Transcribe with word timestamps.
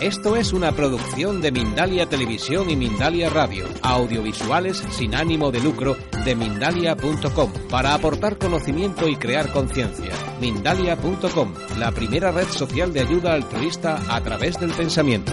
Esto 0.00 0.36
es 0.36 0.52
una 0.52 0.70
producción 0.70 1.40
de 1.40 1.50
Mindalia 1.50 2.08
Televisión 2.08 2.70
y 2.70 2.76
Mindalia 2.76 3.30
Radio, 3.30 3.66
audiovisuales 3.82 4.76
sin 4.92 5.12
ánimo 5.12 5.50
de 5.50 5.58
lucro 5.58 5.96
de 6.24 6.36
mindalia.com, 6.36 7.52
para 7.68 7.94
aportar 7.94 8.38
conocimiento 8.38 9.08
y 9.08 9.16
crear 9.16 9.50
conciencia. 9.50 10.12
Mindalia.com, 10.40 11.52
la 11.78 11.90
primera 11.90 12.30
red 12.30 12.46
social 12.46 12.92
de 12.92 13.00
ayuda 13.00 13.32
altruista 13.32 13.98
a 14.08 14.20
través 14.20 14.60
del 14.60 14.70
pensamiento. 14.70 15.32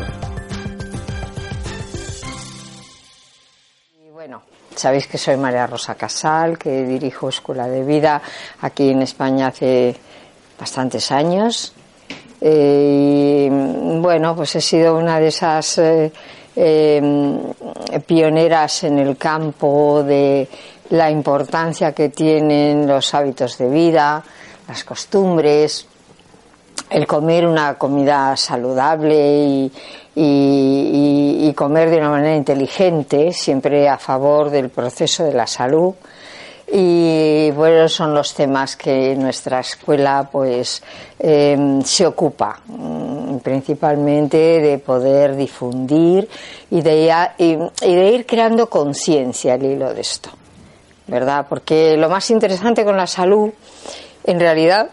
Bueno, 4.14 4.42
sabéis 4.76 5.06
que 5.06 5.20
soy 5.20 5.38
María 5.38 5.68
Rosa 5.68 5.94
Casal, 5.94 6.58
que 6.58 6.86
dirijo 6.86 7.30
Escuela 7.30 7.68
de 7.68 7.84
Vida 7.84 8.20
aquí 8.62 8.90
en 8.90 9.04
España 9.04 9.46
hace 9.46 9.96
bastantes 10.60 11.12
años. 11.12 11.76
Eh, 12.42 13.50
y 13.50 14.00
bueno, 14.00 14.36
pues 14.36 14.56
he 14.56 14.62
sido 14.62 14.98
una 14.98 15.20
de 15.20 15.28
esas 15.28 15.78
eh, 15.78 16.12
eh, 16.56 18.02
pioneras 18.06 18.84
en 18.84 19.00
el 19.00 19.18
campo 19.18 20.04
de 20.04 20.48
la 20.90 21.10
importancia 21.10 21.94
que 21.94 22.10
tienen 22.10 22.88
los 22.88 23.14
hábitos 23.14 23.58
de 23.58 23.70
vida, 23.70 24.24
las 24.68 24.84
costumbres, 24.84 25.88
el 26.90 27.08
comer 27.08 27.48
una 27.48 27.76
comida 27.76 28.36
saludable 28.38 29.70
y, 30.16 31.54
comer 31.56 31.90
de 31.90 31.98
una 31.98 32.10
manera 32.10 32.36
inteligente, 32.36 33.32
siempre 33.32 33.88
a 33.88 33.98
favor 33.98 34.50
del 34.50 34.70
proceso 34.70 35.24
de 35.24 35.34
la 35.34 35.48
salud. 35.48 35.94
Y 36.72 37.52
bueno, 37.52 37.88
son 37.88 38.14
los 38.14 38.34
temas 38.34 38.76
que 38.76 39.16
nuestra 39.16 39.60
escuela 39.60 40.28
pues 40.32 40.82
eh, 41.20 41.80
se 41.84 42.08
ocupa 42.08 42.60
mm, 42.66 43.38
principalmente 43.38 44.38
de 44.38 44.80
poder 44.80 45.36
difundir 45.36 46.28
y 46.72 46.82
de, 46.82 47.14
y 47.38 47.96
de 47.96 48.10
ir 48.12 48.26
creando 48.26 48.68
conciencia 48.68 49.54
al 49.54 49.64
hilo 49.64 49.94
de 49.94 50.02
esto, 50.02 50.32
¿verdad? 51.06 51.46
Porque 51.48 51.98
lo 51.98 52.10
más 52.10 52.32
interesante 52.32 52.84
con 52.84 52.98
la 52.98 53.08
salud, 53.08 53.52
en 54.24 54.40
realidad, 54.40 54.90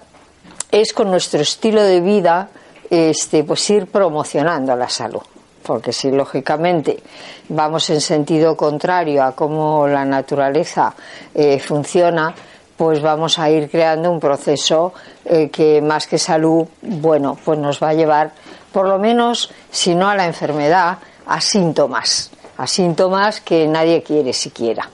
es 0.71 0.93
con 0.93 1.11
nuestro 1.11 1.41
estilo 1.41 1.83
de 1.83 2.01
vida, 2.01 2.51
este, 2.91 3.45
pues 3.45 3.69
ir 3.71 3.87
promocionando 3.87 4.77
la 4.77 4.91
salud 4.91 5.23
porque 5.63 5.93
si 5.93 6.11
lógicamente 6.11 7.03
vamos 7.49 7.89
en 7.91 8.01
sentido 8.01 8.57
contrario 8.57 9.23
a 9.23 9.33
cómo 9.33 9.87
la 9.87 10.05
naturaleza 10.05 10.95
eh, 11.35 11.59
funciona, 11.59 12.35
pues 12.77 13.01
vamos 13.01 13.39
a 13.39 13.49
ir 13.51 13.71
creando 13.71 14.11
un 14.11 14.19
proceso 14.19 14.93
eh, 15.25 15.51
que 15.51 15.81
más 15.81 16.07
que 16.07 16.19
salud, 16.19 16.67
bueno, 16.81 17.39
pues 17.45 17.59
nos 17.59 17.83
va 17.83 17.91
a 17.91 17.95
llevar, 17.95 18.33
por 18.73 18.89
lo 18.89 18.99
menos, 18.99 19.51
si 19.71 19.95
no 19.95 20.09
a 20.09 20.17
la 20.17 20.27
enfermedad, 20.27 20.99
a 21.27 21.41
síntomas, 21.41 22.31
a 22.57 22.67
síntomas 22.67 23.41
que 23.41 23.67
nadie 23.67 24.03
quiere 24.03 24.33
siquiera. 24.33 24.89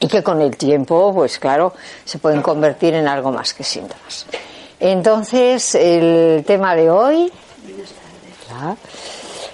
Y 0.00 0.06
que 0.06 0.22
con 0.22 0.40
el 0.40 0.56
tiempo, 0.56 1.12
pues 1.12 1.38
claro, 1.38 1.74
se 2.04 2.18
pueden 2.18 2.40
convertir 2.40 2.94
en 2.94 3.08
algo 3.08 3.32
más 3.32 3.52
que 3.52 3.64
síntomas. 3.64 4.26
Entonces, 4.80 5.74
el 5.74 6.44
tema 6.46 6.74
de 6.76 6.90
hoy. 6.90 7.32
¿verdad? 8.48 8.76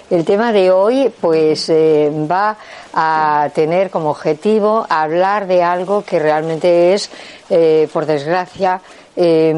El 0.09 0.23
tema 0.23 0.51
de 0.51 0.69
hoy 0.69 1.11
pues 1.19 1.67
eh, 1.69 2.11
va 2.29 2.57
a 2.93 3.49
tener 3.55 3.89
como 3.89 4.11
objetivo 4.11 4.85
hablar 4.87 5.47
de 5.47 5.63
algo 5.63 6.03
que 6.03 6.19
realmente 6.19 6.93
es, 6.93 7.09
eh, 7.49 7.89
por 7.91 8.05
desgracia, 8.05 8.81
eh, 9.15 9.51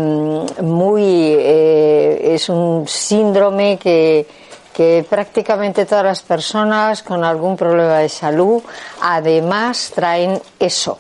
muy 0.61 1.35
es 1.37 2.47
un 2.47 2.87
síndrome 2.87 3.77
que, 3.77 4.25
que 4.71 5.05
prácticamente 5.09 5.85
todas 5.85 6.05
las 6.05 6.21
personas 6.21 7.03
con 7.03 7.25
algún 7.25 7.57
problema 7.57 7.97
de 7.97 8.07
salud 8.07 8.61
además 9.01 9.91
traen 9.93 10.39
eso 10.59 10.97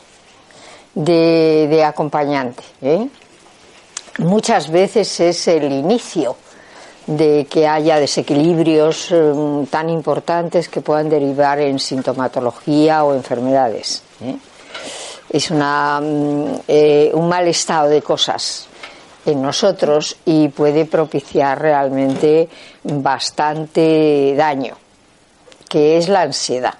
de, 0.93 1.67
de 1.69 1.83
acompañante. 1.85 2.63
Muchas 4.17 4.69
veces 4.69 5.19
es 5.21 5.47
el 5.47 5.71
inicio 5.71 6.35
de 7.07 7.47
que 7.49 7.65
haya 7.65 7.99
desequilibrios 7.99 9.11
eh, 9.11 9.65
tan 9.71 9.89
importantes 9.89 10.67
que 10.67 10.81
puedan 10.81 11.09
derivar 11.09 11.59
en 11.59 11.79
sintomatología 11.79 13.05
o 13.05 13.15
enfermedades. 13.15 14.03
¿eh? 14.21 14.35
Es 15.29 15.49
una, 15.49 16.01
eh, 16.67 17.09
un 17.13 17.29
mal 17.29 17.47
estado 17.47 17.87
de 17.89 18.01
cosas 18.01 18.67
en 19.25 19.41
nosotros 19.41 20.17
y 20.25 20.49
puede 20.49 20.85
propiciar 20.85 21.61
realmente 21.61 22.47
bastante 22.83 24.33
daño, 24.37 24.75
que 25.67 25.97
es 25.97 26.07
la 26.09 26.21
ansiedad. 26.21 26.73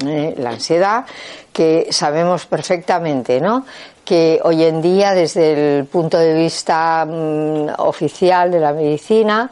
La 0.00 0.50
ansiedad 0.50 1.04
que 1.52 1.88
sabemos 1.90 2.46
perfectamente, 2.46 3.40
¿no? 3.40 3.64
Que 4.08 4.40
hoy 4.42 4.64
en 4.64 4.80
día, 4.80 5.12
desde 5.12 5.80
el 5.80 5.84
punto 5.84 6.16
de 6.16 6.32
vista 6.32 7.04
mm, 7.04 7.74
oficial 7.76 8.50
de 8.50 8.58
la 8.58 8.72
medicina, 8.72 9.50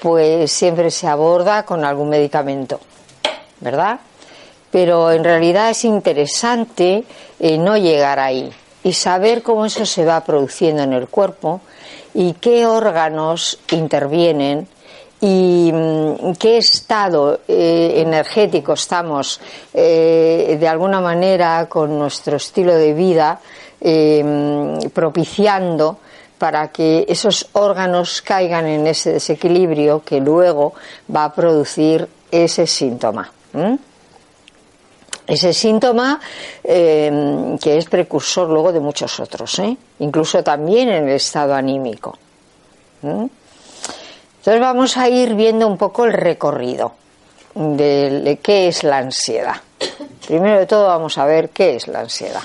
pues 0.00 0.50
siempre 0.50 0.90
se 0.90 1.06
aborda 1.06 1.64
con 1.64 1.84
algún 1.84 2.08
medicamento, 2.08 2.80
¿verdad? 3.60 4.00
Pero 4.70 5.10
en 5.10 5.22
realidad 5.22 5.68
es 5.68 5.84
interesante 5.84 7.04
eh, 7.38 7.58
no 7.58 7.76
llegar 7.76 8.18
ahí 8.18 8.50
y 8.82 8.94
saber 8.94 9.42
cómo 9.42 9.66
eso 9.66 9.84
se 9.84 10.06
va 10.06 10.24
produciendo 10.24 10.82
en 10.84 10.94
el 10.94 11.08
cuerpo 11.08 11.60
y 12.14 12.32
qué 12.32 12.64
órganos 12.64 13.58
intervienen 13.72 14.68
y 15.20 15.70
mm, 15.70 16.32
qué 16.38 16.56
estado 16.56 17.40
eh, 17.46 17.92
energético 17.96 18.72
estamos 18.72 19.38
eh, 19.74 20.56
de 20.58 20.66
alguna 20.68 21.02
manera 21.02 21.66
con 21.68 21.98
nuestro 21.98 22.38
estilo 22.38 22.74
de 22.74 22.94
vida 22.94 23.38
eh, 23.80 24.78
propiciando 24.92 25.98
para 26.38 26.68
que 26.68 27.04
esos 27.08 27.48
órganos 27.52 28.22
caigan 28.22 28.66
en 28.66 28.86
ese 28.86 29.12
desequilibrio 29.14 30.02
que 30.04 30.20
luego 30.20 30.74
va 31.14 31.24
a 31.24 31.34
producir 31.34 32.08
ese 32.30 32.66
síntoma. 32.66 33.30
Ese 35.26 35.52
síntoma 35.52 36.20
eh, 36.64 37.56
que 37.60 37.76
es 37.76 37.84
precursor 37.86 38.48
luego 38.48 38.72
de 38.72 38.80
muchos 38.80 39.20
otros, 39.20 39.58
¿eh? 39.58 39.76
incluso 39.98 40.42
también 40.42 40.88
en 40.88 41.08
el 41.08 41.16
estado 41.16 41.54
anímico. 41.54 42.16
Entonces 43.02 44.60
vamos 44.60 44.96
a 44.96 45.08
ir 45.08 45.34
viendo 45.34 45.66
un 45.66 45.76
poco 45.76 46.04
el 46.04 46.12
recorrido 46.12 46.94
de, 47.54 48.20
de 48.22 48.38
qué 48.38 48.68
es 48.68 48.84
la 48.84 48.98
ansiedad. 48.98 49.56
Primero 50.26 50.60
de 50.60 50.66
todo 50.66 50.86
vamos 50.86 51.18
a 51.18 51.26
ver 51.26 51.50
qué 51.50 51.76
es 51.76 51.88
la 51.88 52.00
ansiedad. 52.00 52.42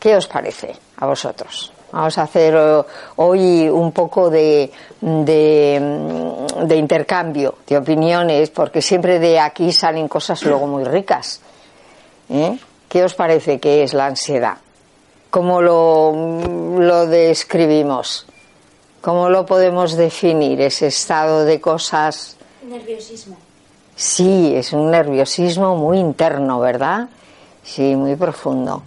¿Qué 0.00 0.16
os 0.16 0.26
parece 0.26 0.74
a 0.96 1.06
vosotros? 1.06 1.72
Vamos 1.92 2.16
a 2.16 2.22
hacer 2.22 2.56
uh, 2.56 2.84
hoy 3.16 3.68
un 3.68 3.92
poco 3.92 4.30
de, 4.30 4.70
de, 4.98 6.48
de, 6.64 6.76
intercambio 6.76 7.56
de 7.66 7.76
opiniones, 7.76 8.48
porque 8.48 8.80
siempre 8.80 9.18
de 9.18 9.38
aquí 9.38 9.72
salen 9.72 10.08
cosas 10.08 10.42
luego 10.44 10.66
muy 10.66 10.84
ricas. 10.84 11.42
¿Eh? 12.30 12.58
¿Qué 12.88 13.04
os 13.04 13.12
parece 13.12 13.60
que 13.60 13.82
es 13.82 13.92
la 13.92 14.06
ansiedad? 14.06 14.56
¿Cómo 15.28 15.60
lo, 15.60 16.12
lo 16.78 17.06
describimos? 17.06 18.26
¿Cómo 19.02 19.28
lo 19.28 19.44
podemos 19.44 19.96
definir, 19.96 20.62
ese 20.62 20.86
estado 20.86 21.44
de 21.44 21.60
cosas? 21.60 22.38
Nerviosismo. 22.62 23.36
Sí, 23.96 24.54
es 24.56 24.72
un 24.72 24.90
nerviosismo 24.90 25.76
muy 25.76 25.98
interno, 25.98 26.58
¿verdad? 26.58 27.10
Sí, 27.62 27.94
muy 27.96 28.16
profundo 28.16 28.82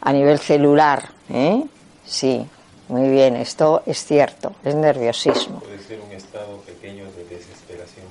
a 0.00 0.12
nivel 0.12 0.38
celular. 0.38 1.10
¿eh? 1.28 1.64
Sí, 2.04 2.46
muy 2.88 3.08
bien, 3.08 3.36
esto 3.36 3.82
es 3.86 4.04
cierto, 4.04 4.52
es 4.64 4.74
nerviosismo. 4.74 5.60
Puede 5.60 5.78
ser 5.78 6.00
un 6.00 6.12
estado 6.12 6.56
pequeño 6.58 7.04
de 7.12 7.24
desesperación. 7.24 8.06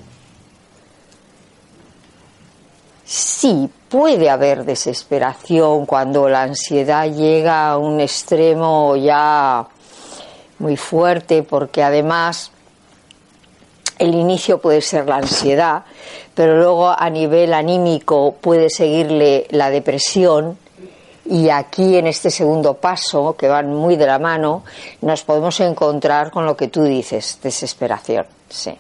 Sí, 3.06 3.69
puede 3.89 4.30
haber 4.30 4.65
desesperación 4.65 5.86
cuando 5.88 6.30
la 6.30 6.44
ansiedad 6.44 7.12
llega 7.12 7.71
a 7.71 7.77
un 7.77 8.00
extremo 8.00 8.95
ya 8.95 9.68
muy 10.59 10.77
fuerte, 10.77 11.42
porque 11.42 11.81
además 11.81 12.51
el 13.97 14.13
inicio 14.13 14.59
puede 14.59 14.81
ser 14.81 15.07
la 15.07 15.18
ansiedad, 15.18 15.83
pero 16.35 16.57
luego 16.57 16.89
a 16.89 17.09
nivel 17.09 17.53
anímico 17.53 18.35
puede 18.39 18.69
seguirle 18.69 19.47
la 19.50 19.69
depresión 19.69 20.57
y 21.29 21.49
aquí 21.49 21.95
en 21.95 22.07
este 22.07 22.31
segundo 22.31 22.73
paso, 22.73 23.35
que 23.37 23.47
van 23.47 23.71
muy 23.71 23.95
de 23.95 24.07
la 24.07 24.17
mano, 24.17 24.63
nos 25.01 25.23
podemos 25.23 25.59
encontrar 25.59 26.31
con 26.31 26.43
lo 26.45 26.57
que 26.57 26.69
tú 26.69 26.83
dices, 26.83 27.37
desesperación. 27.43 28.25
Sí. 28.49 28.75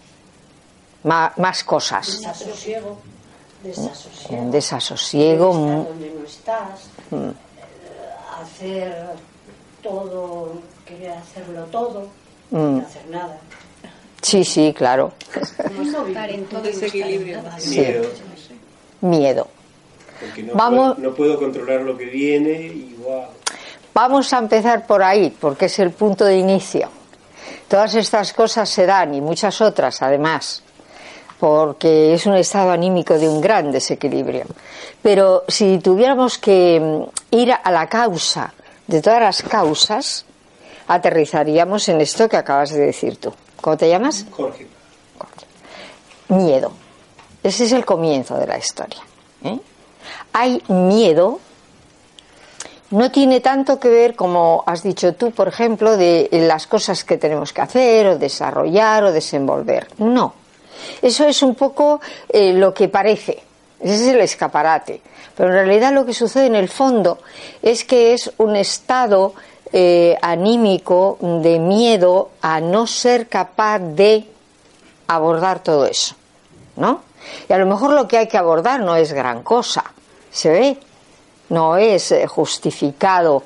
Má, 1.03 1.31
más 1.37 1.63
cosas. 1.63 2.07
Desasosiego. 2.07 2.97
Desasosiego. 3.63 4.43
Un 4.43 4.51
desasosiego. 4.51 5.49
Estar 5.51 5.87
donde 5.87 6.13
no 6.17 6.25
estás. 6.25 6.89
Mm. 7.11 8.41
Hacer 8.41 9.09
todo, 9.83 10.53
querer 10.85 11.11
hacerlo 11.11 11.65
todo, 11.65 12.07
mm. 12.49 12.77
no 12.77 12.81
hacer 12.81 13.07
nada. 13.09 13.37
Sí, 14.23 14.43
sí, 14.43 14.73
claro. 14.75 15.13
todo 16.49 16.61
desequilibrio. 16.61 17.41
Sí. 17.59 17.85
Miedo. 19.01 19.47
Porque 20.19 20.43
no, 20.43 20.53
Vamos- 20.53 20.95
puedo, 20.95 21.09
no 21.09 21.15
puedo 21.15 21.37
controlar 21.39 21.81
lo 21.81 21.97
que 21.97 22.05
viene 22.05 22.51
y 22.51 22.95
wow. 23.03 23.23
Vamos 23.93 24.31
a 24.33 24.37
empezar 24.39 24.85
por 24.85 25.01
ahí, 25.03 25.35
porque 25.39 25.65
es 25.65 25.79
el 25.79 25.91
punto 25.91 26.23
de 26.25 26.37
inicio. 26.37 26.89
Todas 27.67 27.95
estas 27.95 28.33
cosas 28.33 28.69
se 28.69 28.85
dan, 28.85 29.13
y 29.13 29.21
muchas 29.21 29.61
otras 29.61 30.01
además, 30.01 30.63
porque 31.39 32.13
es 32.13 32.25
un 32.25 32.35
estado 32.35 32.71
anímico 32.71 33.17
de 33.17 33.27
un 33.27 33.41
gran 33.41 33.71
desequilibrio. 33.71 34.45
Pero 35.01 35.43
si 35.47 35.79
tuviéramos 35.79 36.37
que 36.37 36.79
mm, 36.79 37.35
ir 37.35 37.51
a 37.51 37.71
la 37.71 37.87
causa 37.87 38.53
de 38.87 39.01
todas 39.01 39.21
las 39.21 39.43
causas, 39.43 40.25
aterrizaríamos 40.87 41.87
en 41.89 42.01
esto 42.01 42.27
que 42.27 42.37
acabas 42.37 42.71
de 42.71 42.79
decir 42.87 43.17
tú. 43.17 43.33
¿Cómo 43.61 43.77
te 43.77 43.89
llamas? 43.89 44.25
Jorge. 44.31 44.67
miedo. 46.29 46.71
Ese 47.43 47.65
es 47.65 47.71
el 47.71 47.85
comienzo 47.85 48.35
de 48.37 48.47
la 48.47 48.57
historia. 48.57 49.01
¿eh? 49.43 49.59
Hay 50.33 50.61
miedo, 50.67 51.39
no 52.91 53.11
tiene 53.11 53.39
tanto 53.39 53.79
que 53.79 53.89
ver, 53.89 54.15
como 54.15 54.63
has 54.65 54.83
dicho 54.83 55.13
tú, 55.13 55.31
por 55.31 55.47
ejemplo, 55.47 55.97
de 55.97 56.29
las 56.31 56.67
cosas 56.67 57.03
que 57.03 57.17
tenemos 57.17 57.53
que 57.53 57.61
hacer 57.61 58.07
o 58.07 58.17
desarrollar 58.17 59.03
o 59.03 59.11
desenvolver. 59.11 59.87
No. 59.99 60.33
Eso 61.01 61.25
es 61.25 61.43
un 61.43 61.55
poco 61.55 62.01
eh, 62.27 62.53
lo 62.53 62.73
que 62.73 62.87
parece. 62.87 63.43
Ese 63.79 63.95
es 63.95 64.13
el 64.13 64.21
escaparate. 64.21 65.01
Pero 65.35 65.49
en 65.49 65.55
realidad 65.55 65.93
lo 65.93 66.05
que 66.05 66.13
sucede 66.13 66.47
en 66.47 66.55
el 66.55 66.67
fondo 66.67 67.19
es 67.61 67.85
que 67.85 68.13
es 68.13 68.31
un 68.37 68.55
estado 68.55 69.33
eh, 69.71 70.17
anímico 70.21 71.17
de 71.21 71.59
miedo 71.59 72.31
a 72.41 72.59
no 72.59 72.87
ser 72.87 73.27
capaz 73.27 73.79
de 73.79 74.27
abordar 75.07 75.63
todo 75.63 75.85
eso, 75.85 76.15
¿no? 76.75 77.01
Y 77.47 77.53
a 77.53 77.57
lo 77.57 77.65
mejor 77.65 77.93
lo 77.93 78.07
que 78.07 78.17
hay 78.17 78.27
que 78.27 78.37
abordar 78.37 78.81
no 78.81 78.95
es 78.95 79.13
gran 79.13 79.43
cosa, 79.43 79.83
¿se 80.31 80.49
ve? 80.49 80.77
No 81.49 81.77
es 81.77 82.11
eh, 82.11 82.27
justificado 82.27 83.43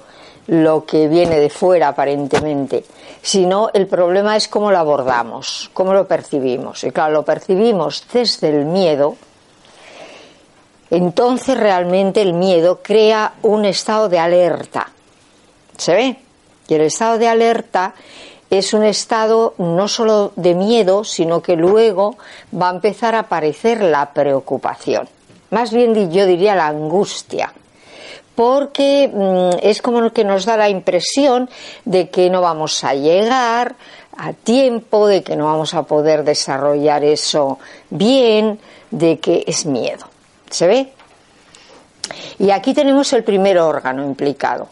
lo 0.48 0.86
que 0.86 1.08
viene 1.08 1.40
de 1.40 1.50
fuera 1.50 1.90
aparentemente, 1.90 2.84
sino 3.22 3.70
el 3.74 3.88
problema 3.88 4.36
es 4.36 4.48
cómo 4.48 4.72
lo 4.72 4.78
abordamos, 4.78 5.70
cómo 5.74 5.94
lo 5.94 6.06
percibimos. 6.08 6.84
Y 6.84 6.92
claro, 6.92 7.14
lo 7.14 7.24
percibimos 7.24 8.06
desde 8.12 8.50
el 8.50 8.66
miedo, 8.66 9.16
entonces 10.90 11.58
realmente 11.58 12.22
el 12.22 12.34
miedo 12.34 12.82
crea 12.84 13.34
un 13.42 13.66
estado 13.66 14.10
de 14.10 14.20
alerta. 14.20 14.92
¿Se 15.78 15.94
ve? 15.94 16.18
Y 16.68 16.74
el 16.76 16.82
estado 16.82 17.18
de 17.18 17.28
alerta 17.28 17.94
es 18.50 18.74
un 18.74 18.84
estado 18.84 19.56
no 19.58 19.88
solo 19.88 20.32
de 20.36 20.54
miedo, 20.54 21.04
sino 21.04 21.42
que 21.42 21.56
luego 21.56 22.18
va 22.54 22.70
a 22.70 22.74
empezar 22.74 23.16
a 23.16 23.20
aparecer 23.20 23.82
la 23.82 24.14
preocupación. 24.14 25.08
Más 25.54 25.72
bien 25.72 26.12
yo 26.12 26.26
diría 26.26 26.56
la 26.56 26.66
angustia. 26.66 27.54
Porque 28.34 29.08
mm, 29.14 29.60
es 29.62 29.84
como 29.84 30.12
que 30.12 30.24
nos 30.24 30.46
da 30.46 30.58
la 30.58 30.68
impresión 30.68 31.48
de 31.86 32.10
que 32.10 32.32
no 32.32 32.42
vamos 32.42 32.84
a 32.84 32.96
llegar 32.96 33.76
a 34.18 34.34
tiempo, 34.34 35.06
de 35.06 35.22
que 35.22 35.36
no 35.36 35.46
vamos 35.46 35.76
a 35.76 35.84
poder 35.84 36.24
desarrollar 36.24 37.04
eso 37.04 37.60
bien, 37.92 38.60
de 38.90 39.20
que 39.20 39.44
es 39.46 39.68
miedo. 39.68 40.08
¿Se 40.50 40.66
ve? 40.66 40.92
Y 42.40 42.50
aquí 42.50 42.74
tenemos 42.74 43.14
el 43.14 43.24
primer 43.24 43.60
órgano 43.60 44.04
implicado. 44.04 44.70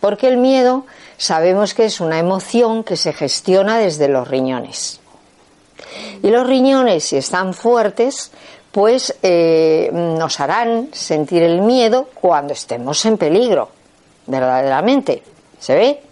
Porque 0.00 0.26
el 0.26 0.36
miedo 0.36 0.84
sabemos 1.16 1.74
que 1.74 1.84
es 1.84 2.00
una 2.00 2.18
emoción 2.18 2.82
que 2.82 2.96
se 2.96 3.12
gestiona 3.12 3.78
desde 3.78 4.08
los 4.08 4.26
riñones. 4.26 5.00
Y 6.22 6.30
los 6.30 6.46
riñones, 6.46 7.04
si 7.04 7.16
están 7.16 7.54
fuertes, 7.54 8.32
pues 8.76 9.16
eh, 9.22 9.88
nos 9.90 10.38
harán 10.38 10.90
sentir 10.92 11.42
el 11.42 11.62
miedo 11.62 12.10
cuando 12.12 12.52
estemos 12.52 13.06
en 13.06 13.16
peligro, 13.16 13.70
verdaderamente. 14.26 15.22
¿Se 15.58 15.74
ve? 15.74 16.02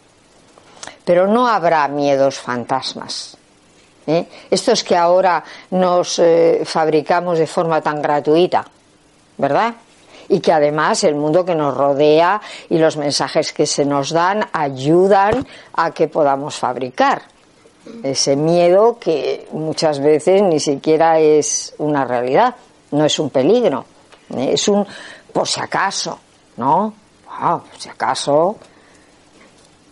Pero 1.04 1.26
no 1.26 1.46
habrá 1.46 1.86
miedos 1.88 2.38
fantasmas. 2.38 3.36
¿eh? 4.06 4.26
Estos 4.50 4.82
que 4.82 4.96
ahora 4.96 5.44
nos 5.72 6.18
eh, 6.20 6.62
fabricamos 6.64 7.38
de 7.38 7.46
forma 7.46 7.82
tan 7.82 8.00
gratuita, 8.00 8.64
¿verdad? 9.36 9.74
Y 10.30 10.40
que 10.40 10.50
además 10.50 11.04
el 11.04 11.16
mundo 11.16 11.44
que 11.44 11.54
nos 11.54 11.76
rodea 11.76 12.40
y 12.70 12.78
los 12.78 12.96
mensajes 12.96 13.52
que 13.52 13.66
se 13.66 13.84
nos 13.84 14.08
dan 14.08 14.42
ayudan 14.54 15.46
a 15.74 15.90
que 15.90 16.08
podamos 16.08 16.56
fabricar 16.56 17.33
ese 18.02 18.36
miedo 18.36 18.98
que 18.98 19.46
muchas 19.52 20.00
veces 20.00 20.42
ni 20.42 20.58
siquiera 20.60 21.18
es 21.20 21.74
una 21.78 22.04
realidad, 22.04 22.54
no 22.92 23.04
es 23.04 23.18
un 23.18 23.30
peligro, 23.30 23.84
¿eh? 24.36 24.52
es 24.54 24.68
un 24.68 24.86
por 25.32 25.46
si 25.48 25.60
acaso, 25.60 26.18
¿no? 26.56 26.94
Ah, 27.28 27.60
por 27.68 27.80
si 27.80 27.88
acaso 27.88 28.56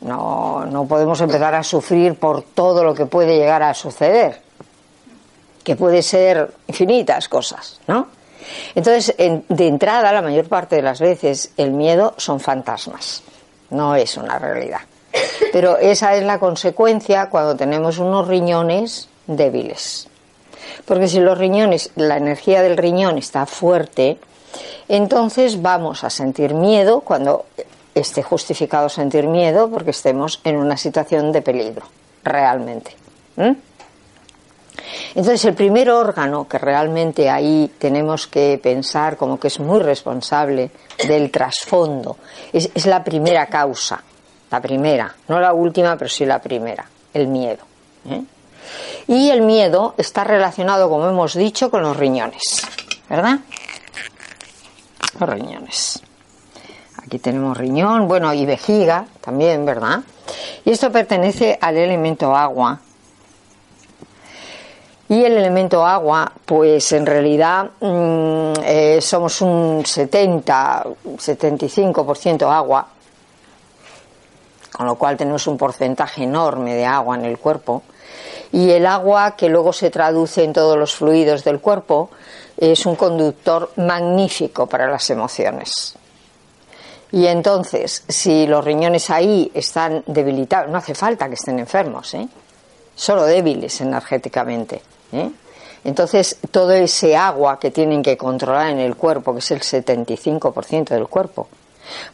no, 0.02 0.64
no 0.66 0.84
podemos 0.86 1.20
empezar 1.20 1.54
a 1.54 1.62
sufrir 1.62 2.14
por 2.16 2.42
todo 2.42 2.82
lo 2.82 2.94
que 2.94 3.06
puede 3.06 3.36
llegar 3.36 3.62
a 3.62 3.74
suceder, 3.74 4.40
que 5.62 5.76
puede 5.76 6.02
ser 6.02 6.54
infinitas 6.68 7.28
cosas, 7.28 7.80
¿no? 7.86 8.08
Entonces, 8.74 9.14
en- 9.18 9.44
de 9.48 9.68
entrada, 9.68 10.12
la 10.12 10.22
mayor 10.22 10.48
parte 10.48 10.76
de 10.76 10.82
las 10.82 11.00
veces, 11.00 11.52
el 11.56 11.70
miedo 11.70 12.14
son 12.16 12.40
fantasmas, 12.40 13.22
no 13.70 13.94
es 13.94 14.16
una 14.16 14.38
realidad. 14.38 14.80
Pero 15.52 15.78
esa 15.78 16.14
es 16.16 16.24
la 16.24 16.38
consecuencia 16.38 17.28
cuando 17.28 17.56
tenemos 17.56 17.98
unos 17.98 18.26
riñones 18.28 19.08
débiles. 19.26 20.08
Porque 20.84 21.08
si 21.08 21.20
los 21.20 21.38
riñones, 21.38 21.90
la 21.96 22.16
energía 22.16 22.62
del 22.62 22.76
riñón 22.76 23.18
está 23.18 23.46
fuerte, 23.46 24.18
entonces 24.88 25.60
vamos 25.60 26.04
a 26.04 26.10
sentir 26.10 26.54
miedo 26.54 27.00
cuando 27.00 27.46
esté 27.94 28.22
justificado 28.22 28.88
sentir 28.88 29.26
miedo 29.26 29.68
porque 29.68 29.90
estemos 29.90 30.40
en 30.44 30.56
una 30.56 30.76
situación 30.76 31.32
de 31.32 31.42
peligro, 31.42 31.86
realmente. 32.24 32.96
¿Mm? 33.36 33.52
Entonces, 35.14 35.44
el 35.44 35.54
primer 35.54 35.90
órgano 35.90 36.48
que 36.48 36.58
realmente 36.58 37.28
ahí 37.28 37.70
tenemos 37.78 38.26
que 38.26 38.58
pensar 38.62 39.16
como 39.16 39.38
que 39.38 39.48
es 39.48 39.60
muy 39.60 39.80
responsable 39.80 40.70
del 41.06 41.30
trasfondo, 41.30 42.16
es, 42.52 42.70
es 42.74 42.86
la 42.86 43.04
primera 43.04 43.46
causa, 43.46 44.02
la 44.52 44.60
primera, 44.60 45.14
no 45.28 45.40
la 45.40 45.54
última, 45.54 45.96
pero 45.96 46.10
sí 46.10 46.26
la 46.26 46.38
primera, 46.38 46.84
el 47.14 47.26
miedo. 47.26 47.64
¿eh? 48.06 48.22
Y 49.08 49.30
el 49.30 49.40
miedo 49.40 49.94
está 49.96 50.24
relacionado, 50.24 50.90
como 50.90 51.08
hemos 51.08 51.34
dicho, 51.34 51.70
con 51.70 51.80
los 51.80 51.96
riñones, 51.96 52.42
¿verdad? 53.08 53.38
Los 55.18 55.28
riñones. 55.28 56.02
Aquí 56.98 57.18
tenemos 57.18 57.56
riñón, 57.56 58.06
bueno, 58.06 58.32
y 58.34 58.44
vejiga 58.44 59.06
también, 59.22 59.64
¿verdad? 59.64 60.00
Y 60.66 60.70
esto 60.70 60.92
pertenece 60.92 61.58
al 61.58 61.78
elemento 61.78 62.36
agua. 62.36 62.78
Y 65.08 65.24
el 65.24 65.32
elemento 65.32 65.84
agua, 65.86 66.30
pues 66.44 66.92
en 66.92 67.06
realidad 67.06 67.70
mm, 67.80 68.52
eh, 68.64 68.98
somos 69.00 69.40
un 69.40 69.82
70, 69.84 70.84
75% 71.16 72.50
agua, 72.50 72.86
con 74.72 74.86
lo 74.86 74.96
cual 74.96 75.16
tenemos 75.16 75.46
un 75.46 75.58
porcentaje 75.58 76.24
enorme 76.24 76.74
de 76.74 76.86
agua 76.86 77.16
en 77.16 77.24
el 77.24 77.38
cuerpo. 77.38 77.82
Y 78.52 78.70
el 78.70 78.86
agua, 78.86 79.36
que 79.36 79.48
luego 79.48 79.72
se 79.72 79.90
traduce 79.90 80.44
en 80.44 80.52
todos 80.52 80.76
los 80.76 80.94
fluidos 80.94 81.44
del 81.44 81.60
cuerpo, 81.60 82.10
es 82.56 82.84
un 82.86 82.96
conductor 82.96 83.70
magnífico 83.76 84.66
para 84.66 84.90
las 84.90 85.08
emociones. 85.10 85.96
Y 87.12 87.26
entonces, 87.26 88.04
si 88.08 88.46
los 88.46 88.64
riñones 88.64 89.10
ahí 89.10 89.50
están 89.54 90.02
debilitados, 90.06 90.70
no 90.70 90.78
hace 90.78 90.94
falta 90.94 91.28
que 91.28 91.34
estén 91.34 91.58
enfermos, 91.58 92.14
¿eh? 92.14 92.26
solo 92.94 93.24
débiles 93.24 93.80
energéticamente. 93.82 94.82
¿eh? 95.12 95.30
Entonces, 95.84 96.38
todo 96.50 96.72
ese 96.72 97.16
agua 97.16 97.58
que 97.58 97.70
tienen 97.70 98.02
que 98.02 98.16
controlar 98.16 98.70
en 98.70 98.78
el 98.78 98.96
cuerpo, 98.96 99.32
que 99.34 99.40
es 99.40 99.50
el 99.50 99.60
75% 99.60 100.88
del 100.88 101.08
cuerpo. 101.08 101.48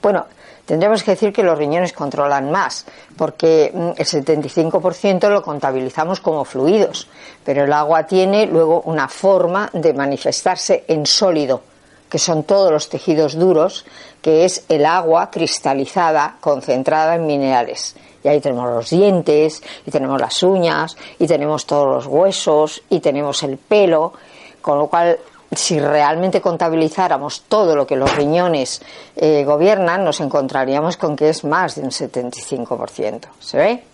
Bueno, 0.03 0.27
tendríamos 0.69 1.03
que 1.03 1.13
decir 1.13 1.33
que 1.33 1.43
los 1.43 1.57
riñones 1.57 1.95
controlan 1.95 2.51
más, 2.51 2.85
porque 3.17 3.73
mm, 3.75 3.89
el 3.97 4.07
75% 4.07 5.31
lo 5.31 5.43
contabilizamos 5.43 6.21
como 6.21 6.45
fluidos, 6.45 7.09
pero 7.43 7.65
el 7.65 7.73
agua 7.73 8.07
tiene 8.07 8.45
luego 8.45 8.83
una 8.83 9.09
forma 9.09 9.71
de 9.73 9.95
manifestarse 9.95 10.85
en 10.87 11.07
sólido, 11.07 11.63
que 12.11 12.19
son 12.19 12.45
todos 12.45 12.71
los 12.71 12.91
tejidos 12.91 13.39
duros, 13.39 13.87
que 14.21 14.45
es 14.45 14.67
el 14.69 14.85
agua 14.85 15.31
cristalizada, 15.31 16.37
concentrada 16.39 17.15
en 17.15 17.27
minerales. 17.27 17.97
Y 18.23 18.29
ahí 18.29 18.41
tenemos 18.41 18.69
los 18.69 18.91
dientes, 18.91 19.63
y 19.87 19.91
tenemos 19.91 20.21
las 20.21 20.43
uñas, 20.43 20.99
y 21.19 21.27
tenemos 21.27 21.65
todos 21.65 21.87
los 21.87 22.07
huesos, 22.07 22.83
y 22.91 23.01
tenemos 23.01 23.43
el 23.43 23.57
pelo, 23.57 24.13
con 24.61 24.79
lo 24.79 24.89
cual, 24.89 25.19
si 25.51 25.81
realmente 25.81 26.41
contabilizáramos 26.41 27.43
todo 27.49 27.75
lo 27.75 27.87
que 27.87 27.97
los 27.97 28.15
riñones 28.15 28.83
eh, 29.17 29.45
gobiernan, 29.45 30.05
nos 30.05 30.21
encontraríamos 30.21 30.97
con 30.97 31.17
que 31.17 31.31
es 31.31 31.45
más 31.45 31.77
de 31.77 31.83
un 31.83 31.91
75%. 31.91 33.29
¿Se 33.41 33.57
ve? 33.57 33.85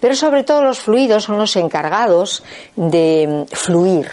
Pero 0.00 0.14
sobre 0.14 0.44
todo 0.44 0.62
los 0.62 0.80
fluidos 0.80 1.24
son 1.24 1.38
los 1.38 1.54
encargados 1.56 2.42
de 2.74 3.46
fluir, 3.52 4.10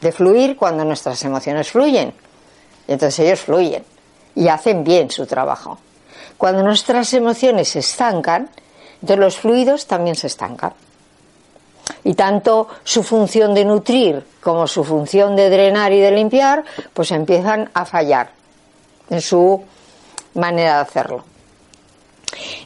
de 0.00 0.12
fluir 0.12 0.56
cuando 0.56 0.84
nuestras 0.84 1.22
emociones 1.24 1.70
fluyen. 1.70 2.14
Y 2.86 2.92
entonces 2.92 3.18
ellos 3.26 3.40
fluyen 3.40 3.84
y 4.34 4.48
hacen 4.48 4.84
bien 4.84 5.10
su 5.10 5.26
trabajo. 5.26 5.78
Cuando 6.38 6.62
nuestras 6.62 7.12
emociones 7.14 7.70
se 7.70 7.80
estancan, 7.80 8.48
entonces 9.02 9.18
los 9.18 9.36
fluidos 9.36 9.86
también 9.86 10.14
se 10.14 10.28
estancan. 10.28 10.72
Y 12.04 12.14
tanto 12.14 12.68
su 12.84 13.02
función 13.02 13.54
de 13.54 13.64
nutrir 13.64 14.24
como 14.40 14.66
su 14.66 14.84
función 14.84 15.36
de 15.36 15.50
drenar 15.50 15.92
y 15.92 16.00
de 16.00 16.10
limpiar, 16.10 16.64
pues 16.92 17.10
empiezan 17.10 17.70
a 17.74 17.84
fallar 17.84 18.30
en 19.10 19.20
su 19.20 19.62
manera 20.34 20.76
de 20.76 20.80
hacerlo. 20.80 21.24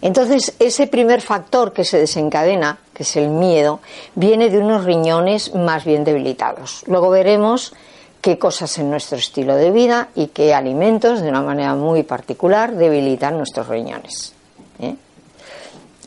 Entonces, 0.00 0.54
ese 0.58 0.86
primer 0.86 1.20
factor 1.20 1.72
que 1.72 1.84
se 1.84 1.98
desencadena, 1.98 2.78
que 2.92 3.04
es 3.04 3.16
el 3.16 3.28
miedo, 3.28 3.80
viene 4.14 4.50
de 4.50 4.58
unos 4.58 4.84
riñones 4.84 5.54
más 5.54 5.84
bien 5.84 6.04
debilitados. 6.04 6.82
Luego 6.86 7.10
veremos 7.10 7.72
qué 8.20 8.38
cosas 8.38 8.78
en 8.78 8.90
nuestro 8.90 9.18
estilo 9.18 9.56
de 9.56 9.70
vida 9.70 10.08
y 10.14 10.28
qué 10.28 10.54
alimentos, 10.54 11.22
de 11.22 11.28
una 11.28 11.42
manera 11.42 11.74
muy 11.74 12.02
particular, 12.02 12.72
debilitan 12.74 13.36
nuestros 13.36 13.68
riñones. 13.68 14.34
¿eh? 14.80 14.94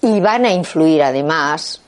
Y 0.02 0.20
van 0.20 0.46
a 0.46 0.54
influir 0.54 1.04
además, 1.04 1.82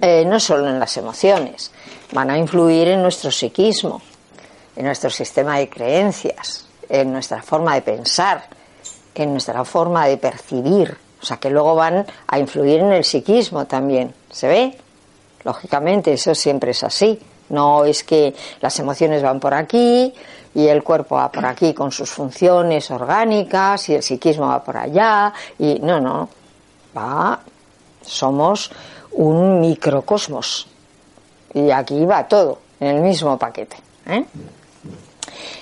eh, 0.00 0.24
no 0.24 0.40
solo 0.40 0.68
en 0.68 0.78
las 0.78 0.96
emociones, 0.96 1.70
van 2.12 2.30
a 2.30 2.38
influir 2.38 2.88
en 2.88 3.02
nuestro 3.02 3.30
psiquismo, 3.30 4.00
en 4.76 4.86
nuestro 4.86 5.10
sistema 5.10 5.58
de 5.58 5.68
creencias, 5.68 6.66
en 6.88 7.12
nuestra 7.12 7.42
forma 7.42 7.74
de 7.74 7.82
pensar, 7.82 8.44
en 9.14 9.32
nuestra 9.32 9.64
forma 9.64 10.06
de 10.06 10.16
percibir. 10.16 10.96
O 11.22 11.26
sea, 11.26 11.36
que 11.36 11.50
luego 11.50 11.74
van 11.74 12.06
a 12.26 12.38
influir 12.38 12.80
en 12.80 12.92
el 12.92 13.04
psiquismo 13.04 13.66
también. 13.66 14.14
¿Se 14.30 14.48
ve? 14.48 14.78
Lógicamente, 15.44 16.12
eso 16.12 16.34
siempre 16.34 16.70
es 16.70 16.82
así. 16.82 17.18
No 17.50 17.84
es 17.84 18.04
que 18.04 18.34
las 18.60 18.78
emociones 18.78 19.22
van 19.22 19.40
por 19.40 19.52
aquí 19.52 20.14
y 20.54 20.66
el 20.66 20.82
cuerpo 20.82 21.16
va 21.16 21.30
por 21.30 21.44
aquí 21.44 21.74
con 21.74 21.92
sus 21.92 22.10
funciones 22.10 22.90
orgánicas 22.90 23.88
y 23.88 23.94
el 23.94 24.02
psiquismo 24.02 24.46
va 24.48 24.62
por 24.62 24.76
allá 24.76 25.32
y 25.58 25.78
no, 25.80 26.00
no. 26.00 26.28
Va, 26.96 27.40
somos 28.02 28.70
un 29.12 29.60
microcosmos 29.60 30.68
y 31.54 31.70
aquí 31.70 32.04
va 32.04 32.26
todo 32.28 32.58
en 32.78 32.88
el 32.88 33.02
mismo 33.02 33.38
paquete. 33.38 33.76
¿eh? 34.06 34.24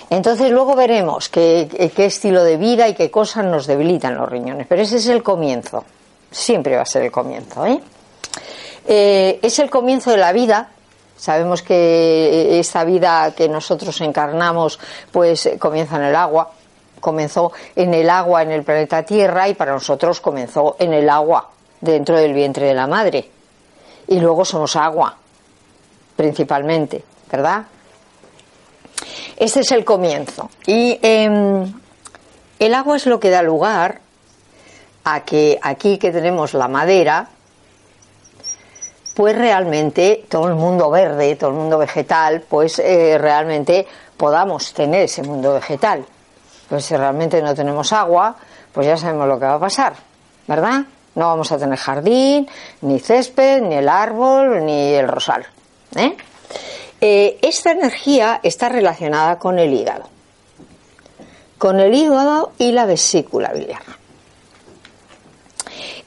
Entonces 0.09 0.51
luego 0.51 0.75
veremos 0.75 1.29
qué, 1.29 1.91
qué, 1.95 2.05
estilo 2.05 2.43
de 2.43 2.57
vida 2.57 2.87
y 2.87 2.95
qué 2.95 3.11
cosas 3.11 3.45
nos 3.45 3.67
debilitan 3.67 4.15
los 4.15 4.29
riñones. 4.29 4.67
Pero 4.67 4.81
ese 4.81 4.97
es 4.97 5.07
el 5.07 5.21
comienzo. 5.21 5.83
Siempre 6.31 6.75
va 6.75 6.83
a 6.83 6.85
ser 6.85 7.03
el 7.03 7.11
comienzo. 7.11 7.65
¿eh? 7.65 7.79
Eh, 8.87 9.39
es 9.41 9.59
el 9.59 9.69
comienzo 9.69 10.11
de 10.11 10.17
la 10.17 10.31
vida. 10.31 10.69
Sabemos 11.15 11.61
que 11.61 12.59
esta 12.59 12.83
vida 12.85 13.33
que 13.35 13.49
nosotros 13.49 13.99
encarnamos 14.01 14.79
pues 15.11 15.49
comienza 15.59 15.97
en 15.97 16.03
el 16.03 16.15
agua. 16.15 16.51
Comenzó 16.99 17.51
en 17.75 17.93
el 17.93 18.09
agua 18.09 18.41
en 18.41 18.51
el 18.51 18.63
planeta 18.63 19.03
Tierra 19.03 19.47
y 19.47 19.53
para 19.53 19.73
nosotros 19.73 20.21
comenzó 20.21 20.75
en 20.79 20.93
el 20.93 21.09
agua 21.09 21.49
dentro 21.81 22.17
del 22.17 22.33
vientre 22.33 22.67
de 22.67 22.73
la 22.73 22.87
madre. 22.87 23.29
Y 24.09 24.19
luego 24.19 24.43
somos 24.43 24.75
agua, 24.75 25.15
principalmente, 26.15 27.03
¿verdad? 27.31 27.63
Este 29.37 29.61
es 29.61 29.71
el 29.71 29.85
comienzo. 29.85 30.49
Y 30.65 30.99
eh, 31.01 31.65
el 32.57 32.73
agua 32.73 32.97
es 32.97 33.05
lo 33.05 33.19
que 33.19 33.29
da 33.29 33.41
lugar 33.43 34.01
a 35.03 35.21
que 35.21 35.59
aquí 35.61 35.97
que 35.97 36.11
tenemos 36.11 36.53
la 36.55 36.67
madera, 36.67 37.29
pues 39.15 39.37
realmente 39.37 40.25
todo 40.27 40.47
el 40.47 40.55
mundo 40.55 40.89
verde, 40.89 41.35
todo 41.35 41.51
el 41.51 41.55
mundo 41.55 41.77
vegetal, 41.77 42.43
pues 42.49 42.79
eh, 42.79 43.17
realmente 43.17 43.87
podamos 44.17 44.73
tener 44.73 45.03
ese 45.03 45.21
mundo 45.21 45.53
vegetal. 45.53 46.03
Pues 46.67 46.85
si 46.85 46.97
realmente 46.97 47.41
no 47.41 47.53
tenemos 47.53 47.93
agua, 47.93 48.35
pues 48.73 48.87
ya 48.87 48.97
sabemos 48.97 49.27
lo 49.27 49.39
que 49.39 49.45
va 49.45 49.53
a 49.53 49.59
pasar, 49.59 49.93
¿verdad? 50.47 50.81
No 51.19 51.27
vamos 51.27 51.51
a 51.51 51.57
tener 51.57 51.77
jardín, 51.77 52.47
ni 52.79 52.97
césped, 52.97 53.61
ni 53.61 53.75
el 53.75 53.89
árbol, 53.89 54.65
ni 54.65 54.93
el 54.93 55.05
rosal. 55.05 55.45
¿eh? 55.97 56.15
Eh, 57.01 57.37
esta 57.41 57.71
energía 57.71 58.39
está 58.41 58.69
relacionada 58.69 59.37
con 59.37 59.59
el 59.59 59.73
hígado, 59.73 60.05
con 61.57 61.81
el 61.81 61.93
hígado 61.93 62.53
y 62.57 62.71
la 62.71 62.85
vesícula 62.85 63.51
biliar. 63.51 63.81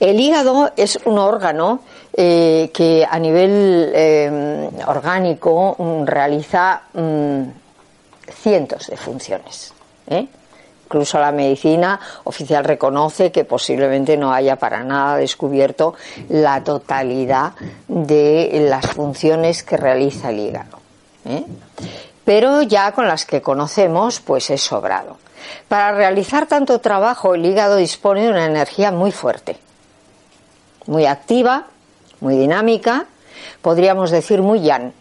El 0.00 0.18
hígado 0.18 0.72
es 0.78 0.98
un 1.04 1.18
órgano 1.18 1.80
eh, 2.14 2.70
que 2.72 3.06
a 3.06 3.18
nivel 3.18 3.92
eh, 3.94 4.70
orgánico 4.86 5.74
um, 5.76 6.06
realiza 6.06 6.84
um, 6.94 7.52
cientos 8.30 8.86
de 8.86 8.96
funciones. 8.96 9.74
Incluso 10.92 11.18
la 11.18 11.32
medicina 11.32 11.98
oficial 12.24 12.64
reconoce 12.64 13.32
que 13.32 13.46
posiblemente 13.46 14.18
no 14.18 14.30
haya 14.30 14.56
para 14.56 14.84
nada 14.84 15.16
descubierto 15.16 15.94
la 16.28 16.62
totalidad 16.62 17.52
de 17.88 18.66
las 18.68 18.88
funciones 18.88 19.62
que 19.62 19.78
realiza 19.78 20.28
el 20.28 20.40
hígado. 20.40 20.80
¿eh? 21.24 21.46
Pero 22.26 22.60
ya 22.60 22.92
con 22.92 23.08
las 23.08 23.24
que 23.24 23.40
conocemos, 23.40 24.20
pues 24.20 24.50
es 24.50 24.60
sobrado. 24.60 25.16
Para 25.66 25.92
realizar 25.92 26.46
tanto 26.46 26.78
trabajo, 26.78 27.34
el 27.34 27.46
hígado 27.46 27.76
dispone 27.76 28.24
de 28.24 28.28
una 28.28 28.44
energía 28.44 28.92
muy 28.92 29.12
fuerte, 29.12 29.56
muy 30.84 31.06
activa, 31.06 31.68
muy 32.20 32.36
dinámica, 32.36 33.06
podríamos 33.62 34.10
decir 34.10 34.42
muy 34.42 34.60
yan. 34.60 34.92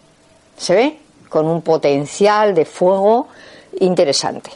¿Se 0.55 0.73
ve? 0.73 0.99
Con 1.27 1.47
un 1.47 1.61
potencial 1.61 2.55
de 2.55 2.63
fuego 2.63 3.27
interesante. 3.81 4.51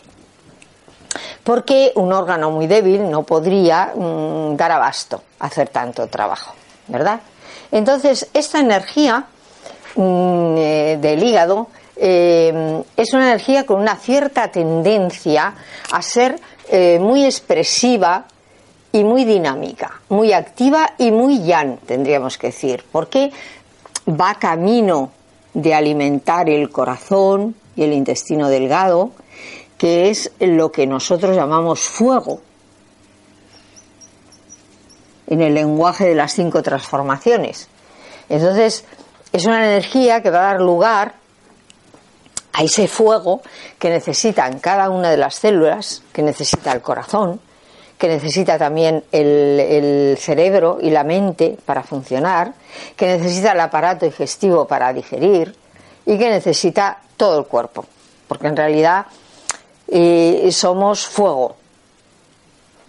Porque 1.45 1.93
un 1.95 2.11
órgano 2.11 2.51
muy 2.51 2.67
débil 2.67 3.09
no 3.09 3.23
podría 3.23 3.93
mmm, 3.95 4.57
dar 4.57 4.71
abasto 4.71 5.21
a 5.39 5.45
hacer 5.45 5.69
tanto 5.69 6.07
trabajo, 6.07 6.53
¿verdad? 6.89 7.21
Entonces, 7.71 8.27
esta 8.33 8.59
energía 8.59 9.25
mmm, 9.95 10.55
eh, 10.57 10.97
del 10.99 11.23
hígado 11.23 11.67
eh, 11.95 12.83
es 12.97 13.13
una 13.13 13.27
energía 13.27 13.65
con 13.65 13.79
una 13.79 13.95
cierta 13.95 14.49
tendencia 14.49 15.53
a 15.91 16.01
ser 16.01 16.39
eh, 16.69 16.99
muy 16.99 17.23
expresiva 17.23 18.25
y 18.91 19.03
muy 19.03 19.23
dinámica, 19.23 20.01
muy 20.09 20.33
activa 20.33 20.93
y 20.97 21.11
muy 21.11 21.43
yan, 21.43 21.77
tendríamos 21.85 22.37
que 22.37 22.47
decir, 22.47 22.83
porque 22.91 23.31
va 24.07 24.35
camino 24.35 25.11
de 25.53 25.73
alimentar 25.73 26.49
el 26.49 26.69
corazón 26.69 27.55
y 27.75 27.83
el 27.83 27.93
intestino 27.93 28.49
delgado, 28.49 29.11
que 29.77 30.09
es 30.09 30.31
lo 30.39 30.71
que 30.71 30.87
nosotros 30.87 31.35
llamamos 31.35 31.81
fuego 31.81 32.41
en 35.27 35.41
el 35.41 35.53
lenguaje 35.53 36.05
de 36.05 36.15
las 36.15 36.33
cinco 36.33 36.61
transformaciones. 36.61 37.67
Entonces, 38.29 38.85
es 39.31 39.45
una 39.45 39.65
energía 39.65 40.21
que 40.21 40.29
va 40.29 40.39
a 40.39 40.53
dar 40.53 40.61
lugar 40.61 41.15
a 42.53 42.63
ese 42.63 42.87
fuego 42.87 43.41
que 43.77 43.89
necesitan 43.89 44.59
cada 44.59 44.89
una 44.89 45.11
de 45.11 45.17
las 45.17 45.35
células, 45.35 46.03
que 46.13 46.21
necesita 46.21 46.71
el 46.71 46.81
corazón, 46.81 47.41
que 47.97 48.07
necesita 48.07 48.57
también 48.57 49.03
el, 49.11 49.59
el, 49.59 50.17
cerebro 50.17 50.77
y 50.81 50.89
la 50.89 51.03
mente 51.03 51.57
para 51.65 51.83
funcionar, 51.83 52.53
que 52.95 53.07
necesita 53.07 53.51
el 53.51 53.59
aparato 53.59 54.05
digestivo 54.05 54.67
para 54.67 54.93
digerir 54.93 55.55
y 56.05 56.17
que 56.17 56.29
necesita 56.29 56.99
todo 57.17 57.39
el 57.39 57.45
cuerpo, 57.45 57.85
porque 58.27 58.47
en 58.47 58.55
realidad 58.55 59.05
eh, 59.87 60.49
somos 60.51 61.05
fuego, 61.05 61.55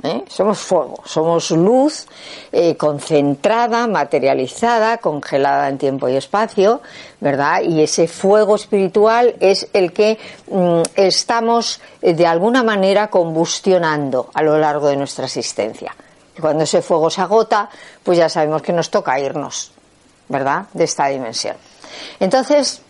¿eh? 0.03 0.25
somos 0.29 0.59
fuego, 0.59 1.03
somos 1.05 1.51
luz 1.51 2.07
eh, 2.53 2.77
concentrada, 2.77 3.87
materializada, 3.87 4.99
congelada 4.99 5.69
en 5.69 5.79
tiempo 5.79 6.09
y 6.09 6.17
espacio, 6.17 6.81
¿verdad? 7.21 7.63
Y 7.63 7.83
ese 7.83 8.09
fuego 8.09 8.57
espiritual 8.57 9.35
es 9.41 9.69
el 9.73 9.93
que 9.93 10.19
mm, 10.51 10.83
estamos 10.95 11.81
eh, 12.03 12.15
de 12.15 12.27
alguna 12.27 12.63
manera 12.63 13.09
combustionando 13.09 14.31
a 14.33 14.43
lo 14.43 14.59
largo 14.59 14.89
de 14.89 14.97
nuestra 14.97 15.27
existencia. 15.27 15.95
Y 16.37 16.41
cuando 16.41 16.65
ese 16.65 16.83
fuego 16.83 17.11
se 17.11 17.23
agota, 17.23 17.71
pues 18.03 18.19
ya 18.19 18.29
sabemos 18.29 18.63
que 18.63 18.73
nos 18.73 18.91
toca 18.91 19.19
irnos, 19.19 19.73
¿verdad? 20.29 20.67
De 20.73 20.85
esta 20.85 21.07
dimensión. 21.07 21.57
Entonces, 22.21 22.83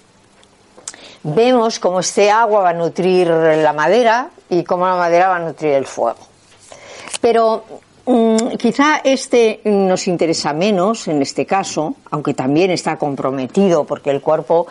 vemos 1.35 1.81
cómo 1.81 2.01
este 2.01 2.31
agua 2.31 2.63
va 2.63 2.71
a 2.71 2.73
nutrir 2.73 3.29
la 3.29 3.73
madera 3.73 4.31
y 4.49 4.63
cómo 4.63 4.87
la 4.87 4.97
madera 4.97 5.29
va 5.29 5.37
a 5.37 5.41
nutrir 5.41 5.73
el 5.73 5.87
fuego. 5.87 6.19
Pero 7.21 7.65
mmm, 8.07 8.57
quizá 8.57 9.01
este 9.03 9.61
nos 9.65 10.07
interesa 10.07 10.53
menos 10.53 11.09
en 11.09 11.21
este 11.23 11.45
caso, 11.45 11.97
aunque 12.11 12.35
también 12.35 12.71
está 12.71 12.97
comprometido 12.97 13.85
porque 13.85 14.11
el 14.11 14.21
cuerpo 14.21 14.67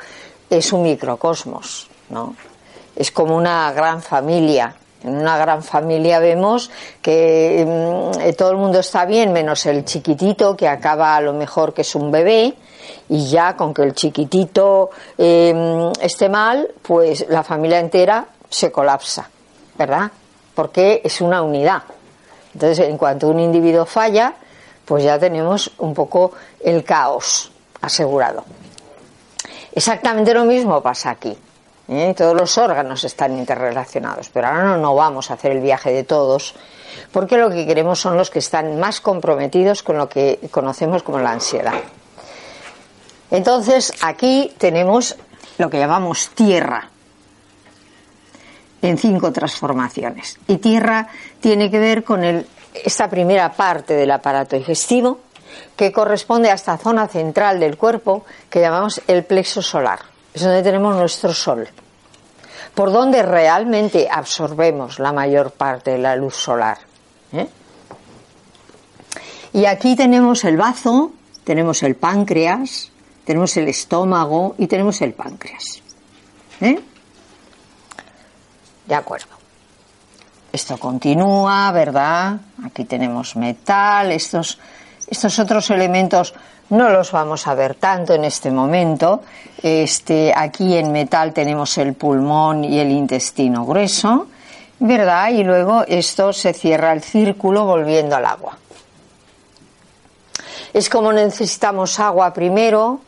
es 0.50 0.72
un 0.72 0.84
microcosmos, 0.84 1.90
¿no? 2.10 2.36
Es 2.96 3.12
como 3.12 3.36
una 3.36 3.74
gran 3.74 4.02
familia 4.02 4.76
En 5.04 5.18
una 5.18 5.38
gran 5.38 5.62
familia 5.62 6.20
vemos 6.20 6.72
que 7.02 7.64
mm, 7.68 8.34
todo 8.36 8.52
el 8.52 8.58
mundo 8.58 8.80
está 8.80 9.06
bien, 9.06 9.34
menos 9.34 9.66
el 9.66 9.86
chiquitito 9.86 10.56
que 10.56 10.68
acaba 10.68 11.16
a 11.16 11.22
lo 11.22 11.34
mejor 11.34 11.74
que 11.74 11.82
es 11.82 11.94
un 11.94 12.10
bebé, 12.12 12.56
y 13.10 13.28
ya 13.28 13.56
con 13.56 13.74
que 13.74 13.84
el 13.84 13.94
chiquitito 13.94 14.90
em, 15.18 15.92
esté 16.02 16.30
mal, 16.30 16.70
pues 16.82 17.26
la 17.30 17.44
familia 17.44 17.80
entera 17.80 18.26
se 18.50 18.72
colapsa, 18.72 19.30
¿verdad? 19.78 20.12
Porque 20.54 21.02
es 21.04 21.22
una 21.22 21.42
unidad. 21.42 21.84
Entonces, 22.54 22.88
en 22.88 22.98
cuanto 22.98 23.28
un 23.28 23.40
individuo 23.40 23.86
falla, 23.86 24.34
pues 24.86 25.04
ya 25.04 25.20
tenemos 25.20 25.72
un 25.80 25.94
poco 25.94 26.32
el 26.64 26.84
caos 26.84 27.52
asegurado. 27.82 28.46
Exactamente 29.74 30.34
lo 30.34 30.46
mismo 30.46 30.82
pasa 30.82 31.10
aquí. 31.10 31.38
¿eh? 31.90 32.14
Todos 32.16 32.36
los 32.36 32.58
órganos 32.58 33.04
están 33.04 33.38
interrelacionados, 33.38 34.30
pero 34.30 34.48
ahora 34.48 34.64
no, 34.64 34.78
no 34.78 34.96
vamos 34.96 35.30
a 35.30 35.36
hacer 35.36 35.52
el 35.52 35.60
viaje 35.60 35.92
de 35.92 36.04
todos, 36.04 36.56
porque 37.12 37.38
lo 37.38 37.50
que 37.50 37.66
queremos 37.66 38.00
son 38.00 38.18
los 38.18 38.30
que 38.30 38.40
están 38.40 38.80
más 38.80 39.02
comprometidos 39.02 39.84
con 39.84 39.98
lo 39.98 40.08
que 40.08 40.40
conocemos 40.52 41.04
como 41.04 41.20
la 41.20 41.32
ansiedad. 41.32 41.74
Entonces, 43.32 43.94
aquí 44.02 44.54
tenemos 44.58 45.16
lo 45.58 45.70
que 45.70 45.80
llamamos 45.80 46.30
tierra 46.30 46.90
en 48.82 48.98
cinco 48.98 49.32
transformaciones. 49.32 50.38
Y 50.48 50.58
tierra 50.58 51.08
tiene 51.40 51.72
que 51.72 51.80
ver 51.80 52.04
con 52.04 52.24
el, 52.24 52.46
esta 52.74 53.10
primera 53.10 53.52
parte 53.54 53.94
del 53.96 54.12
aparato 54.12 54.56
digestivo, 54.56 55.20
que 55.76 55.92
corresponde 55.92 56.52
a 56.52 56.54
esta 56.54 56.78
zona 56.78 57.08
central 57.08 57.60
del 57.60 57.78
cuerpo 57.78 58.26
que 58.50 58.60
llamamos 58.60 59.02
el 59.08 59.24
plexo 59.24 59.62
solar. 59.62 60.00
Es 60.34 60.44
donde 60.44 60.64
tenemos 60.64 60.96
nuestro 60.96 61.34
sol, 61.34 61.68
por 62.74 62.92
donde 62.92 63.24
realmente 63.24 64.08
absorbemos 64.12 65.00
la 65.00 65.14
mayor 65.14 65.52
parte 65.52 65.92
de 65.92 65.98
la 65.98 66.16
luz 66.16 66.36
solar. 66.36 66.78
¿eh? 67.32 67.48
Y 69.54 69.66
aquí 69.66 69.96
tenemos 69.96 70.44
el 70.44 70.58
bazo, 70.58 71.12
tenemos 71.46 71.84
el 71.84 71.96
páncreas, 71.96 72.92
tenemos 73.26 73.58
el 73.58 73.68
estómago 73.68 74.56
y 74.58 74.68
tenemos 74.68 75.02
el 75.02 75.14
páncreas. 75.14 75.82
¿Eh? 76.62 76.80
De 78.86 78.96
acuerdo. 78.96 79.28
Esto 80.52 80.78
continúa, 80.78 81.72
¿verdad? 81.72 82.38
Aquí 82.64 82.86
tenemos 82.86 83.36
metal, 83.36 84.12
estos, 84.12 84.58
estos 85.08 85.38
otros 85.40 85.70
elementos 85.70 86.34
no 86.70 86.90
los 86.90 87.12
vamos 87.12 87.46
a 87.48 87.56
ver 87.56 87.76
tanto 87.76 88.14
en 88.14 88.24
este 88.24 88.52
momento. 88.52 89.22
Este, 89.62 90.34
aquí 90.36 90.78
en 90.78 90.92
metal 90.92 91.34
tenemos 91.34 91.78
el 91.78 91.94
pulmón 91.94 92.64
y 92.64 92.80
el 92.80 92.92
intestino 92.92 93.66
grueso, 93.66 94.28
¿verdad? 94.80 95.30
Y 95.30 95.44
luego 95.44 95.84
esto 95.88 96.34
se 96.34 96.54
cierra 96.54 96.94
el 96.94 97.02
círculo 97.02 97.66
volviendo 97.66 98.16
al 98.16 98.26
agua. 98.26 98.58
Es 100.74 100.90
como 100.90 101.14
necesitamos 101.14 102.00
agua 102.00 102.34
primero, 102.34 103.00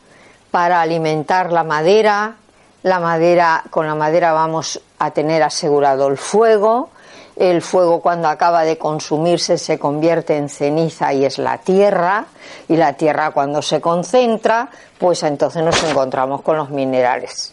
para 0.50 0.80
alimentar 0.80 1.52
la 1.52 1.64
madera. 1.64 2.36
La 2.82 3.00
madera, 3.00 3.64
con 3.70 3.86
la 3.86 3.94
madera 3.94 4.32
vamos 4.32 4.80
a 4.98 5.10
tener 5.10 5.42
asegurado 5.42 6.08
el 6.08 6.16
fuego. 6.16 6.90
El 7.36 7.62
fuego 7.62 8.00
cuando 8.00 8.28
acaba 8.28 8.64
de 8.64 8.78
consumirse 8.78 9.58
se 9.58 9.78
convierte 9.78 10.36
en 10.36 10.48
ceniza 10.48 11.12
y 11.12 11.24
es 11.24 11.38
la 11.38 11.58
tierra. 11.58 12.26
Y 12.68 12.76
la 12.76 12.94
tierra 12.94 13.30
cuando 13.30 13.62
se 13.62 13.80
concentra, 13.80 14.68
pues 14.98 15.22
entonces 15.22 15.62
nos 15.62 15.82
encontramos 15.84 16.42
con 16.42 16.56
los 16.56 16.70
minerales. 16.70 17.52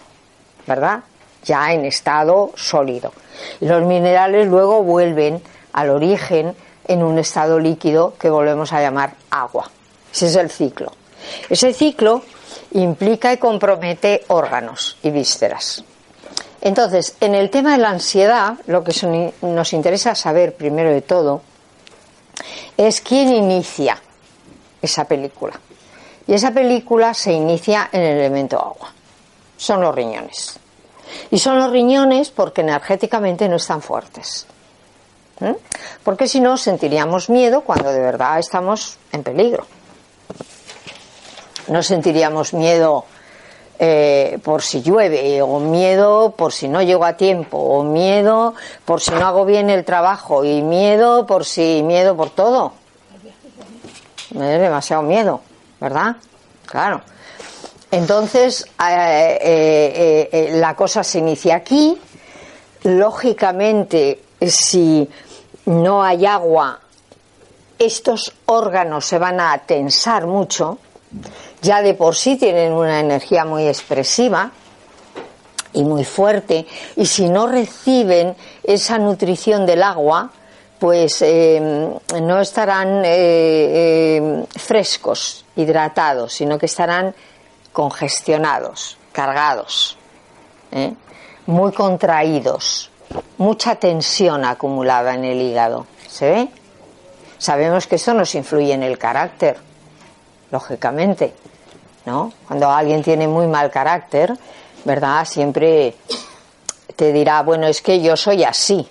¿Verdad? 0.65 1.01
Ya 1.43 1.71
en 1.73 1.85
estado 1.85 2.51
sólido. 2.55 3.11
Y 3.61 3.67
los 3.67 3.83
minerales 3.83 4.47
luego 4.47 4.81
vuelven 4.83 5.41
al 5.73 5.89
origen 5.89 6.55
en 6.87 7.03
un 7.03 7.19
estado 7.19 7.59
líquido 7.59 8.13
que 8.19 8.29
volvemos 8.29 8.73
a 8.73 8.81
llamar 8.81 9.13
agua. 9.29 9.69
Ese 10.11 10.27
es 10.27 10.35
el 10.35 10.49
ciclo. 10.49 10.91
Ese 11.49 11.73
ciclo 11.73 12.23
implica 12.75 13.31
y 13.31 13.37
compromete 13.37 14.23
órganos 14.27 14.97
y 15.01 15.09
vísceras. 15.09 15.83
Entonces, 16.61 17.15
en 17.19 17.35
el 17.35 17.49
tema 17.49 17.73
de 17.73 17.77
la 17.77 17.89
ansiedad, 17.89 18.55
lo 18.67 18.83
que 18.83 19.31
nos 19.41 19.73
interesa 19.73 20.15
saber 20.15 20.55
primero 20.55 20.89
de 20.89 21.01
todo 21.01 21.41
es 22.75 23.01
quién 23.01 23.31
inicia 23.31 24.01
esa 24.81 25.05
película. 25.05 25.59
Y 26.27 26.33
esa 26.33 26.51
película 26.51 27.13
se 27.13 27.33
inicia 27.33 27.89
en 27.91 28.01
el 28.01 28.17
elemento 28.17 28.59
agua. 28.59 28.91
Son 29.57 29.79
los 29.79 29.93
riñones. 29.93 30.59
Y 31.29 31.37
son 31.37 31.59
los 31.59 31.71
riñones 31.71 32.31
porque 32.31 32.61
energéticamente 32.61 33.47
no 33.47 33.57
están 33.57 33.81
fuertes. 33.81 34.47
¿Mm? 35.39 35.51
Porque 36.03 36.27
si 36.27 36.39
no, 36.39 36.57
sentiríamos 36.57 37.29
miedo 37.29 37.61
cuando 37.61 37.91
de 37.91 37.99
verdad 37.99 38.39
estamos 38.39 38.97
en 39.11 39.23
peligro 39.23 39.67
no 41.67 41.83
sentiríamos 41.83 42.53
miedo 42.53 43.05
eh, 43.77 44.39
por 44.43 44.61
si 44.61 44.81
llueve, 44.81 45.41
o 45.41 45.59
miedo 45.59 46.31
por 46.31 46.53
si 46.53 46.69
no 46.69 46.81
llego 46.81 47.03
a 47.03 47.17
tiempo, 47.17 47.57
o 47.57 47.83
miedo 47.83 48.53
por 48.85 49.01
si 49.01 49.11
no 49.11 49.27
hago 49.27 49.43
bien 49.43 49.69
el 49.69 49.83
trabajo, 49.83 50.45
y 50.45 50.61
miedo 50.61 51.25
por 51.25 51.43
si, 51.43 51.83
miedo 51.83 52.15
por 52.15 52.29
todo. 52.29 52.71
Me 54.31 54.49
da 54.49 54.57
demasiado 54.57 55.03
miedo, 55.03 55.41
¿verdad? 55.81 56.15
Claro. 56.65 57.01
Entonces, 57.91 58.65
eh, 58.89 60.29
eh, 60.31 60.49
la 60.53 60.75
cosa 60.75 61.03
se 61.03 61.19
inicia 61.19 61.55
aquí. 61.55 61.97
Lógicamente, 62.83 64.21
si 64.47 65.09
no 65.65 66.01
hay 66.01 66.25
agua, 66.25 66.79
estos 67.77 68.33
órganos 68.45 69.05
se 69.05 69.19
van 69.19 69.39
a 69.39 69.57
tensar 69.59 70.27
mucho 70.27 70.79
ya 71.65 71.81
de 71.81 71.95
por 71.95 72.15
sí 72.15 72.37
tienen 72.37 72.71
una 72.73 72.99
energía 72.99 73.43
muy 73.43 73.67
expresiva 73.67 74.51
y 75.73 75.83
muy 75.83 76.05
fuerte, 76.05 76.65
y 76.95 77.05
si 77.05 77.27
no 77.27 77.47
reciben 77.47 78.35
esa 78.63 78.97
nutrición 78.97 79.65
del 79.65 79.83
agua, 79.83 80.31
pues 80.79 81.21
eh, 81.21 81.59
no 82.21 82.39
estarán 82.39 83.03
eh, 83.03 83.09
eh, 83.15 84.45
frescos, 84.55 85.43
hidratados, 85.55 86.33
sino 86.33 86.57
que 86.57 86.67
estarán 86.67 87.13
congestionados, 87.73 88.97
cargados, 89.11 89.97
muy 91.45 91.71
contraídos, 91.73 92.91
mucha 93.37 93.75
tensión 93.75 94.45
acumulada 94.45 95.15
en 95.15 95.25
el 95.25 95.41
hígado. 95.41 95.87
¿Se 96.07 96.29
ve? 96.29 96.49
Sabemos 97.37 97.87
que 97.87 97.95
eso 97.95 98.13
nos 98.13 98.33
influye 98.35 98.73
en 98.73 98.83
el 98.83 98.97
carácter, 98.97 99.57
lógicamente. 100.51 101.33
¿No? 102.05 102.33
Cuando 102.47 102.69
alguien 102.69 103.03
tiene 103.03 103.27
muy 103.27 103.47
mal 103.47 103.71
carácter, 103.71 104.37
¿verdad? 104.83 105.25
Siempre 105.25 105.95
te 106.95 107.11
dirá, 107.11 107.41
bueno, 107.41 107.67
es 107.67 107.81
que 107.81 108.01
yo 108.01 108.15
soy 108.15 108.43
así. 108.43 108.87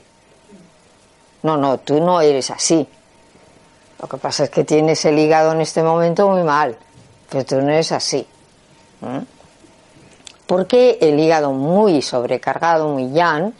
No, 1.42 1.56
no, 1.56 1.78
tú 1.78 2.00
no 2.00 2.20
eres 2.20 2.50
así. 2.50 2.86
Lo 4.00 4.08
que 4.08 4.16
pasa 4.16 4.44
es 4.44 4.50
que 4.50 4.64
tienes 4.64 5.04
el 5.04 5.18
hígado 5.18 5.52
en 5.52 5.60
este 5.60 5.82
momento 5.82 6.28
muy 6.28 6.42
mal, 6.42 6.76
pero 7.30 7.44
tú 7.44 7.56
no 7.60 7.68
eres 7.68 7.92
así. 7.92 8.26
Porque 10.46 10.98
el 11.00 11.18
hígado 11.18 11.52
muy 11.52 12.02
sobrecargado, 12.02 12.88
muy 12.88 13.12
yan, 13.12 13.54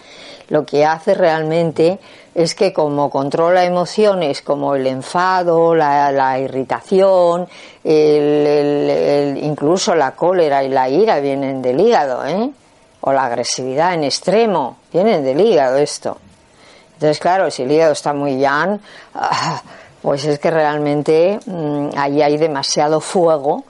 lo 0.48 0.66
que 0.66 0.84
hace 0.84 1.14
realmente 1.14 1.98
es 2.34 2.54
que 2.54 2.72
como 2.72 3.10
controla 3.10 3.64
emociones 3.64 4.42
como 4.42 4.74
el 4.74 4.86
enfado, 4.86 5.74
la, 5.74 6.38
irritación, 6.38 7.46
incluso 9.42 9.94
la 9.94 10.12
cólera 10.16 10.64
y 10.64 10.68
la 10.68 10.88
ira 10.88 11.20
vienen 11.20 11.62
del 11.62 11.80
hígado, 11.80 12.26
¿eh? 12.26 12.50
o 13.02 13.12
la 13.12 13.26
agresividad 13.26 13.94
en 13.94 14.04
extremo, 14.04 14.78
vienen 14.92 15.22
del 15.22 15.40
hígado 15.40 15.76
esto. 15.76 16.18
Entonces, 16.94 17.18
claro, 17.20 17.50
si 17.50 17.62
el 17.62 17.70
hígado 17.70 17.92
está 17.92 18.12
muy 18.12 18.38
yan, 18.38 18.80
pues 20.02 20.24
es 20.24 20.38
que 20.38 20.50
realmente 20.50 21.38
mm, 21.44 21.90
ahí 21.96 22.22
hay 22.22 22.36
demasiado 22.36 23.00
fuego 23.00 23.64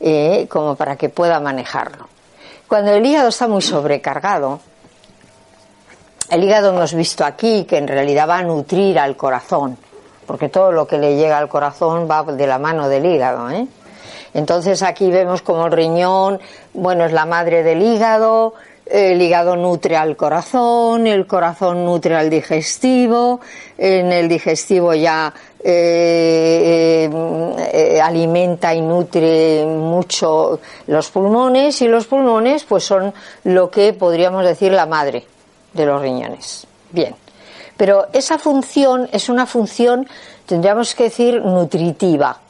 eh, 0.00 0.46
como 0.48 0.76
para 0.76 0.96
que 0.96 1.08
pueda 1.08 1.40
manejarlo. 1.40 2.08
Cuando 2.68 2.92
el 2.92 3.04
hígado 3.04 3.28
está 3.28 3.48
muy 3.48 3.62
sobrecargado, 3.62 4.60
el 6.30 6.44
hígado 6.44 6.70
hemos 6.70 6.94
visto 6.94 7.24
aquí 7.24 7.64
que 7.64 7.78
en 7.78 7.88
realidad 7.88 8.28
va 8.28 8.38
a 8.38 8.42
nutrir 8.42 8.98
al 8.98 9.16
corazón, 9.16 9.78
porque 10.26 10.48
todo 10.48 10.72
lo 10.72 10.86
que 10.86 10.98
le 10.98 11.16
llega 11.16 11.38
al 11.38 11.48
corazón 11.48 12.08
va 12.10 12.22
de 12.24 12.46
la 12.46 12.58
mano 12.58 12.88
del 12.88 13.06
hígado. 13.06 13.50
¿eh? 13.50 13.66
Entonces 14.34 14.82
aquí 14.82 15.10
vemos 15.10 15.40
como 15.42 15.66
el 15.66 15.72
riñón, 15.72 16.38
bueno, 16.74 17.06
es 17.06 17.12
la 17.12 17.24
madre 17.24 17.62
del 17.62 17.82
hígado, 17.82 18.54
el 18.84 19.20
hígado 19.20 19.56
nutre 19.56 19.96
al 19.96 20.16
corazón, 20.16 21.06
el 21.06 21.26
corazón 21.26 21.84
nutre 21.84 22.14
al 22.14 22.28
digestivo, 22.28 23.40
en 23.76 24.12
el 24.12 24.28
digestivo 24.28 24.92
ya 24.94 25.32
eh, 25.62 27.10
eh, 27.72 28.00
alimenta 28.00 28.74
y 28.74 28.82
nutre 28.82 29.64
mucho 29.66 30.60
los 30.86 31.10
pulmones 31.10 31.80
y 31.82 31.88
los 31.88 32.06
pulmones 32.06 32.64
pues 32.64 32.84
son 32.84 33.12
lo 33.44 33.70
que 33.70 33.92
podríamos 33.92 34.44
decir 34.44 34.72
la 34.72 34.86
madre 34.86 35.26
de 35.72 35.86
los 35.86 36.00
riñones. 36.00 36.66
Bien, 36.90 37.14
Pero 37.76 38.08
esa 38.12 38.38
función 38.38 39.08
es 39.12 39.28
una 39.28 39.46
función, 39.46 40.08
tendríamos 40.46 40.94
que 40.94 41.04
decir, 41.04 41.40
nutritiva, 41.42 42.40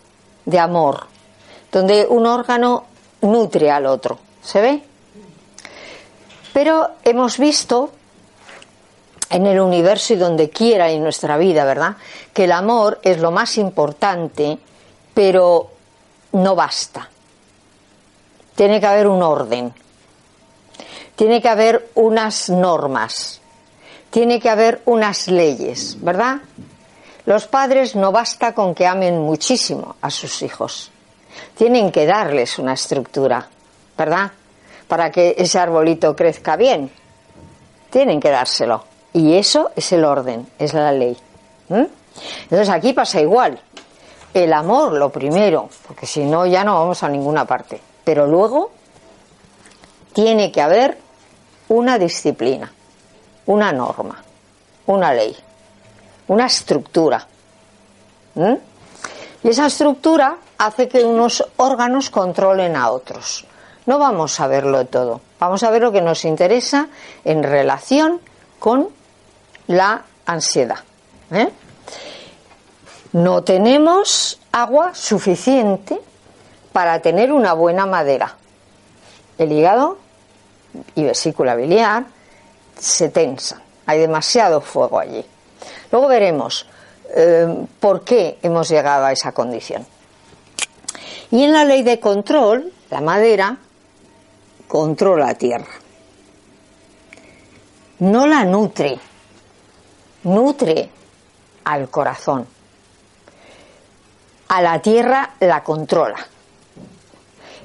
de 0.44 0.58
amor, 0.58 1.06
donde 1.70 2.06
un 2.08 2.26
órgano 2.26 2.84
nutre 3.20 3.70
al 3.70 3.84
otro. 3.86 4.18
¿Se 4.42 4.60
ve? 4.60 4.82
Pero 6.54 6.88
hemos 7.04 7.38
visto 7.38 7.90
en 9.30 9.46
el 9.46 9.60
universo 9.60 10.14
y 10.14 10.16
donde 10.16 10.48
quiera 10.48 10.90
en 10.90 11.02
nuestra 11.02 11.36
vida, 11.36 11.64
¿verdad? 11.64 11.96
Que 12.32 12.44
el 12.44 12.52
amor 12.52 12.98
es 13.02 13.18
lo 13.18 13.30
más 13.30 13.58
importante, 13.58 14.58
pero 15.12 15.70
no 16.32 16.54
basta. 16.54 17.08
Tiene 18.54 18.80
que 18.80 18.86
haber 18.86 19.06
un 19.06 19.22
orden. 19.22 19.74
Tiene 21.18 21.42
que 21.42 21.48
haber 21.48 21.90
unas 21.96 22.48
normas. 22.48 23.40
Tiene 24.08 24.38
que 24.38 24.48
haber 24.48 24.82
unas 24.84 25.26
leyes, 25.26 25.96
¿verdad? 26.00 26.36
Los 27.26 27.48
padres 27.48 27.96
no 27.96 28.12
basta 28.12 28.54
con 28.54 28.72
que 28.72 28.86
amen 28.86 29.18
muchísimo 29.18 29.96
a 30.00 30.10
sus 30.10 30.42
hijos. 30.42 30.92
Tienen 31.56 31.90
que 31.90 32.06
darles 32.06 32.60
una 32.60 32.74
estructura, 32.74 33.48
¿verdad? 33.96 34.30
Para 34.86 35.10
que 35.10 35.34
ese 35.36 35.58
arbolito 35.58 36.14
crezca 36.14 36.54
bien. 36.54 36.88
Tienen 37.90 38.20
que 38.20 38.30
dárselo. 38.30 38.84
Y 39.12 39.34
eso 39.34 39.72
es 39.74 39.90
el 39.90 40.04
orden, 40.04 40.46
es 40.56 40.72
la 40.72 40.92
ley. 40.92 41.16
Entonces 41.68 42.68
aquí 42.68 42.92
pasa 42.92 43.20
igual. 43.20 43.60
El 44.32 44.52
amor, 44.52 44.92
lo 44.92 45.10
primero, 45.10 45.68
porque 45.84 46.06
si 46.06 46.22
no 46.22 46.46
ya 46.46 46.62
no 46.62 46.78
vamos 46.78 47.02
a 47.02 47.08
ninguna 47.08 47.44
parte. 47.44 47.80
Pero 48.04 48.24
luego 48.24 48.70
tiene 50.12 50.52
que 50.52 50.62
haber 50.62 51.07
una 51.68 51.98
disciplina, 51.98 52.70
una 53.46 53.72
norma, 53.72 54.22
una 54.86 55.12
ley, 55.12 55.36
una 56.28 56.46
estructura. 56.46 57.26
Y 59.42 59.48
esa 59.48 59.66
estructura 59.66 60.36
hace 60.58 60.88
que 60.88 61.04
unos 61.04 61.44
órganos 61.56 62.10
controlen 62.10 62.76
a 62.76 62.90
otros. 62.90 63.46
No 63.86 63.98
vamos 63.98 64.38
a 64.40 64.46
verlo 64.46 64.86
todo, 64.86 65.20
vamos 65.40 65.62
a 65.62 65.70
ver 65.70 65.82
lo 65.82 65.92
que 65.92 66.02
nos 66.02 66.24
interesa 66.24 66.88
en 67.24 67.42
relación 67.42 68.20
con 68.58 68.88
la 69.66 70.04
ansiedad. 70.26 70.80
¿eh? 71.30 71.48
No 73.12 73.42
tenemos 73.42 74.40
agua 74.52 74.94
suficiente 74.94 75.98
para 76.72 77.00
tener 77.00 77.32
una 77.32 77.54
buena 77.54 77.86
madera. 77.86 78.36
El 79.38 79.52
hígado 79.52 79.98
y 80.94 81.04
vesícula 81.04 81.54
biliar 81.54 82.06
se 82.78 83.08
tensan. 83.08 83.62
Hay 83.86 83.98
demasiado 83.98 84.60
fuego 84.60 84.98
allí. 84.98 85.24
Luego 85.90 86.08
veremos 86.08 86.66
eh, 87.14 87.66
por 87.80 88.04
qué 88.04 88.38
hemos 88.42 88.68
llegado 88.68 89.06
a 89.06 89.12
esa 89.12 89.32
condición. 89.32 89.86
Y 91.30 91.44
en 91.44 91.52
la 91.52 91.64
ley 91.64 91.82
de 91.82 92.00
control, 92.00 92.72
la 92.90 93.00
madera 93.00 93.56
controla 94.66 95.26
la 95.26 95.34
tierra. 95.34 95.72
No 98.00 98.26
la 98.26 98.44
nutre, 98.44 98.98
nutre 100.24 100.90
al 101.64 101.90
corazón. 101.90 102.46
A 104.48 104.62
la 104.62 104.80
tierra 104.80 105.34
la 105.40 105.62
controla. 105.62 106.18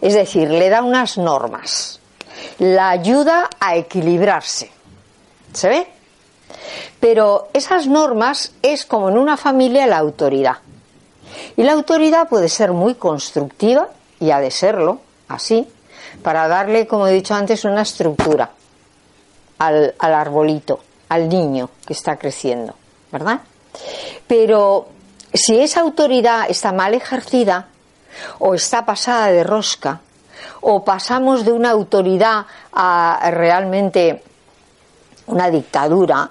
Es 0.01 0.15
decir, 0.15 0.49
le 0.49 0.69
da 0.69 0.81
unas 0.81 1.17
normas. 1.17 2.01
La 2.63 2.91
ayuda 2.91 3.49
a 3.59 3.75
equilibrarse. 3.75 4.71
¿Se 5.51 5.67
ve? 5.67 5.85
Pero 7.01 7.49
esas 7.51 7.87
normas 7.87 8.53
es 8.61 8.85
como 8.85 9.09
en 9.09 9.17
una 9.17 9.35
familia 9.35 9.85
la 9.85 9.97
autoridad. 9.97 10.59
Y 11.57 11.63
la 11.63 11.73
autoridad 11.73 12.29
puede 12.29 12.47
ser 12.47 12.71
muy 12.71 12.95
constructiva, 12.95 13.89
y 14.17 14.31
ha 14.31 14.39
de 14.39 14.49
serlo, 14.49 15.01
así, 15.27 15.67
para 16.21 16.47
darle, 16.47 16.87
como 16.87 17.05
he 17.05 17.11
dicho 17.11 17.35
antes, 17.35 17.65
una 17.65 17.81
estructura 17.81 18.51
al, 19.57 19.93
al 19.99 20.13
arbolito 20.13 20.79
al 21.09 21.27
niño 21.27 21.69
que 21.85 21.91
está 21.91 22.15
creciendo, 22.15 22.75
¿verdad? 23.11 23.41
Pero 24.25 24.87
si 25.33 25.59
esa 25.59 25.81
autoridad 25.81 26.45
está 26.47 26.71
mal 26.71 26.93
ejercida 26.93 27.67
o 28.39 28.55
está 28.55 28.85
pasada 28.85 29.27
de 29.27 29.43
rosca 29.43 29.99
o 30.61 30.83
pasamos 30.83 31.45
de 31.45 31.51
una 31.51 31.71
autoridad 31.71 32.45
a 32.73 33.29
realmente 33.31 34.23
una 35.27 35.49
dictadura 35.49 36.29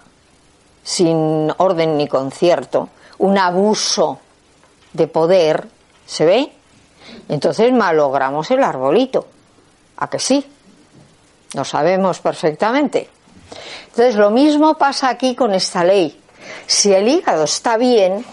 sin 0.83 1.53
orden 1.59 1.96
ni 1.96 2.09
concierto, 2.09 2.88
un 3.18 3.38
abuso 3.38 4.18
de 4.92 5.07
poder, 5.07 5.68
¿se 6.07 6.25
ve? 6.25 6.53
Entonces 7.29 7.72
malogramos 7.72 8.51
el 8.51 8.62
arbolito. 8.62 9.27
¿A 9.96 10.09
que 10.09 10.18
sí? 10.18 10.44
Lo 11.55 11.64
sabemos 11.64 12.20
perfectamente. 12.20 13.09
Entonces, 13.87 14.16
lo 14.16 14.31
mismo 14.31 14.75
pasa 14.75 15.11
aquí 15.11 15.35
con 15.35 15.53
esta 15.55 15.85
ley. 15.85 16.18
Si 16.66 16.92
el 16.92 17.09
hígado 17.09 17.44
está 17.44 17.77
bien, 17.77 18.25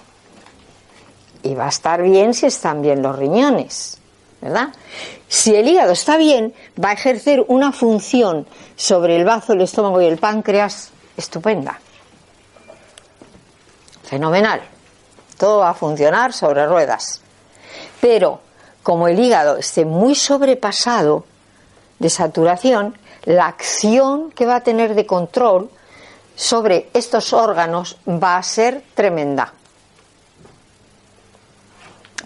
y 1.43 1.53
va 1.53 1.65
a 1.65 1.69
estar 1.69 2.01
bien 2.01 2.33
si 2.33 2.45
están 2.45 2.81
bien 2.81 3.01
los 3.01 3.15
riñones, 3.15 3.99
¿verdad? 4.41 4.69
Si 5.29 5.55
el 5.55 5.67
hígado 5.67 5.91
está 5.91 6.17
bien, 6.17 6.55
va 6.83 6.89
a 6.89 6.93
ejercer 6.93 7.45
una 7.47 7.71
función 7.71 8.47
sobre 8.75 9.15
el 9.15 9.25
bazo, 9.25 9.53
el 9.53 9.61
estómago 9.61 10.01
y 10.01 10.05
el 10.05 10.17
páncreas 10.17 10.89
estupenda. 11.15 11.79
Fenomenal. 14.03 14.59
Todo 15.37 15.59
va 15.59 15.69
a 15.69 15.73
funcionar 15.75 16.33
sobre 16.33 16.65
ruedas. 16.65 17.21
Pero 18.01 18.41
como 18.81 19.07
el 19.07 19.19
hígado 19.19 19.57
esté 19.57 19.85
muy 19.85 20.15
sobrepasado 20.15 21.25
de 21.99 22.09
saturación, 22.09 22.97
la 23.25 23.45
acción 23.45 24.31
que 24.31 24.47
va 24.47 24.55
a 24.55 24.63
tener 24.63 24.95
de 24.95 25.05
control 25.05 25.69
sobre 26.35 26.89
estos 26.93 27.33
órganos 27.33 27.97
va 28.07 28.37
a 28.37 28.43
ser 28.43 28.83
tremenda. 28.95 29.53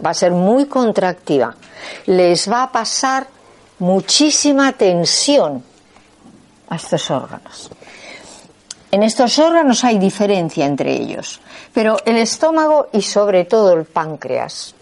Va 0.04 0.12
a 0.12 0.14
ser 0.14 0.32
muy 0.32 0.66
contractiva. 0.66 1.56
Les 2.08 2.50
va 2.50 2.64
a 2.64 2.72
pasar 2.72 3.28
muchísima 3.80 4.72
tensión 4.74 5.64
a 6.70 6.76
estos 6.76 7.12
órganos. 7.12 7.70
En 8.92 9.04
estos 9.04 9.40
órganos 9.40 9.84
hay 9.84 9.98
diferencia 9.98 10.66
entre 10.66 10.94
ellos, 10.94 11.42
pero 11.74 11.98
el 12.06 12.18
estómago 12.18 12.90
y 12.94 13.02
sobre 13.02 13.46
todo 13.46 13.74
el 13.74 13.86
páncreas 13.86 14.76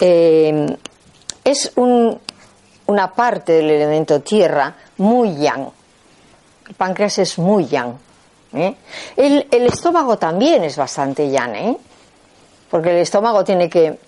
eh, 0.00 0.76
es 1.44 1.72
un, 1.76 2.18
una 2.86 3.12
parte 3.14 3.52
del 3.52 3.70
elemento 3.70 4.20
tierra 4.20 4.74
muy 4.98 5.36
yang. 5.36 5.68
El 6.68 6.74
páncreas 6.74 7.18
es 7.18 7.38
muy 7.38 7.66
yang. 7.66 7.94
¿eh? 8.52 8.74
El, 9.16 9.46
estómago 9.66 10.18
también 10.18 10.64
es 10.64 10.76
bastante 10.76 11.30
yang, 11.30 11.54
¿eh? 11.54 11.76
Porque 12.70 12.90
el 12.90 12.98
estómago 12.98 13.44
tiene 13.44 13.68
que 13.68 13.98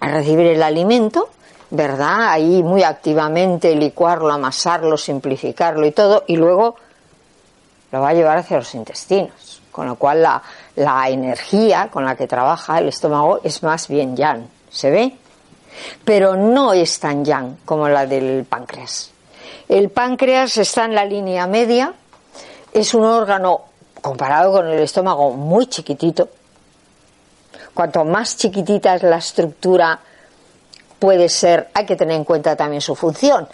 recibir 0.00 0.46
el 0.46 0.62
alimento, 0.62 1.30
¿verdad? 1.70 2.30
Ahí 2.30 2.62
muy 2.62 2.82
activamente 2.82 3.74
licuarlo, 3.74 4.32
amasarlo, 4.32 4.96
simplificarlo 4.96 5.86
y 5.86 5.92
todo, 5.92 6.24
y 6.26 6.36
luego 6.36 6.76
lo 7.90 8.00
va 8.00 8.10
a 8.10 8.14
llevar 8.14 8.38
hacia 8.38 8.58
los 8.58 8.74
intestinos. 8.74 9.62
Con 9.70 9.88
lo 9.88 9.96
cual 9.96 10.22
la, 10.22 11.08
energía 11.08 11.88
con 11.90 12.04
la 12.04 12.14
que 12.14 12.28
trabaja 12.28 12.78
el 12.78 12.88
estómago 12.88 13.40
es 13.42 13.62
más 13.64 13.88
bien 13.88 14.16
yang. 14.16 14.48
¿Se 14.70 14.90
ve? 14.90 15.16
pero 16.04 16.36
no 16.36 16.72
es 16.72 16.98
tan 17.00 17.24
yang 17.24 17.56
como 17.64 17.88
la 17.88 18.06
del 18.06 18.44
páncreas. 18.44 19.10
El 19.68 19.90
páncreas 19.90 20.56
está 20.56 20.84
en 20.84 20.94
la 20.94 21.04
línea 21.04 21.46
media, 21.46 21.94
es 22.72 22.94
un 22.94 23.04
órgano 23.04 23.62
comparado 24.00 24.52
con 24.52 24.68
el 24.68 24.80
estómago 24.80 25.30
muy 25.32 25.66
chiquitito. 25.66 26.28
Cuanto 27.74 28.04
más 28.04 28.36
chiquitita 28.36 28.94
es 28.94 29.02
la 29.02 29.16
estructura, 29.16 29.98
puede 30.98 31.28
ser, 31.28 31.68
hay 31.74 31.84
que 31.84 31.96
tener 31.96 32.16
en 32.16 32.24
cuenta 32.24 32.56
también 32.56 32.80
su 32.80 32.94
función, 32.94 33.48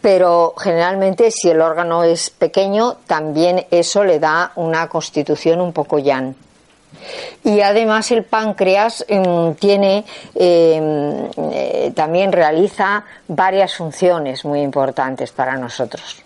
pero 0.00 0.54
generalmente 0.56 1.30
si 1.30 1.48
el 1.48 1.60
órgano 1.60 2.04
es 2.04 2.30
pequeño, 2.30 2.98
también 3.06 3.66
eso 3.70 4.04
le 4.04 4.20
da 4.20 4.52
una 4.56 4.88
constitución 4.88 5.60
un 5.60 5.72
poco 5.72 5.98
yang. 5.98 6.34
Y 7.44 7.60
además 7.60 8.10
el 8.10 8.24
páncreas 8.24 9.04
em, 9.08 9.54
tiene, 9.54 10.04
em, 10.34 11.30
eh, 11.52 11.92
también 11.94 12.32
realiza 12.32 13.04
varias 13.28 13.74
funciones 13.74 14.44
muy 14.44 14.60
importantes 14.60 15.32
para 15.32 15.56
nosotros. 15.56 16.22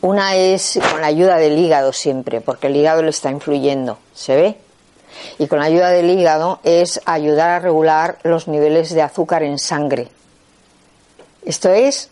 Una 0.00 0.36
es 0.36 0.78
con 0.90 1.00
la 1.00 1.08
ayuda 1.08 1.36
del 1.36 1.58
hígado 1.58 1.92
siempre, 1.92 2.40
porque 2.40 2.68
el 2.68 2.76
hígado 2.76 3.02
le 3.02 3.10
está 3.10 3.30
influyendo, 3.30 3.98
¿se 4.14 4.36
ve? 4.36 4.67
Y 5.38 5.46
con 5.46 5.58
la 5.58 5.66
ayuda 5.66 5.90
del 5.90 6.10
hígado 6.10 6.60
es 6.62 7.00
ayudar 7.04 7.50
a 7.50 7.58
regular 7.60 8.18
los 8.22 8.48
niveles 8.48 8.92
de 8.92 9.02
azúcar 9.02 9.42
en 9.42 9.58
sangre. 9.58 10.08
Esto 11.44 11.70
es 11.70 12.10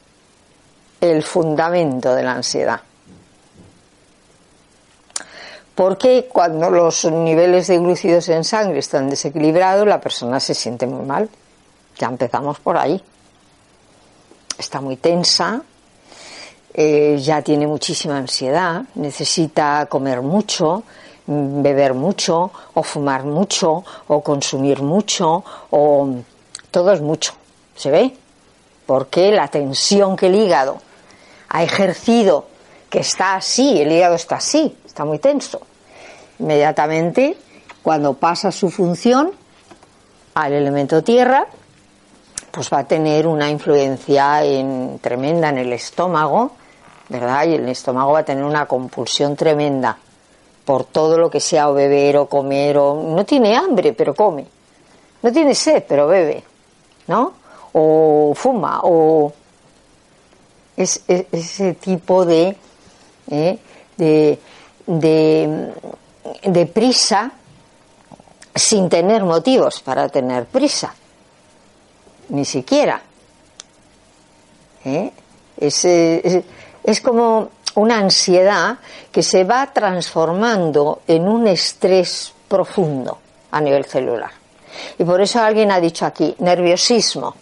el 1.00 1.22
fundamento 1.22 2.14
de 2.14 2.22
la 2.22 2.32
ansiedad. 2.32 2.80
Porque 5.74 6.26
cuando 6.32 6.70
los 6.70 7.04
niveles 7.04 7.66
de 7.66 7.78
glúcidos 7.78 8.28
en 8.30 8.44
sangre 8.44 8.78
están 8.78 9.10
desequilibrados, 9.10 9.86
la 9.86 10.00
persona 10.00 10.40
se 10.40 10.54
siente 10.54 10.86
muy 10.86 11.04
mal. 11.04 11.28
Ya 11.98 12.06
empezamos 12.06 12.60
por 12.60 12.78
ahí. 12.78 13.02
Está 14.58 14.80
muy 14.80 14.96
tensa, 14.96 15.62
eh, 16.72 17.18
ya 17.20 17.42
tiene 17.42 17.66
muchísima 17.66 18.18
ansiedad, 18.18 18.84
necesita 18.96 19.86
comer 19.86 20.22
mucho, 20.22 20.82
beber 21.26 21.94
mucho, 21.94 22.50
o 22.74 22.82
fumar 22.82 23.24
mucho, 23.24 23.84
o 24.08 24.20
consumir 24.22 24.82
mucho, 24.82 25.44
o 25.70 26.08
todo 26.70 26.92
es 26.92 27.00
mucho. 27.00 27.34
¿Se 27.74 27.90
ve? 27.90 28.16
Porque 28.86 29.32
la 29.32 29.48
tensión 29.48 30.16
que 30.16 30.26
el 30.26 30.36
hígado 30.36 30.78
ha 31.48 31.62
ejercido, 31.62 32.46
que 32.88 33.00
está 33.00 33.34
así, 33.34 33.80
el 33.80 33.90
hígado 33.90 34.14
está 34.14 34.36
así, 34.36 34.76
está 34.86 35.04
muy 35.04 35.18
tenso. 35.18 35.60
Inmediatamente, 36.38 37.36
cuando 37.82 38.14
pasa 38.14 38.52
su 38.52 38.70
función 38.70 39.32
al 40.34 40.52
elemento 40.52 41.02
tierra, 41.02 41.46
pues 42.50 42.72
va 42.72 42.78
a 42.80 42.84
tener 42.84 43.26
una 43.26 43.50
influencia 43.50 44.44
en, 44.44 44.98
tremenda 45.00 45.48
en 45.48 45.58
el 45.58 45.72
estómago, 45.72 46.52
¿verdad? 47.08 47.46
Y 47.46 47.54
el 47.54 47.68
estómago 47.68 48.12
va 48.12 48.20
a 48.20 48.24
tener 48.24 48.44
una 48.44 48.66
compulsión 48.66 49.36
tremenda 49.36 49.98
por 50.66 50.84
todo 50.84 51.16
lo 51.16 51.30
que 51.30 51.40
sea 51.40 51.70
o 51.70 51.74
beber 51.74 52.18
o 52.18 52.26
comer 52.28 52.76
o 52.76 52.94
no 52.94 53.24
tiene 53.24 53.56
hambre 53.56 53.94
pero 53.94 54.14
come, 54.14 54.44
no 55.22 55.32
tiene 55.32 55.54
sed 55.54 55.84
pero 55.88 56.06
bebe, 56.08 56.44
¿no? 57.06 57.32
O 57.72 58.34
fuma 58.34 58.80
o 58.82 59.32
es, 60.76 61.02
ese 61.08 61.74
tipo 61.74 62.26
de, 62.26 62.56
¿eh? 63.30 63.58
de, 63.96 64.38
de, 64.86 65.72
de 66.42 66.66
prisa 66.66 67.32
sin 68.54 68.88
tener 68.88 69.22
motivos 69.22 69.80
para 69.80 70.08
tener 70.08 70.46
prisa, 70.46 70.94
ni 72.30 72.44
siquiera. 72.44 73.02
¿Eh? 74.84 75.12
Es, 75.56 75.84
es, 75.84 76.44
es, 76.84 77.00
como 77.00 77.50
una 77.76 77.98
ansiedad 77.98 78.78
que 79.12 79.22
se 79.22 79.44
va 79.44 79.72
transformando 79.72 81.02
en 81.06 81.28
un 81.28 81.46
estrés 81.46 82.32
profundo 82.48 83.18
a 83.50 83.60
nivel 83.60 83.84
celular. 83.84 84.30
Y 84.98 85.04
por 85.04 85.20
eso 85.20 85.40
alguien 85.40 85.70
ha 85.70 85.80
dicho 85.80 86.04
aquí, 86.04 86.34
nerviosismo. 86.38 87.34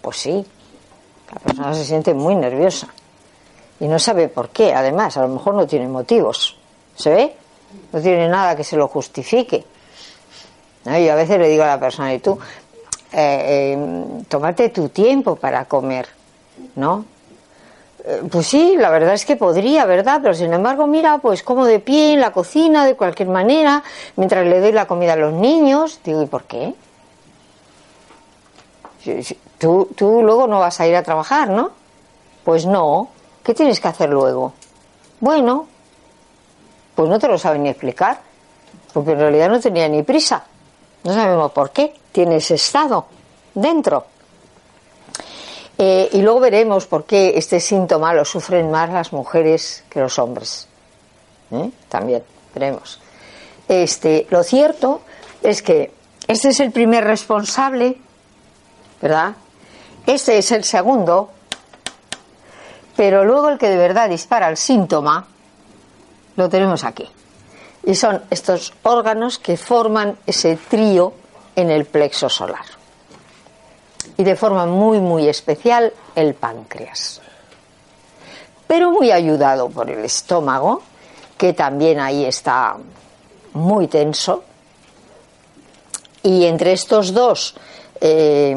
Pues 0.00 0.16
sí, 0.16 0.44
la 1.32 1.40
persona 1.40 1.74
se 1.74 1.84
siente 1.84 2.14
muy 2.14 2.34
nerviosa 2.36 2.88
y 3.80 3.86
no 3.86 3.98
sabe 3.98 4.28
por 4.28 4.50
qué, 4.50 4.72
además, 4.74 5.16
a 5.16 5.22
lo 5.22 5.28
mejor 5.28 5.54
no 5.54 5.66
tiene 5.66 5.88
motivos. 5.88 6.56
¿Se 6.96 7.10
ve? 7.10 7.36
No 7.92 8.00
tiene 8.00 8.28
nada 8.28 8.56
que 8.56 8.64
se 8.64 8.76
lo 8.76 8.88
justifique. 8.88 9.64
¿No? 10.84 10.98
Yo 10.98 11.12
a 11.12 11.16
veces 11.16 11.38
le 11.38 11.48
digo 11.48 11.62
a 11.62 11.68
la 11.68 11.80
persona, 11.80 12.12
y 12.14 12.18
tú, 12.18 12.38
eh, 13.12 13.76
eh, 13.76 14.22
tómate 14.28 14.70
tu 14.70 14.88
tiempo 14.88 15.36
para 15.36 15.66
comer, 15.66 16.08
¿no? 16.76 17.04
Eh, 18.08 18.22
pues 18.30 18.46
sí, 18.46 18.74
la 18.78 18.88
verdad 18.88 19.12
es 19.12 19.26
que 19.26 19.36
podría, 19.36 19.84
¿verdad? 19.84 20.20
Pero 20.22 20.32
sin 20.32 20.54
embargo, 20.54 20.86
mira, 20.86 21.18
pues 21.18 21.42
como 21.42 21.66
de 21.66 21.78
pie 21.78 22.14
en 22.14 22.20
la 22.20 22.32
cocina, 22.32 22.86
de 22.86 22.96
cualquier 22.96 23.28
manera, 23.28 23.82
mientras 24.16 24.46
le 24.46 24.60
doy 24.60 24.72
la 24.72 24.86
comida 24.86 25.12
a 25.12 25.16
los 25.16 25.34
niños. 25.34 26.00
Digo, 26.02 26.22
¿y 26.22 26.26
por 26.26 26.44
qué? 26.44 26.74
Tú, 29.58 29.90
tú 29.94 30.22
luego 30.22 30.46
no 30.46 30.58
vas 30.58 30.80
a 30.80 30.86
ir 30.86 30.96
a 30.96 31.02
trabajar, 31.02 31.50
¿no? 31.50 31.70
Pues 32.44 32.64
no. 32.64 33.08
¿Qué 33.42 33.52
tienes 33.52 33.78
que 33.78 33.88
hacer 33.88 34.08
luego? 34.08 34.54
Bueno, 35.20 35.66
pues 36.94 37.10
no 37.10 37.18
te 37.18 37.28
lo 37.28 37.36
saben 37.36 37.64
ni 37.64 37.68
explicar, 37.68 38.20
porque 38.94 39.12
en 39.12 39.18
realidad 39.18 39.50
no 39.50 39.60
tenía 39.60 39.86
ni 39.86 40.02
prisa. 40.02 40.44
No 41.04 41.12
sabemos 41.12 41.52
por 41.52 41.72
qué. 41.72 41.94
Tiene 42.10 42.36
ese 42.36 42.54
estado 42.54 43.04
dentro. 43.54 44.06
Eh, 45.80 46.10
y 46.12 46.22
luego 46.22 46.40
veremos 46.40 46.86
por 46.86 47.04
qué 47.04 47.34
este 47.36 47.60
síntoma 47.60 48.12
lo 48.12 48.24
sufren 48.24 48.68
más 48.68 48.90
las 48.90 49.12
mujeres 49.12 49.84
que 49.88 50.00
los 50.00 50.18
hombres. 50.18 50.66
¿Eh? 51.52 51.70
También 51.88 52.24
veremos. 52.52 53.00
Este, 53.68 54.26
lo 54.30 54.42
cierto 54.42 55.02
es 55.40 55.62
que 55.62 55.92
este 56.26 56.48
es 56.48 56.58
el 56.58 56.72
primer 56.72 57.04
responsable, 57.04 57.96
¿verdad? 59.00 59.36
Este 60.04 60.38
es 60.38 60.50
el 60.50 60.64
segundo, 60.64 61.30
pero 62.96 63.24
luego 63.24 63.48
el 63.48 63.58
que 63.58 63.68
de 63.68 63.76
verdad 63.76 64.08
dispara 64.08 64.48
el 64.48 64.56
síntoma 64.56 65.28
lo 66.34 66.48
tenemos 66.48 66.82
aquí. 66.82 67.08
Y 67.84 67.94
son 67.94 68.20
estos 68.30 68.74
órganos 68.82 69.38
que 69.38 69.56
forman 69.56 70.18
ese 70.26 70.56
trío 70.56 71.12
en 71.54 71.70
el 71.70 71.84
plexo 71.84 72.28
solar 72.28 72.77
y 74.18 74.24
de 74.24 74.34
forma 74.34 74.66
muy, 74.66 74.98
muy 74.98 75.28
especial 75.28 75.92
el 76.16 76.34
páncreas. 76.34 77.22
Pero 78.66 78.90
muy 78.90 79.12
ayudado 79.12 79.70
por 79.70 79.88
el 79.88 80.04
estómago, 80.04 80.82
que 81.38 81.52
también 81.52 82.00
ahí 82.00 82.24
está 82.24 82.76
muy 83.52 83.86
tenso. 83.86 84.42
Y 86.24 86.46
entre 86.46 86.72
estos 86.72 87.14
dos, 87.14 87.54
eh, 88.00 88.56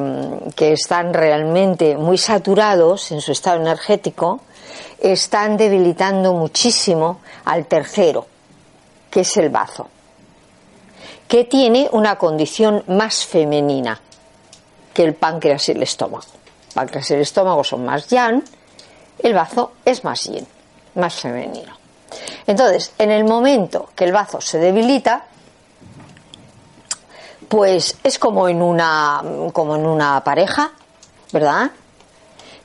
que 0.56 0.74
están 0.74 1.13
realmente 1.13 1.95
muy 1.95 2.17
saturados 2.17 3.12
en 3.12 3.21
su 3.21 3.32
estado 3.32 3.62
energético, 3.62 4.41
están 5.00 5.58
debilitando 5.58 6.34
muchísimo 6.34 7.19
al 7.45 7.67
tercero, 7.67 8.26
que 9.12 9.19
es 9.19 9.38
el 9.38 9.50
bazo, 9.50 9.88
que 11.28 11.43
tiene 11.43 11.88
una 11.91 12.17
condición 12.17 12.84
más 12.88 13.24
femenina 13.28 14.02
que 14.93 15.04
el 15.04 15.13
páncreas 15.13 15.67
y 15.69 15.73
el 15.73 15.84
estómago. 15.84 16.25
El 16.69 16.73
páncreas 16.73 17.10
y 17.12 17.13
el 17.15 17.21
estómago 17.21 17.63
son 17.63 17.86
más 17.86 18.08
yang, 18.08 18.43
el 19.19 19.34
bazo 19.34 19.73
es 19.86 20.04
más 20.04 20.23
yin, 20.23 20.47
más 20.95 21.15
femenino. 21.15 21.77
Entonces, 22.47 22.93
en 22.97 23.12
el 23.12 23.23
momento 23.23 23.89
que 23.95 24.06
el 24.06 24.12
bazo 24.12 24.41
se 24.41 24.58
debilita, 24.58 25.25
pues 27.47 27.97
es 28.04 28.17
como 28.17 28.47
en 28.47 28.62
una, 28.62 29.21
como 29.54 29.75
en 29.75 29.86
una 29.86 30.23
pareja, 30.23 30.71
¿verdad? 31.32 31.71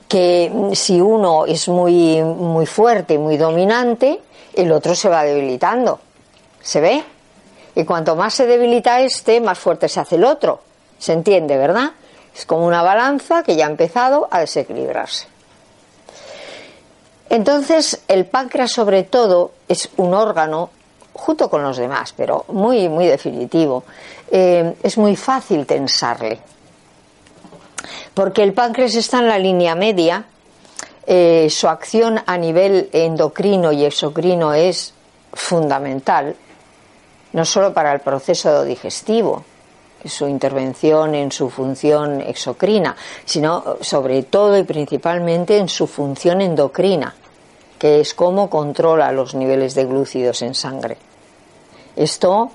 Que 0.07 0.71
si 0.73 1.01
uno 1.01 1.45
es 1.45 1.67
muy, 1.67 2.23
muy 2.23 2.65
fuerte, 2.65 3.17
muy 3.17 3.37
dominante, 3.37 4.21
el 4.53 4.71
otro 4.71 4.95
se 4.95 5.09
va 5.09 5.23
debilitando. 5.23 5.99
¿Se 6.61 6.81
ve? 6.81 7.03
Y 7.75 7.83
cuanto 7.83 8.15
más 8.15 8.33
se 8.33 8.47
debilita 8.47 9.01
este, 9.01 9.39
más 9.39 9.59
fuerte 9.59 9.87
se 9.87 9.99
hace 9.99 10.15
el 10.15 10.23
otro. 10.23 10.61
¿Se 10.97 11.13
entiende, 11.13 11.57
verdad? 11.57 11.91
Es 12.37 12.45
como 12.45 12.67
una 12.67 12.83
balanza 12.83 13.41
que 13.41 13.55
ya 13.55 13.65
ha 13.65 13.69
empezado 13.69 14.27
a 14.29 14.41
desequilibrarse. 14.41 15.25
Entonces, 17.29 18.03
el 18.07 18.27
páncreas, 18.27 18.71
sobre 18.71 19.03
todo, 19.03 19.53
es 19.67 19.89
un 19.97 20.13
órgano, 20.13 20.69
junto 21.13 21.49
con 21.49 21.63
los 21.63 21.77
demás, 21.77 22.13
pero 22.15 22.45
muy, 22.49 22.89
muy 22.89 23.07
definitivo. 23.07 23.85
Eh, 24.29 24.75
es 24.83 24.99
muy 24.99 25.15
fácil 25.15 25.65
tensarle. 25.65 26.39
Porque 28.13 28.43
el 28.43 28.53
páncreas 28.53 28.93
está 28.93 29.17
en 29.17 29.27
la 29.29 29.39
línea 29.39 29.73
media, 29.73 30.25
eh, 31.07 31.47
su 31.49 31.67
acción 31.67 32.21
a 32.23 32.37
nivel 32.37 32.89
endocrino 32.93 33.71
y 33.71 33.83
exocrino 33.83 34.53
es 34.53 34.93
fundamental, 35.33 36.35
no 37.33 37.45
solo 37.45 37.73
para 37.73 37.93
el 37.93 38.01
proceso 38.01 38.63
digestivo, 38.63 39.43
su 40.05 40.27
intervención 40.27 41.15
en 41.15 41.31
su 41.31 41.49
función 41.49 42.21
exocrina, 42.21 42.95
sino 43.25 43.77
sobre 43.81 44.23
todo 44.23 44.57
y 44.57 44.63
principalmente 44.63 45.57
en 45.57 45.69
su 45.69 45.87
función 45.87 46.41
endocrina, 46.41 47.15
que 47.77 47.99
es 47.99 48.13
cómo 48.13 48.49
controla 48.49 49.11
los 49.11 49.35
niveles 49.35 49.75
de 49.75 49.85
glúcidos 49.85 50.41
en 50.41 50.55
sangre. 50.55 50.97
Esto 51.95 52.51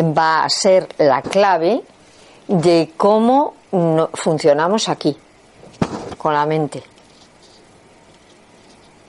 va 0.00 0.44
a 0.44 0.48
ser 0.48 0.88
la 0.98 1.22
clave 1.22 1.82
de 2.48 2.92
cómo 2.96 3.54
funcionamos 4.14 4.88
aquí, 4.88 5.16
con 6.18 6.34
la 6.34 6.46
mente 6.46 6.82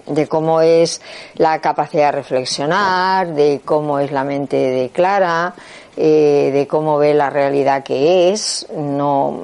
de 0.08 0.28
cómo 0.28 0.62
es 0.62 1.02
la 1.36 1.60
capacidad 1.60 2.08
de 2.08 2.20
reflexionar, 2.20 3.34
de 3.34 3.62
cómo 3.66 4.00
es 4.00 4.12
la 4.12 4.24
mente 4.24 4.56
de 4.56 4.90
Clara, 4.90 5.54
eh, 5.98 6.52
de 6.54 6.68
cómo 6.68 6.98
ve 6.98 7.14
la 7.14 7.30
realidad 7.30 7.82
que 7.82 8.34
es, 8.34 8.68
no, 8.76 9.40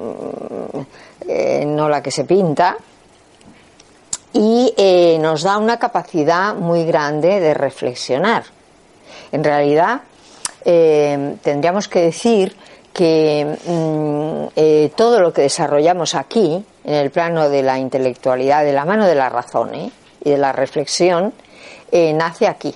eh, 1.26 1.64
no 1.66 1.88
la 1.88 2.02
que 2.02 2.10
se 2.10 2.24
pinta, 2.24 2.76
y 4.34 4.74
eh, 4.76 5.16
nos 5.18 5.44
da 5.44 5.56
una 5.56 5.78
capacidad 5.78 6.54
muy 6.54 6.84
grande 6.84 7.40
de 7.40 7.54
reflexionar. 7.54 8.44
En 9.30 9.42
realidad, 9.42 10.02
tendríamos 10.62 11.88
que 11.88 12.02
decir 12.02 12.54
que 12.92 13.56
mm, 13.66 14.94
todo 14.94 15.20
lo 15.20 15.32
que 15.32 15.42
desarrollamos 15.42 16.14
aquí, 16.14 16.62
en 16.84 16.94
el 16.94 17.10
plano 17.10 17.48
de 17.48 17.62
la 17.62 17.78
intelectualidad, 17.78 18.62
de 18.62 18.74
la 18.74 18.84
mano 18.84 19.06
de 19.06 19.14
la 19.14 19.30
razón 19.30 19.74
y 19.74 19.90
de 20.30 20.36
la 20.36 20.52
reflexión, 20.52 21.32
nace 21.90 22.46
aquí, 22.46 22.74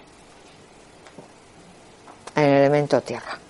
en 2.35 2.43
el 2.43 2.55
elemento 2.55 3.03
tierra. 3.03 3.46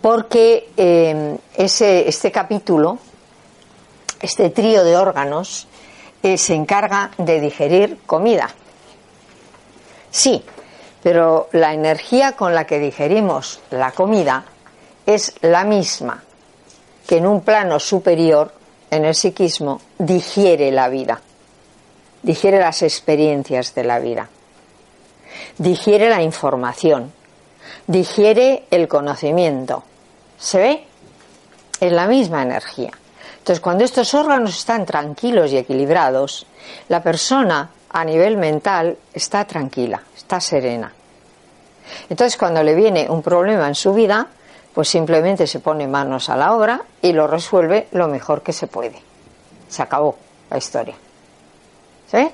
Porque 0.00 0.70
eh, 0.76 1.36
ese, 1.56 2.08
este 2.08 2.30
capítulo, 2.30 2.98
este 4.20 4.50
trío 4.50 4.84
de 4.84 4.96
órganos, 4.96 5.66
eh, 6.22 6.38
se 6.38 6.54
encarga 6.54 7.10
de 7.18 7.40
digerir 7.40 7.98
comida. 8.06 8.48
Sí, 10.10 10.44
pero 11.02 11.48
la 11.52 11.72
energía 11.74 12.32
con 12.32 12.54
la 12.54 12.66
que 12.66 12.78
digerimos 12.78 13.60
la 13.70 13.92
comida 13.92 14.44
es 15.06 15.34
la 15.42 15.64
misma 15.64 16.24
que 17.06 17.18
en 17.18 17.26
un 17.26 17.42
plano 17.42 17.78
superior, 17.78 18.52
en 18.90 19.04
el 19.04 19.14
psiquismo, 19.14 19.80
digiere 19.98 20.72
la 20.72 20.88
vida, 20.88 21.20
digiere 22.22 22.58
las 22.58 22.82
experiencias 22.82 23.74
de 23.74 23.84
la 23.84 24.00
vida, 24.00 24.28
digiere 25.58 26.10
la 26.10 26.22
información, 26.22 27.12
digiere 27.86 28.64
el 28.70 28.88
conocimiento. 28.88 29.84
¿Se 30.38 30.58
ve? 30.58 30.84
Es 31.80 31.92
la 31.92 32.06
misma 32.06 32.42
energía. 32.42 32.90
Entonces, 33.38 33.60
cuando 33.60 33.84
estos 33.84 34.12
órganos 34.14 34.58
están 34.58 34.84
tranquilos 34.84 35.52
y 35.52 35.58
equilibrados, 35.58 36.46
la 36.88 37.02
persona 37.02 37.70
a 37.90 38.04
nivel 38.04 38.36
mental 38.36 38.96
está 39.14 39.44
tranquila, 39.44 40.02
está 40.16 40.40
serena. 40.40 40.92
Entonces, 42.08 42.36
cuando 42.36 42.62
le 42.62 42.74
viene 42.74 43.08
un 43.08 43.22
problema 43.22 43.68
en 43.68 43.74
su 43.74 43.94
vida, 43.94 44.26
pues 44.74 44.88
simplemente 44.88 45.46
se 45.46 45.60
pone 45.60 45.86
manos 45.86 46.28
a 46.28 46.36
la 46.36 46.52
obra 46.52 46.82
y 47.00 47.12
lo 47.12 47.26
resuelve 47.26 47.88
lo 47.92 48.08
mejor 48.08 48.42
que 48.42 48.52
se 48.52 48.66
puede. 48.66 49.00
Se 49.68 49.82
acabó 49.82 50.16
la 50.50 50.58
historia. 50.58 50.94
¿Sí? 52.10 52.28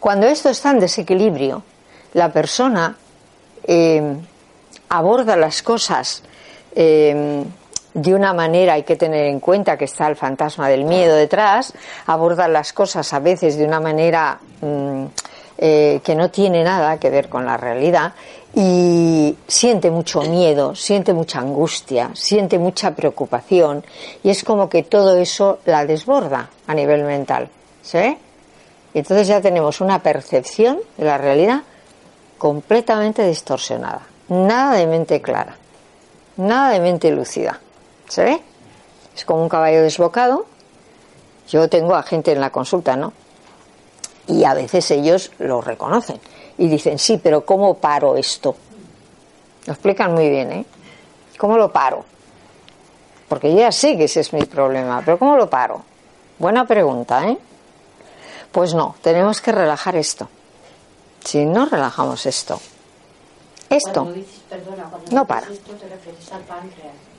Cuando 0.00 0.26
esto 0.26 0.48
está 0.48 0.70
en 0.70 0.80
desequilibrio, 0.80 1.62
la 2.14 2.32
persona 2.32 2.96
eh, 3.62 4.16
aborda 4.96 5.36
las 5.36 5.62
cosas 5.62 6.22
eh, 6.74 7.44
de 7.94 8.12
una 8.12 8.32
manera, 8.32 8.74
hay 8.74 8.82
que 8.82 8.96
tener 8.96 9.26
en 9.26 9.38
cuenta 9.38 9.78
que 9.78 9.84
está 9.84 10.08
el 10.08 10.16
fantasma 10.16 10.68
del 10.68 10.84
miedo 10.84 11.14
detrás, 11.14 11.72
aborda 12.06 12.48
las 12.48 12.72
cosas 12.72 13.12
a 13.12 13.20
veces 13.20 13.56
de 13.56 13.64
una 13.64 13.78
manera 13.78 14.38
mm, 14.60 15.04
eh, 15.58 16.00
que 16.02 16.16
no 16.16 16.28
tiene 16.30 16.64
nada 16.64 16.98
que 16.98 17.08
ver 17.08 17.28
con 17.28 17.46
la 17.46 17.56
realidad 17.56 18.12
y 18.52 19.36
siente 19.46 19.92
mucho 19.92 20.22
miedo, 20.22 20.74
siente 20.74 21.12
mucha 21.12 21.38
angustia, 21.38 22.10
siente 22.14 22.58
mucha 22.58 22.90
preocupación 22.96 23.84
y 24.24 24.30
es 24.30 24.42
como 24.42 24.68
que 24.68 24.82
todo 24.82 25.16
eso 25.16 25.60
la 25.64 25.86
desborda 25.86 26.50
a 26.66 26.74
nivel 26.74 27.04
mental. 27.04 27.48
¿Sí? 27.82 28.16
Y 28.92 28.98
entonces 28.98 29.28
ya 29.28 29.40
tenemos 29.40 29.80
una 29.80 30.00
percepción 30.00 30.80
de 30.96 31.04
la 31.04 31.18
realidad 31.18 31.62
completamente 32.38 33.26
distorsionada. 33.26 34.13
Nada 34.28 34.74
de 34.76 34.86
mente 34.86 35.20
clara, 35.20 35.56
nada 36.36 36.70
de 36.70 36.80
mente 36.80 37.10
lúcida. 37.10 37.60
¿Se 38.08 38.24
ve? 38.24 38.42
Es 39.14 39.24
como 39.24 39.42
un 39.42 39.48
caballo 39.48 39.82
desbocado. 39.82 40.46
Yo 41.48 41.68
tengo 41.68 41.94
a 41.94 42.02
gente 42.02 42.32
en 42.32 42.40
la 42.40 42.50
consulta, 42.50 42.96
¿no? 42.96 43.12
Y 44.26 44.44
a 44.44 44.54
veces 44.54 44.90
ellos 44.90 45.30
lo 45.38 45.60
reconocen 45.60 46.18
y 46.56 46.68
dicen, 46.68 46.98
sí, 46.98 47.20
pero 47.22 47.44
¿cómo 47.44 47.74
paro 47.74 48.16
esto? 48.16 48.56
Lo 49.66 49.72
explican 49.72 50.14
muy 50.14 50.30
bien, 50.30 50.52
¿eh? 50.52 50.66
¿Cómo 51.38 51.58
lo 51.58 51.70
paro? 51.70 52.04
Porque 53.28 53.54
ya 53.54 53.72
sé 53.72 53.96
que 53.96 54.04
ese 54.04 54.20
es 54.20 54.32
mi 54.32 54.44
problema, 54.44 55.02
pero 55.04 55.18
¿cómo 55.18 55.36
lo 55.36 55.50
paro? 55.50 55.82
Buena 56.38 56.66
pregunta, 56.66 57.28
¿eh? 57.28 57.38
Pues 58.52 58.74
no, 58.74 58.94
tenemos 59.02 59.40
que 59.40 59.52
relajar 59.52 59.96
esto. 59.96 60.28
Si 61.24 61.44
no 61.44 61.66
relajamos 61.66 62.24
esto, 62.26 62.60
esto 63.68 64.12
no 65.10 65.26
para. 65.26 65.46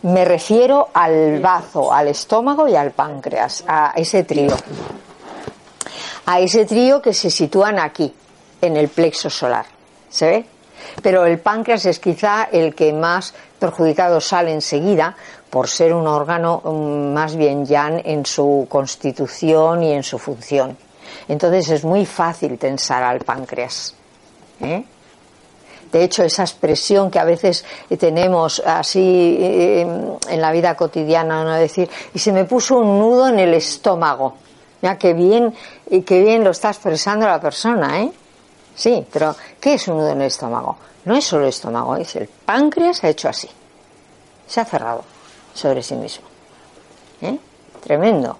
Me 0.04 0.26
refiero 0.26 0.90
al 0.94 1.40
bazo, 1.40 1.92
al 1.92 2.08
estómago 2.10 2.68
y 2.68 2.76
al 2.76 2.92
páncreas, 2.92 3.64
a 3.68 3.94
ese 3.96 4.24
trío. 4.24 4.56
A 6.28 6.40
ese 6.40 6.66
trío 6.66 7.02
que 7.02 7.14
se 7.14 7.30
sitúan 7.30 7.80
aquí, 7.80 8.14
en 8.62 8.78
el 8.78 8.90
plexo 8.90 9.30
solar. 9.30 9.66
¿Se 10.10 10.28
ve? 10.28 10.46
Pero 11.02 11.26
el 11.26 11.40
páncreas 11.40 11.86
es 11.86 12.00
quizá 12.00 12.46
el 12.52 12.76
que 12.76 12.94
más 12.94 13.34
perjudicado 13.60 14.22
sale 14.22 14.54
enseguida 14.54 15.16
por 15.50 15.68
ser 15.68 15.94
un 15.94 16.08
órgano 16.08 16.62
mm, 16.64 17.14
más 17.14 17.36
bien 17.36 17.66
ya 17.66 17.88
en 17.88 18.26
su 18.26 18.68
constitución 18.70 19.84
y 19.84 19.94
en 19.94 20.04
su 20.04 20.20
función. 20.20 20.78
Entonces 21.28 21.70
es 21.70 21.84
muy 21.84 22.06
fácil 22.06 22.58
tensar 22.58 23.04
al 23.04 23.20
páncreas. 23.20 23.96
¿eh? 24.62 24.84
De 25.96 26.04
hecho, 26.04 26.24
esa 26.24 26.44
expresión 26.44 27.10
que 27.10 27.20
a 27.20 27.24
veces 27.24 27.64
tenemos 27.98 28.62
así 28.66 29.38
eh, 29.40 29.80
en 30.28 30.42
la 30.42 30.52
vida 30.52 30.76
cotidiana, 30.76 31.46
no 31.46 31.54
decir, 31.54 31.90
y 32.14 32.20
se 32.20 32.34
me 32.34 32.44
puso 32.44 32.80
un 32.80 33.00
nudo 33.00 33.30
en 33.30 33.40
el 33.40 33.54
estómago. 33.54 34.34
Ya 34.82 34.98
que 34.98 35.14
bien, 35.14 35.56
que 36.06 36.22
bien 36.22 36.44
lo 36.44 36.50
está 36.50 36.72
expresando 36.72 37.26
la 37.26 37.40
persona, 37.40 38.02
¿eh? 38.02 38.12
Sí, 38.76 39.08
pero 39.10 39.38
¿qué 39.58 39.76
es 39.76 39.88
un 39.88 40.00
nudo 40.00 40.10
en 40.10 40.20
el 40.20 40.28
estómago? 40.28 40.76
No 41.06 41.16
es 41.16 41.24
solo 41.24 41.44
el 41.44 41.50
estómago, 41.50 41.96
es 41.96 42.14
el 42.18 42.28
páncreas 42.28 43.02
ha 43.06 43.08
hecho 43.08 43.30
así. 43.30 43.48
Se 44.46 44.60
ha 44.60 44.66
cerrado 44.66 45.02
sobre 45.54 45.82
sí 45.82 45.96
mismo. 45.96 46.26
¿Eh? 47.22 47.38
Tremendo. 47.82 48.38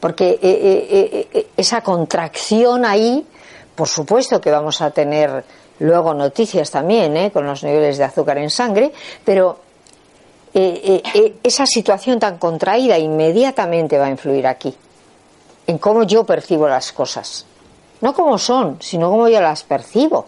Porque 0.00 0.38
eh, 0.40 1.28
eh, 1.34 1.48
esa 1.54 1.82
contracción 1.82 2.86
ahí, 2.86 3.26
por 3.74 3.88
supuesto 3.88 4.40
que 4.40 4.50
vamos 4.50 4.80
a 4.80 4.90
tener 4.90 5.44
luego 5.80 6.14
noticias 6.14 6.70
también 6.70 7.30
con 7.30 7.46
los 7.46 7.62
niveles 7.64 7.98
de 7.98 8.04
azúcar 8.04 8.38
en 8.38 8.50
sangre, 8.50 8.92
pero 9.24 9.58
esa 10.54 11.66
situación 11.66 12.20
tan 12.20 12.38
contraída 12.38 12.96
inmediatamente 12.96 13.98
va 13.98 14.06
a 14.06 14.10
influir 14.10 14.46
aquí, 14.46 14.72
en 15.66 15.78
cómo 15.78 16.04
yo 16.04 16.24
percibo 16.24 16.68
las 16.68 16.92
cosas. 16.92 17.44
No 18.00 18.12
como 18.14 18.38
son, 18.38 18.78
sino 18.80 19.10
como 19.10 19.28
yo 19.28 19.40
las 19.40 19.64
percibo. 19.64 20.26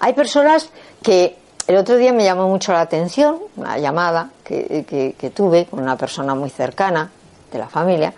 Hay 0.00 0.12
personas 0.12 0.68
que 1.02 1.36
el 1.66 1.76
otro 1.76 1.96
día 1.96 2.12
me 2.12 2.24
llamó 2.24 2.48
mucho 2.48 2.72
la 2.72 2.80
atención, 2.80 3.38
una 3.56 3.78
llamada 3.78 4.30
que, 4.44 5.32
tuve 5.34 5.66
con 5.66 5.80
una 5.80 5.96
persona 5.96 6.34
muy 6.34 6.50
cercana 6.50 7.10
de 7.50 7.58
la 7.58 7.68
familia, 7.68 8.12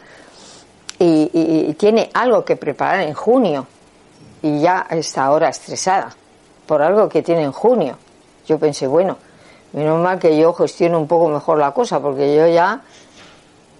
y, 0.98 1.72
tiene 1.74 2.10
algo 2.12 2.44
que 2.44 2.56
preparar 2.56 3.00
en 3.00 3.14
junio, 3.14 3.66
y 4.42 4.60
ya 4.60 4.86
está 4.90 5.24
ahora 5.24 5.48
estresada 5.48 6.14
por 6.66 6.82
algo 6.82 7.08
que 7.08 7.22
tiene 7.22 7.42
en 7.42 7.52
junio. 7.52 7.96
Yo 8.46 8.58
pensé, 8.58 8.86
bueno, 8.86 9.16
menos 9.72 10.00
mal 10.00 10.18
que 10.18 10.36
yo 10.36 10.52
gestiono 10.52 10.98
un 10.98 11.08
poco 11.08 11.28
mejor 11.28 11.58
la 11.58 11.72
cosa, 11.72 12.00
porque 12.00 12.34
yo 12.34 12.46
ya 12.46 12.82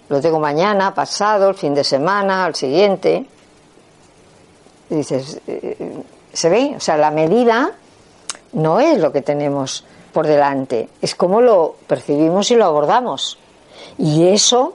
lo 0.09 0.21
tengo 0.21 0.39
mañana, 0.39 0.93
pasado, 0.93 1.49
el 1.49 1.55
fin 1.55 1.73
de 1.73 1.83
semana, 1.83 2.45
al 2.45 2.55
siguiente, 2.55 3.25
y 4.89 4.95
dices, 4.95 5.39
eh, 5.45 6.03
¿se 6.33 6.49
ve? 6.49 6.73
O 6.75 6.79
sea, 6.79 6.97
la 6.97 7.11
medida 7.11 7.71
no 8.53 8.79
es 8.79 8.97
lo 8.97 9.11
que 9.11 9.21
tenemos 9.21 9.85
por 10.11 10.25
delante, 10.25 10.89
es 11.01 11.13
cómo 11.13 11.41
lo 11.41 11.75
percibimos 11.85 12.49
y 12.49 12.55
lo 12.55 12.65
abordamos. 12.65 13.37
Y 13.97 14.27
eso 14.27 14.73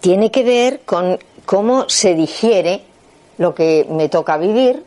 tiene 0.00 0.30
que 0.30 0.44
ver 0.44 0.82
con 0.84 1.18
cómo 1.44 1.88
se 1.88 2.14
digiere 2.14 2.84
lo 3.38 3.54
que 3.54 3.86
me 3.90 4.08
toca 4.08 4.36
vivir 4.36 4.84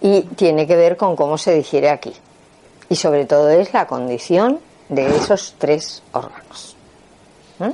y 0.00 0.22
tiene 0.22 0.66
que 0.66 0.76
ver 0.76 0.96
con 0.96 1.16
cómo 1.16 1.38
se 1.38 1.54
digiere 1.54 1.90
aquí. 1.90 2.12
Y 2.88 2.96
sobre 2.96 3.24
todo 3.24 3.48
es 3.50 3.72
la 3.72 3.86
condición 3.86 4.60
de 4.88 5.06
esos 5.16 5.54
tres 5.58 6.02
órganos. 6.12 6.76
¿Mm? 7.58 7.70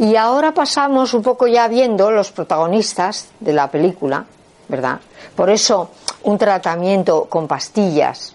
Y 0.00 0.16
ahora 0.16 0.52
pasamos 0.52 1.14
un 1.14 1.22
poco 1.22 1.46
ya 1.46 1.66
viendo 1.66 2.10
los 2.10 2.30
protagonistas 2.30 3.28
de 3.40 3.52
la 3.52 3.70
película, 3.70 4.24
¿verdad? 4.68 5.00
Por 5.34 5.50
eso 5.50 5.90
un 6.24 6.38
tratamiento 6.38 7.24
con 7.24 7.48
pastillas 7.48 8.34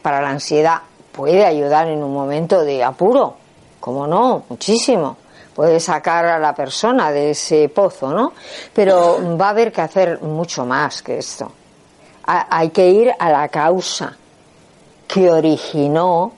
para 0.00 0.20
la 0.20 0.30
ansiedad 0.30 0.82
puede 1.12 1.44
ayudar 1.44 1.88
en 1.88 2.02
un 2.02 2.12
momento 2.12 2.62
de 2.62 2.84
apuro, 2.84 3.34
como 3.80 4.06
no, 4.06 4.44
muchísimo. 4.48 5.16
Puede 5.54 5.80
sacar 5.80 6.24
a 6.26 6.38
la 6.38 6.54
persona 6.54 7.12
de 7.12 7.30
ese 7.30 7.68
pozo, 7.68 8.12
¿no? 8.12 8.32
Pero 8.72 9.36
va 9.36 9.46
a 9.46 9.50
haber 9.50 9.72
que 9.72 9.80
hacer 9.80 10.20
mucho 10.22 10.64
más 10.64 11.02
que 11.02 11.18
esto. 11.18 11.52
hay 12.24 12.70
que 12.70 12.88
ir 12.88 13.12
a 13.18 13.30
la 13.30 13.48
causa 13.48 14.16
que 15.06 15.30
originó 15.30 16.32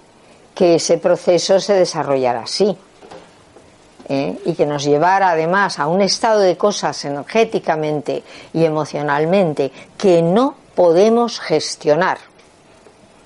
que 0.55 0.77
ese 0.77 0.99
proceso 0.99 1.61
se 1.61 1.75
desarrollara 1.75 2.41
así. 2.41 2.77
¿eh? 4.09 4.39
y 4.45 4.55
que 4.55 4.67
nos 4.67 4.85
llevara 4.85 5.31
además 5.31 5.79
a 5.79 5.87
un 5.87 6.01
estado 6.01 6.41
de 6.41 6.57
cosas 6.57 7.05
energéticamente 7.05 8.23
y 8.53 8.65
emocionalmente 8.65 9.73
que 9.97 10.23
no 10.23 10.55
podemos 10.75 11.41
gestionar, 11.41 12.19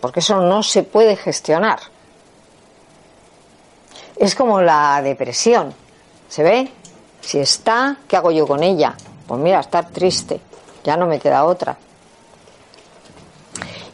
porque 0.00 0.20
eso 0.20 0.40
no 0.40 0.62
se 0.62 0.82
puede 0.82 1.16
gestionar. 1.16 1.80
Es 4.18 4.34
como 4.34 4.60
la 4.60 5.00
depresión, 5.02 5.72
¿se 6.28 6.42
ve? 6.42 6.68
Si 7.20 7.38
está, 7.38 7.96
¿qué 8.08 8.16
hago 8.16 8.30
yo 8.30 8.46
con 8.46 8.62
ella? 8.62 8.94
Pues 9.26 9.40
mira, 9.40 9.60
estar 9.60 9.88
triste, 9.90 10.40
ya 10.82 10.96
no 10.96 11.06
me 11.06 11.20
queda 11.20 11.44
otra. 11.44 11.76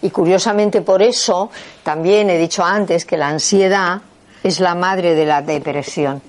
Y 0.00 0.10
curiosamente 0.10 0.82
por 0.82 1.02
eso 1.02 1.50
también 1.82 2.30
he 2.30 2.38
dicho 2.38 2.64
antes 2.64 3.04
que 3.04 3.16
la 3.16 3.28
ansiedad 3.28 4.00
es 4.42 4.60
la 4.60 4.74
madre 4.74 5.14
de 5.14 5.26
la 5.26 5.42
depresión. 5.42 6.22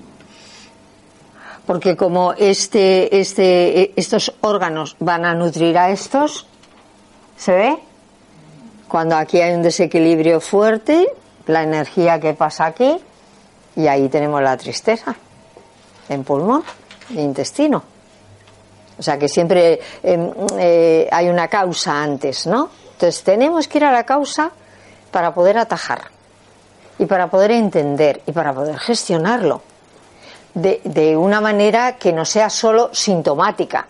Porque 1.65 1.95
como 1.95 2.33
este, 2.33 3.19
este, 3.19 3.91
estos 3.99 4.33
órganos 4.41 4.95
van 4.99 5.25
a 5.25 5.33
nutrir 5.33 5.77
a 5.77 5.89
estos, 5.89 6.47
¿se 7.37 7.53
ve? 7.53 7.77
Cuando 8.87 9.15
aquí 9.15 9.41
hay 9.41 9.53
un 9.53 9.63
desequilibrio 9.63 10.39
fuerte, 10.39 11.07
la 11.47 11.63
energía 11.63 12.19
que 12.19 12.33
pasa 12.33 12.65
aquí, 12.65 12.97
y 13.75 13.87
ahí 13.87 14.09
tenemos 14.09 14.41
la 14.41 14.55
tristeza, 14.57 15.15
en 16.09 16.23
pulmón, 16.23 16.63
en 17.11 17.19
intestino. 17.19 17.83
O 18.97 19.03
sea 19.03 19.17
que 19.17 19.27
siempre 19.27 19.79
em, 20.03 20.31
eh, 20.57 21.07
hay 21.11 21.27
una 21.27 21.47
causa 21.47 22.01
antes, 22.01 22.47
¿no? 22.47 22.69
Entonces 22.93 23.23
tenemos 23.23 23.67
que 23.67 23.79
ir 23.79 23.85
a 23.85 23.91
la 23.91 24.05
causa 24.05 24.51
para 25.11 25.33
poder 25.33 25.57
atajar 25.57 26.03
y 26.97 27.05
para 27.05 27.27
poder 27.27 27.51
entender 27.51 28.21
y 28.25 28.31
para 28.31 28.53
poder 28.53 28.77
gestionarlo 28.77 29.61
de, 30.53 30.79
de 30.85 31.17
una 31.17 31.41
manera 31.41 31.97
que 31.97 32.13
no 32.13 32.23
sea 32.23 32.49
solo 32.49 32.89
sintomática, 32.93 33.85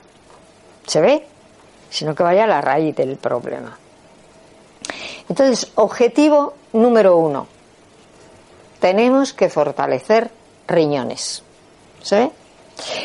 ¿se 0.88 1.02
ve? 1.02 1.28
Sino 1.92 2.16
que 2.16 2.24
vaya 2.24 2.46
a 2.46 2.48
la 2.48 2.62
raíz 2.62 2.96
del 2.96 3.18
problema. 3.18 3.78
Entonces, 5.30 5.72
objetivo 5.76 6.56
número 6.74 7.18
uno, 7.18 7.48
tenemos 8.86 9.34
que 9.34 9.50
fortalecer 9.50 10.30
riñones. 10.68 11.42
¿Se? 12.04 12.30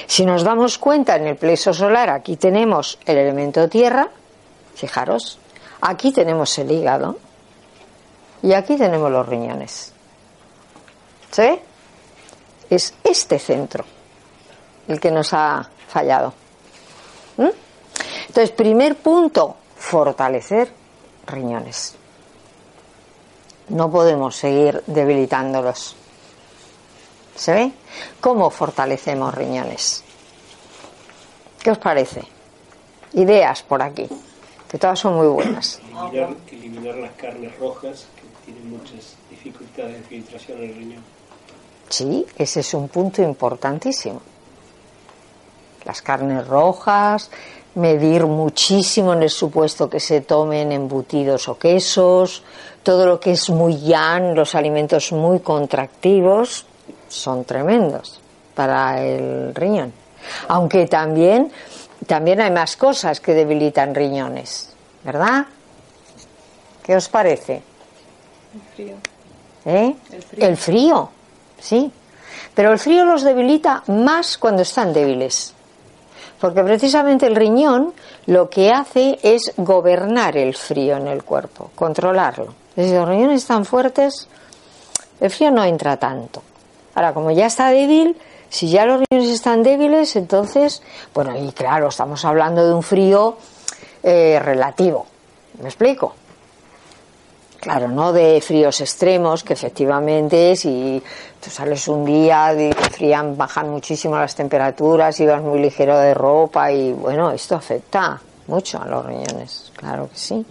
Si 0.07 0.27
nos 0.27 0.43
damos 0.43 0.77
cuenta 0.77 1.17
en 1.17 1.27
el 1.27 1.37
plexo 1.37 1.73
solar, 1.73 2.11
aquí 2.11 2.37
tenemos 2.37 2.99
el 3.07 3.17
elemento 3.17 3.67
tierra, 3.67 4.11
fijaros, 4.75 5.39
aquí 5.81 6.13
tenemos 6.13 6.59
el 6.59 6.71
hígado 6.71 7.17
y 8.43 8.53
aquí 8.53 8.77
tenemos 8.77 9.11
los 9.11 9.27
riñones. 9.27 9.95
¿Se? 11.31 11.63
Es 12.69 12.93
este 13.03 13.39
centro 13.39 13.87
el 14.87 15.01
que 15.01 15.11
nos 15.11 15.33
ha 15.33 15.67
fallado. 15.89 16.35
Entonces, 17.39 18.51
primer 18.51 18.97
punto, 18.97 19.57
fortalecer 19.77 20.71
riñones. 21.27 21.97
No 23.71 23.91
podemos 23.91 24.37
seguir 24.37 24.83
debilitándolos. 24.87 25.95
¿Se 27.37 27.55
ve? 27.55 27.73
¿Cómo 28.21 28.51
fortalecemos 28.51 29.35
riñones? 29.35 30.03
¿Qué 31.63 31.71
os 31.71 31.79
parece? 31.79 32.23
Ideas 33.13 33.63
por 33.63 33.83
aquí, 33.83 34.09
que 34.69 34.79
todas 34.79 34.99
son 34.99 35.15
muy 35.15 35.29
buenas. 35.29 35.81
Eliminar, 35.85 36.37
eliminar 36.51 36.95
las 36.97 37.13
carnes 37.13 37.57
rojas 37.59 38.07
que 38.17 38.53
tienen 38.53 38.71
muchas 38.71 39.17
dificultades 39.31 39.99
de 39.99 40.03
filtración 40.03 40.59
en 40.59 40.65
el 40.65 40.75
riñón. 40.75 41.05
Sí, 41.89 42.27
ese 42.37 42.61
es 42.61 42.75
un 42.75 42.89
punto 42.89 43.23
importantísimo. 43.23 44.21
Las 45.85 46.03
carnes 46.03 46.47
rojas, 46.47 47.31
medir 47.75 48.27
muchísimo 48.27 49.13
en 49.13 49.23
el 49.23 49.31
supuesto 49.31 49.89
que 49.89 50.01
se 50.01 50.21
tomen 50.23 50.73
embutidos 50.73 51.49
o 51.49 51.59
quesos, 51.59 52.43
todo 52.83 53.07
lo 53.07 53.21
que 53.21 53.33
es 53.33 53.51
muy 53.51 53.79
yan, 53.81 54.35
los 54.35 54.55
alimentos 54.55 55.13
muy 55.13 55.41
contractivos, 55.41 56.67
son 57.09 57.45
tremendos 57.45 58.21
para 58.55 59.03
el 59.05 59.55
riñón. 59.55 59.93
Aunque 60.49 60.87
también, 60.87 61.51
también 62.07 62.41
hay 62.41 62.51
más 62.51 62.77
cosas 62.77 63.21
que 63.21 63.35
debilitan 63.35 63.95
riñones, 63.95 64.73
¿verdad? 65.05 65.47
¿Qué 66.83 66.97
os 66.97 67.09
parece? 67.09 67.63
El 68.55 68.61
frío. 68.75 68.97
¿Eh? 69.65 69.95
El 70.13 70.23
frío. 70.23 70.47
El 70.47 70.57
frío, 70.57 71.11
sí. 71.59 71.93
Pero 72.55 72.73
el 72.73 72.79
frío 72.79 73.05
los 73.05 73.23
debilita 73.23 73.83
más 73.89 74.39
cuando 74.39 74.63
están 74.63 74.93
débiles. 74.93 75.55
Porque 76.41 76.63
precisamente 76.63 77.27
el 77.27 77.37
riñón 77.37 77.93
lo 78.27 78.49
que 78.49 78.73
hace 78.73 79.19
es 79.23 79.53
gobernar 79.57 80.37
el 80.37 80.55
frío 80.55 80.97
en 80.97 81.07
el 81.07 81.23
cuerpo, 81.23 81.71
controlarlo. 81.75 82.60
Si 82.85 82.95
los 82.95 83.09
riñones 83.09 83.43
están 83.43 83.65
fuertes, 83.65 84.29
el 85.21 85.31
frío 85.31 85.51
no 85.51 85.65
entra 85.65 85.97
tanto. 85.97 86.43
Ahora, 86.95 87.15
como 87.15 87.31
ya 87.31 87.47
está 87.47 87.71
débil, 87.71 88.17
si 88.49 88.69
ya 88.69 88.85
los 88.85 89.03
riñones 89.09 89.33
están 89.33 89.63
débiles, 89.63 90.17
entonces, 90.17 90.83
bueno, 91.15 91.37
y 91.37 91.53
claro, 91.53 91.89
estamos 91.89 92.25
hablando 92.25 92.67
de 92.67 92.75
un 92.75 92.83
frío 92.83 93.37
eh, 94.03 94.41
relativo. 94.43 95.07
¿Me 95.61 95.69
explico? 95.69 96.15
Claro, 97.61 97.89
no 97.89 98.13
de 98.15 98.41
fríos 98.41 98.81
extremos, 98.81 99.45
que 99.45 99.53
efectivamente 99.53 100.57
si 100.57 101.03
tú 101.39 101.51
sales 101.51 101.87
un 101.89 102.07
día 102.07 102.55
frían, 102.91 103.37
bajan 103.37 103.69
muchísimo 103.69 104.17
las 104.17 104.35
temperaturas 104.35 105.21
y 105.21 105.27
vas 105.27 105.43
muy 105.43 105.61
ligero 105.61 105.99
de 105.99 106.15
ropa 106.15 106.73
y 106.73 106.95
bueno, 106.95 107.31
esto 107.31 107.57
afecta 107.57 108.19
mucho 108.47 108.81
a 108.81 108.87
los 108.87 109.05
riñones, 109.05 109.71
claro 109.77 110.09
que 110.09 110.17
sí. 110.17 110.47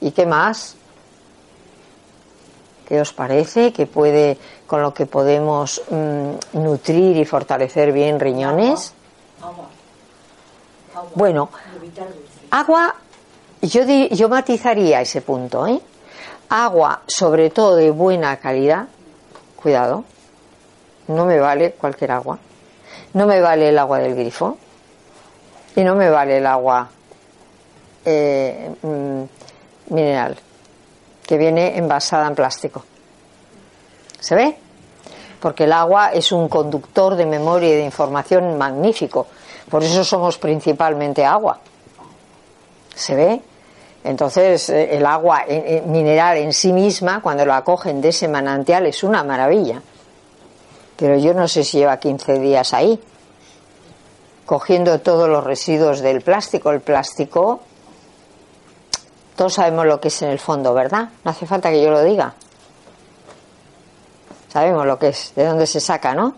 ¿Y 0.00 0.10
qué 0.12 0.24
más? 0.24 0.75
¿Qué 2.86 3.00
os 3.00 3.12
parece 3.12 3.72
que 3.72 3.86
puede, 3.86 4.38
con 4.66 4.80
lo 4.80 4.94
que 4.94 5.06
podemos 5.06 5.82
mm, 5.90 6.62
nutrir 6.62 7.16
y 7.16 7.24
fortalecer 7.24 7.92
bien 7.92 8.20
riñones? 8.20 8.94
Agua. 9.42 9.68
Agua. 10.94 11.10
Bueno. 11.14 11.50
Agua, 12.50 12.94
yo, 13.62 13.82
yo 13.84 14.28
matizaría 14.28 15.00
ese 15.00 15.20
punto, 15.20 15.66
¿eh? 15.66 15.80
Agua, 16.48 17.02
sobre 17.08 17.50
todo 17.50 17.74
de 17.74 17.90
buena 17.90 18.36
calidad, 18.36 18.86
cuidado, 19.56 20.04
no 21.08 21.26
me 21.26 21.40
vale 21.40 21.72
cualquier 21.72 22.12
agua, 22.12 22.38
no 23.14 23.26
me 23.26 23.40
vale 23.40 23.70
el 23.70 23.78
agua 23.78 23.98
del 23.98 24.14
grifo 24.14 24.56
y 25.74 25.82
no 25.82 25.96
me 25.96 26.08
vale 26.08 26.38
el 26.38 26.46
agua 26.46 26.88
eh, 28.04 28.74
mm, 28.80 29.22
mineral, 29.92 30.36
que 31.26 31.36
viene 31.36 31.76
envasada 31.76 32.26
en 32.26 32.34
plástico. 32.34 32.84
¿Se 34.20 34.34
ve? 34.34 34.56
Porque 35.40 35.64
el 35.64 35.72
agua 35.72 36.12
es 36.12 36.32
un 36.32 36.48
conductor 36.48 37.16
de 37.16 37.26
memoria 37.26 37.68
y 37.68 37.76
de 37.76 37.84
información 37.84 38.56
magnífico, 38.56 39.26
por 39.70 39.82
eso 39.82 40.04
somos 40.04 40.38
principalmente 40.38 41.24
agua. 41.24 41.58
¿Se 42.94 43.14
ve? 43.14 43.40
Entonces, 44.04 44.70
eh, 44.70 44.96
el 44.96 45.04
agua 45.04 45.42
eh, 45.48 45.78
eh, 45.78 45.82
mineral 45.84 46.36
en 46.36 46.52
sí 46.52 46.72
misma, 46.72 47.20
cuando 47.20 47.44
la 47.44 47.62
cogen 47.64 48.00
de 48.00 48.10
ese 48.10 48.28
manantial, 48.28 48.86
es 48.86 49.02
una 49.02 49.24
maravilla. 49.24 49.82
Pero 50.96 51.18
yo 51.18 51.34
no 51.34 51.48
sé 51.48 51.64
si 51.64 51.78
lleva 51.78 51.98
15 51.98 52.38
días 52.38 52.72
ahí, 52.72 53.00
cogiendo 54.46 55.00
todos 55.00 55.28
los 55.28 55.42
residuos 55.42 56.00
del 56.00 56.22
plástico. 56.22 56.70
El 56.70 56.80
plástico, 56.80 57.60
todos 59.36 59.54
sabemos 59.54 59.86
lo 59.86 60.00
que 60.00 60.08
es 60.08 60.22
en 60.22 60.30
el 60.30 60.38
fondo, 60.38 60.72
¿verdad? 60.74 61.10
No 61.24 61.30
hace 61.30 61.46
falta 61.46 61.70
que 61.70 61.82
yo 61.82 61.90
lo 61.90 62.02
diga. 62.02 62.34
Sabemos 64.48 64.86
lo 64.86 64.98
que 64.98 65.08
es, 65.08 65.32
de 65.36 65.44
dónde 65.44 65.66
se 65.66 65.80
saca, 65.80 66.14
¿no? 66.14 66.34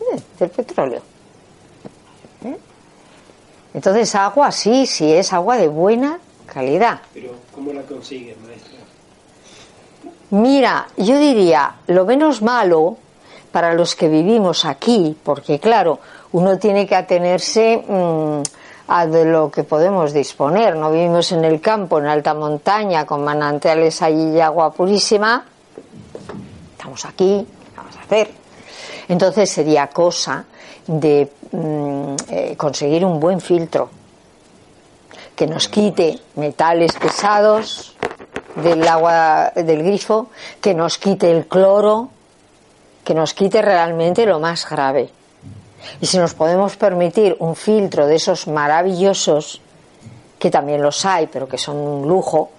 Eh, 0.00 0.20
del 0.38 0.50
petróleo. 0.50 1.02
¿Eh? 2.44 2.56
Entonces, 3.74 4.14
agua 4.14 4.52
sí, 4.52 4.86
sí 4.86 5.12
es 5.12 5.32
agua 5.32 5.56
de 5.56 5.66
buena 5.66 6.20
calidad. 6.46 7.00
Pero, 7.12 7.34
¿cómo 7.52 7.72
la 7.72 7.82
consigues, 7.82 8.36
maestra? 8.38 8.78
Mira, 10.30 10.86
yo 10.96 11.18
diría, 11.18 11.76
lo 11.88 12.04
menos 12.04 12.42
malo 12.42 12.96
para 13.50 13.74
los 13.74 13.96
que 13.96 14.08
vivimos 14.08 14.64
aquí, 14.64 15.16
porque 15.22 15.58
claro, 15.58 15.98
uno 16.32 16.58
tiene 16.58 16.86
que 16.86 16.96
atenerse 16.96 17.84
mm, 17.86 18.42
a 18.88 19.06
de 19.06 19.24
lo 19.24 19.50
que 19.50 19.64
podemos 19.64 20.12
disponer. 20.12 20.76
No 20.76 20.90
vivimos 20.90 21.32
en 21.32 21.44
el 21.44 21.60
campo, 21.60 21.98
en 21.98 22.06
alta 22.06 22.34
montaña, 22.34 23.06
con 23.06 23.24
manantiales 23.24 24.02
allí 24.02 24.36
y 24.36 24.40
agua 24.40 24.72
purísima. 24.72 25.44
Estamos 26.72 27.04
aquí, 27.04 27.46
¿qué 27.46 27.76
vamos 27.76 27.96
a 27.96 28.00
hacer? 28.00 28.30
Entonces 29.08 29.50
sería 29.50 29.86
cosa 29.88 30.44
de 30.86 31.30
mm, 31.52 32.14
eh, 32.28 32.54
conseguir 32.56 33.04
un 33.04 33.18
buen 33.18 33.40
filtro 33.40 33.88
que 35.34 35.46
nos 35.46 35.68
quite 35.68 36.18
metales 36.36 36.92
pesados 36.92 37.96
del 38.56 38.86
agua 38.86 39.52
del 39.56 39.82
grifo, 39.82 40.28
que 40.60 40.74
nos 40.74 40.98
quite 40.98 41.30
el 41.30 41.46
cloro, 41.46 42.10
que 43.02 43.14
nos 43.14 43.34
quite 43.34 43.60
realmente 43.60 44.26
lo 44.26 44.38
más 44.38 44.68
grave. 44.68 45.10
Y 46.00 46.06
si 46.06 46.18
nos 46.18 46.34
podemos 46.34 46.76
permitir 46.76 47.36
un 47.38 47.56
filtro 47.56 48.06
de 48.06 48.16
esos 48.16 48.46
maravillosos, 48.46 49.60
que 50.38 50.50
también 50.50 50.82
los 50.82 51.04
hay, 51.04 51.26
pero 51.26 51.48
que 51.48 51.58
son 51.58 51.76
un 51.76 52.08
lujo, 52.08 52.50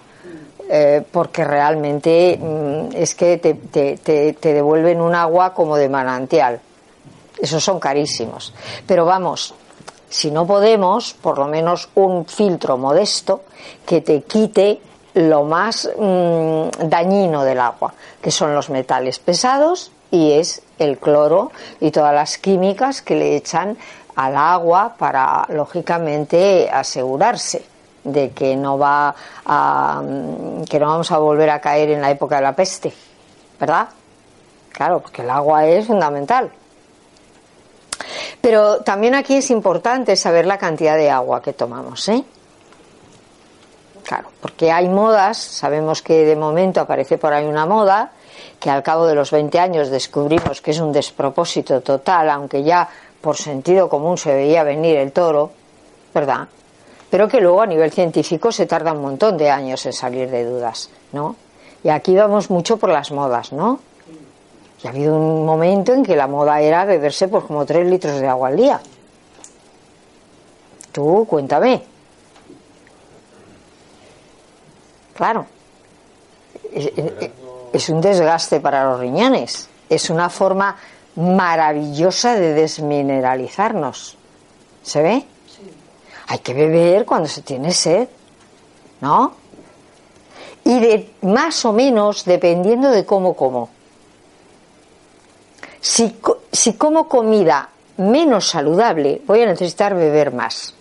eh, 0.68 1.04
porque 1.12 1.44
realmente 1.44 2.36
mm, 2.36 2.96
es 2.96 3.14
que 3.14 3.38
te, 3.38 4.52
devuelven 4.52 5.00
un 5.00 5.14
agua 5.14 5.54
como 5.54 5.76
de 5.76 5.88
manantial. 5.88 6.60
Esos 7.40 7.62
son 7.62 7.78
carísimos. 7.78 8.52
Pero 8.86 9.04
vamos, 9.04 9.54
si 10.08 10.30
no 10.30 10.46
podemos, 10.46 11.14
por 11.14 11.38
lo 11.38 11.46
menos 11.46 11.88
un 11.94 12.26
filtro 12.26 12.76
modesto 12.76 13.42
que 13.86 14.00
te 14.00 14.22
quite 14.22 14.80
lo 15.14 15.44
más 15.44 15.88
mm, 15.96 16.88
dañino 16.88 17.44
del 17.44 17.60
agua, 17.60 17.94
que 18.20 18.32
son 18.32 18.52
los 18.52 18.68
metales 18.68 19.20
pesados 19.20 19.92
y 20.10 20.32
es 20.32 20.62
el 20.78 20.98
cloro 20.98 21.52
y 21.80 21.90
todas 21.90 22.14
las 22.14 22.38
químicas 22.38 23.02
que 23.02 23.16
le 23.16 23.36
echan 23.36 23.76
al 24.14 24.36
agua 24.36 24.94
para, 24.98 25.46
lógicamente, 25.48 26.70
asegurarse 26.70 27.64
de 28.04 28.30
que 28.30 28.56
no 28.56 28.78
va 28.78 29.14
a, 29.44 30.02
mm, 30.02 30.64
que 30.64 30.78
no 30.78 30.86
vamos 30.86 31.10
a 31.12 31.18
volver 31.18 31.50
a 31.50 31.60
caer 31.60 31.90
en 31.90 32.00
la 32.00 32.10
época 32.10 32.36
de 32.36 32.42
la 32.42 32.54
peste, 32.54 32.92
¿verdad? 33.58 33.88
Claro, 34.72 35.00
porque 35.00 35.22
el 35.22 35.30
agua 35.30 35.66
es 35.66 35.86
fundamental. 35.86 36.50
Pero 38.40 38.78
también 38.82 39.14
aquí 39.14 39.36
es 39.36 39.50
importante 39.50 40.14
saber 40.16 40.46
la 40.46 40.58
cantidad 40.58 40.96
de 40.96 41.10
agua 41.10 41.42
que 41.42 41.52
tomamos, 41.52 42.08
¿eh? 42.08 42.24
Claro, 44.04 44.28
porque 44.40 44.70
hay 44.70 44.88
modas, 44.88 45.36
sabemos 45.36 46.00
que 46.00 46.24
de 46.24 46.36
momento 46.36 46.80
aparece 46.80 47.18
por 47.18 47.32
ahí 47.32 47.44
una 47.44 47.66
moda, 47.66 48.12
que 48.66 48.70
al 48.70 48.82
cabo 48.82 49.06
de 49.06 49.14
los 49.14 49.30
20 49.30 49.60
años 49.60 49.90
descubrimos 49.90 50.60
que 50.60 50.72
es 50.72 50.80
un 50.80 50.90
despropósito 50.90 51.82
total, 51.82 52.28
aunque 52.30 52.64
ya 52.64 52.88
por 53.20 53.36
sentido 53.36 53.88
común 53.88 54.18
se 54.18 54.34
veía 54.34 54.64
venir 54.64 54.96
el 54.96 55.12
toro, 55.12 55.52
¿verdad? 56.12 56.48
Pero 57.08 57.28
que 57.28 57.40
luego 57.40 57.62
a 57.62 57.66
nivel 57.66 57.92
científico 57.92 58.50
se 58.50 58.66
tarda 58.66 58.92
un 58.92 59.02
montón 59.02 59.36
de 59.36 59.48
años 59.50 59.86
en 59.86 59.92
salir 59.92 60.28
de 60.28 60.44
dudas, 60.44 60.90
¿no? 61.12 61.36
Y 61.84 61.90
aquí 61.90 62.16
vamos 62.16 62.50
mucho 62.50 62.76
por 62.76 62.90
las 62.90 63.12
modas, 63.12 63.52
¿no? 63.52 63.78
Y 64.82 64.86
ha 64.88 64.90
habido 64.90 65.14
un 65.14 65.46
momento 65.46 65.92
en 65.92 66.02
que 66.02 66.16
la 66.16 66.26
moda 66.26 66.60
era 66.60 66.84
beberse 66.84 67.28
por 67.28 67.46
como 67.46 67.64
3 67.64 67.86
litros 67.88 68.18
de 68.18 68.26
agua 68.26 68.48
al 68.48 68.56
día. 68.56 68.80
Tú, 70.90 71.24
cuéntame. 71.30 71.84
Claro. 75.14 75.46
Es, 77.76 77.90
un 77.90 78.00
desgaste 78.00 78.58
para 78.60 78.84
los 78.84 79.00
riñones. 79.00 79.68
Es 79.90 80.08
una 80.08 80.30
forma 80.30 80.76
maravillosa 81.16 82.34
de 82.34 82.54
desmineralizarnos. 82.54 84.16
¿Se 84.82 85.02
ve? 85.02 85.24
Hay 86.28 86.38
que 86.38 86.54
beber 86.54 87.04
cuando 87.04 87.28
se 87.28 87.42
tiene 87.42 87.72
sed. 87.72 88.08
¿No? 89.02 89.34
Y 90.64 90.80
de 90.80 91.14
más 91.20 91.66
o 91.66 91.72
menos 91.74 92.24
dependiendo 92.24 92.90
de 92.90 93.04
cómo 93.04 93.34
como. 93.34 93.68
Si, 95.78 96.16
si 96.50 96.72
como 96.74 97.08
comida 97.08 97.68
menos 97.98 98.48
saludable, 98.48 99.20
voy 99.26 99.42
a 99.42 99.46
necesitar 99.46 99.94
beber 99.94 100.32
más. 100.32 100.74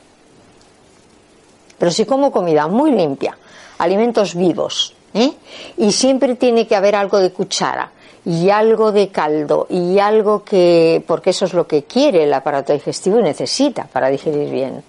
Pero 1.77 1.91
si 1.91 2.05
como 2.05 2.31
comida 2.31 2.67
muy 2.67 2.91
limpia, 2.91 3.37
alimentos 3.77 4.33
vivos. 4.33 4.94
¿Eh? 5.15 5.33
Y 5.77 5.91
siempre 5.91 6.35
tiene 6.35 6.67
que 6.67 6.75
haber 6.75 6.95
algo 6.95 7.19
de 7.19 7.31
cuchara 7.31 7.91
y 8.25 8.49
algo 8.49 8.91
de 8.91 9.09
caldo 9.09 9.65
y 9.69 9.97
algo 9.97 10.43
que, 10.43 11.03
porque 11.07 11.31
eso 11.31 11.45
es 11.45 11.53
lo 11.53 11.65
que 11.65 11.85
quiere 11.85 12.23
el 12.23 12.33
aparato 12.33 12.73
digestivo 12.73 13.19
y 13.19 13.23
necesita 13.23 13.85
para 13.85 14.09
digerir 14.09 14.49
bien. 14.51 14.83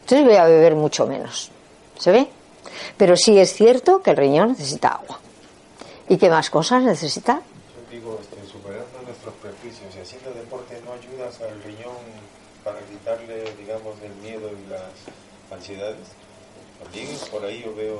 Entonces 0.00 0.26
voy 0.26 0.36
a 0.36 0.44
beber 0.44 0.74
mucho 0.74 1.06
menos. 1.06 1.50
¿Se 1.98 2.10
ve? 2.10 2.26
Pero 2.96 3.16
sí 3.16 3.38
es 3.38 3.52
cierto 3.52 4.02
que 4.02 4.10
el 4.10 4.16
riñón 4.16 4.48
necesita 4.50 4.88
agua. 4.88 5.20
¿Y 6.08 6.16
qué 6.16 6.28
más 6.28 6.50
cosas 6.50 6.82
necesita? 6.82 7.40
Yo 7.40 7.96
digo, 7.96 8.18
este, 8.20 8.36
superando 8.50 9.00
nuestros 9.06 9.34
prejuicios 9.40 9.94
y 9.96 10.00
haciendo 10.00 10.30
deporte 10.32 10.80
no 10.84 10.92
ayudas 10.92 11.40
al 11.40 11.62
riñón 11.62 11.96
para 12.64 12.80
quitarle, 12.80 13.44
digamos, 13.58 13.94
el 14.02 14.14
miedo 14.16 14.50
y 14.50 14.70
las 14.70 14.90
ansiedades. 15.52 16.23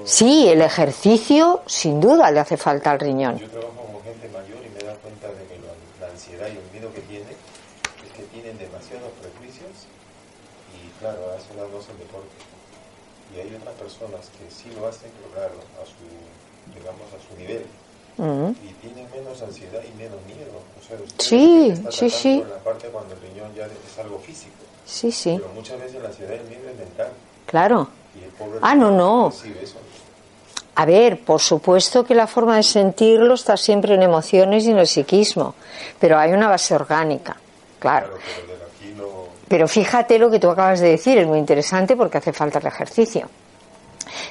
Sí, 0.05 0.49
el 0.49 0.63
ejercicio 0.63 1.63
sin 1.67 2.01
duda 2.01 2.31
le 2.31 2.41
hace 2.41 2.57
falta 2.57 2.93
al 2.93 3.01
riñón. 3.01 3.39
Yo 3.39 3.49
trabajo 3.49 3.89
con 3.93 4.03
gente 4.03 4.29
mayor 4.29 4.59
y 4.65 4.69
me 4.71 4.85
dado 4.85 4.99
cuenta 5.01 5.29
de 5.29 5.45
que 5.47 5.59
la 6.01 6.09
ansiedad 6.09 6.49
y 6.49 6.57
el 6.59 6.71
miedo 6.73 6.93
que 6.93 7.01
tiene 7.03 7.31
es 7.31 8.13
que 8.17 8.23
tienen 8.33 8.59
demasiados 8.59 9.11
prejuicios 9.21 9.89
y 10.75 10.91
claro, 11.01 11.19
a 11.33 11.37
eso 11.37 11.55
no 11.57 11.79
hacen 11.79 11.99
deporte. 11.99 12.37
Y 13.35 13.41
hay 13.41 13.55
otras 13.57 13.75
personas 13.75 14.31
que 14.39 14.47
sí 14.53 14.71
lo 14.79 14.87
hacen, 14.87 15.11
pero 15.19 15.35
claro, 15.35 15.55
a 15.81 15.85
su, 15.87 16.07
digamos, 16.79 17.09
a 17.11 17.19
su 17.19 17.35
nivel. 17.41 17.67
Y 18.17 18.73
tienen 18.75 19.11
menos 19.11 19.43
ansiedad 19.43 19.81
y 19.83 19.91
menos 19.99 20.23
miedo. 20.27 20.63
O 20.79 20.87
sea, 20.87 20.97
sí, 21.19 21.75
sí, 21.91 22.11
sí. 22.11 22.45
La 22.49 22.59
parte 22.59 22.87
cuando 22.89 23.15
el 23.15 23.21
riñón 23.21 23.53
ya 23.57 23.67
es 23.67 23.99
algo 23.99 24.19
físico. 24.21 24.63
Sí, 24.87 25.11
sí. 25.11 25.37
Pero 25.37 25.53
muchas 25.53 25.81
veces 25.81 26.01
la 26.01 26.09
ansiedad 26.09 26.35
y 26.35 26.39
el 26.39 26.45
miedo 26.45 26.71
es 26.71 26.79
mental. 26.79 27.09
Claro. 27.47 27.89
Ah, 28.63 28.75
no, 28.75 28.91
no. 28.91 29.33
A 30.77 30.87
ver, 30.87 31.21
por 31.21 31.41
supuesto 31.41 32.05
que 32.05 32.15
la 32.15 32.27
forma 32.27 32.57
de 32.57 32.65
sentirlo 32.65 33.35
está 33.35 33.57
siempre 33.57 33.95
en 33.95 34.03
emociones 34.03 34.65
y 34.65 34.71
en 34.71 34.79
el 34.79 34.89
psiquismo, 34.89 35.55
pero 36.01 36.19
hay 36.19 36.33
una 36.33 36.49
base 36.49 36.75
orgánica, 36.75 37.37
claro. 37.79 38.09
Pero 39.47 39.69
fíjate 39.69 40.19
lo 40.19 40.31
que 40.31 40.41
tú 40.41 40.51
acabas 40.51 40.81
de 40.81 40.91
decir, 40.91 41.19
es 41.19 41.27
muy 41.27 41.39
interesante 41.39 41.97
porque 41.97 42.19
hace 42.19 42.33
falta 42.33 42.59
el 42.59 42.67
ejercicio. 42.67 43.29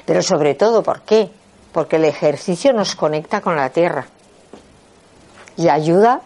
Pero 0.04 0.22
sobre 0.22 0.54
todo, 0.54 0.82
¿por 0.82 1.00
qué? 1.02 1.30
Porque 1.72 1.96
el 1.96 2.04
ejercicio 2.04 2.72
nos 2.74 2.94
conecta 2.94 3.40
con 3.40 3.56
la 3.56 3.70
tierra 3.70 4.06
y 5.56 5.68
ayuda 5.68 6.20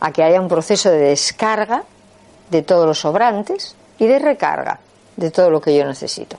a 0.00 0.12
que 0.12 0.22
haya 0.22 0.40
un 0.40 0.48
proceso 0.48 0.90
de 0.90 0.98
descarga 0.98 1.84
de 2.50 2.62
todos 2.62 2.86
los 2.86 2.98
sobrantes 2.98 3.76
y 3.98 4.06
de 4.06 4.18
recarga 4.18 4.80
de 5.16 5.30
todo 5.30 5.48
lo 5.48 5.60
que 5.60 5.74
yo 5.74 5.86
necesito. 5.86 6.36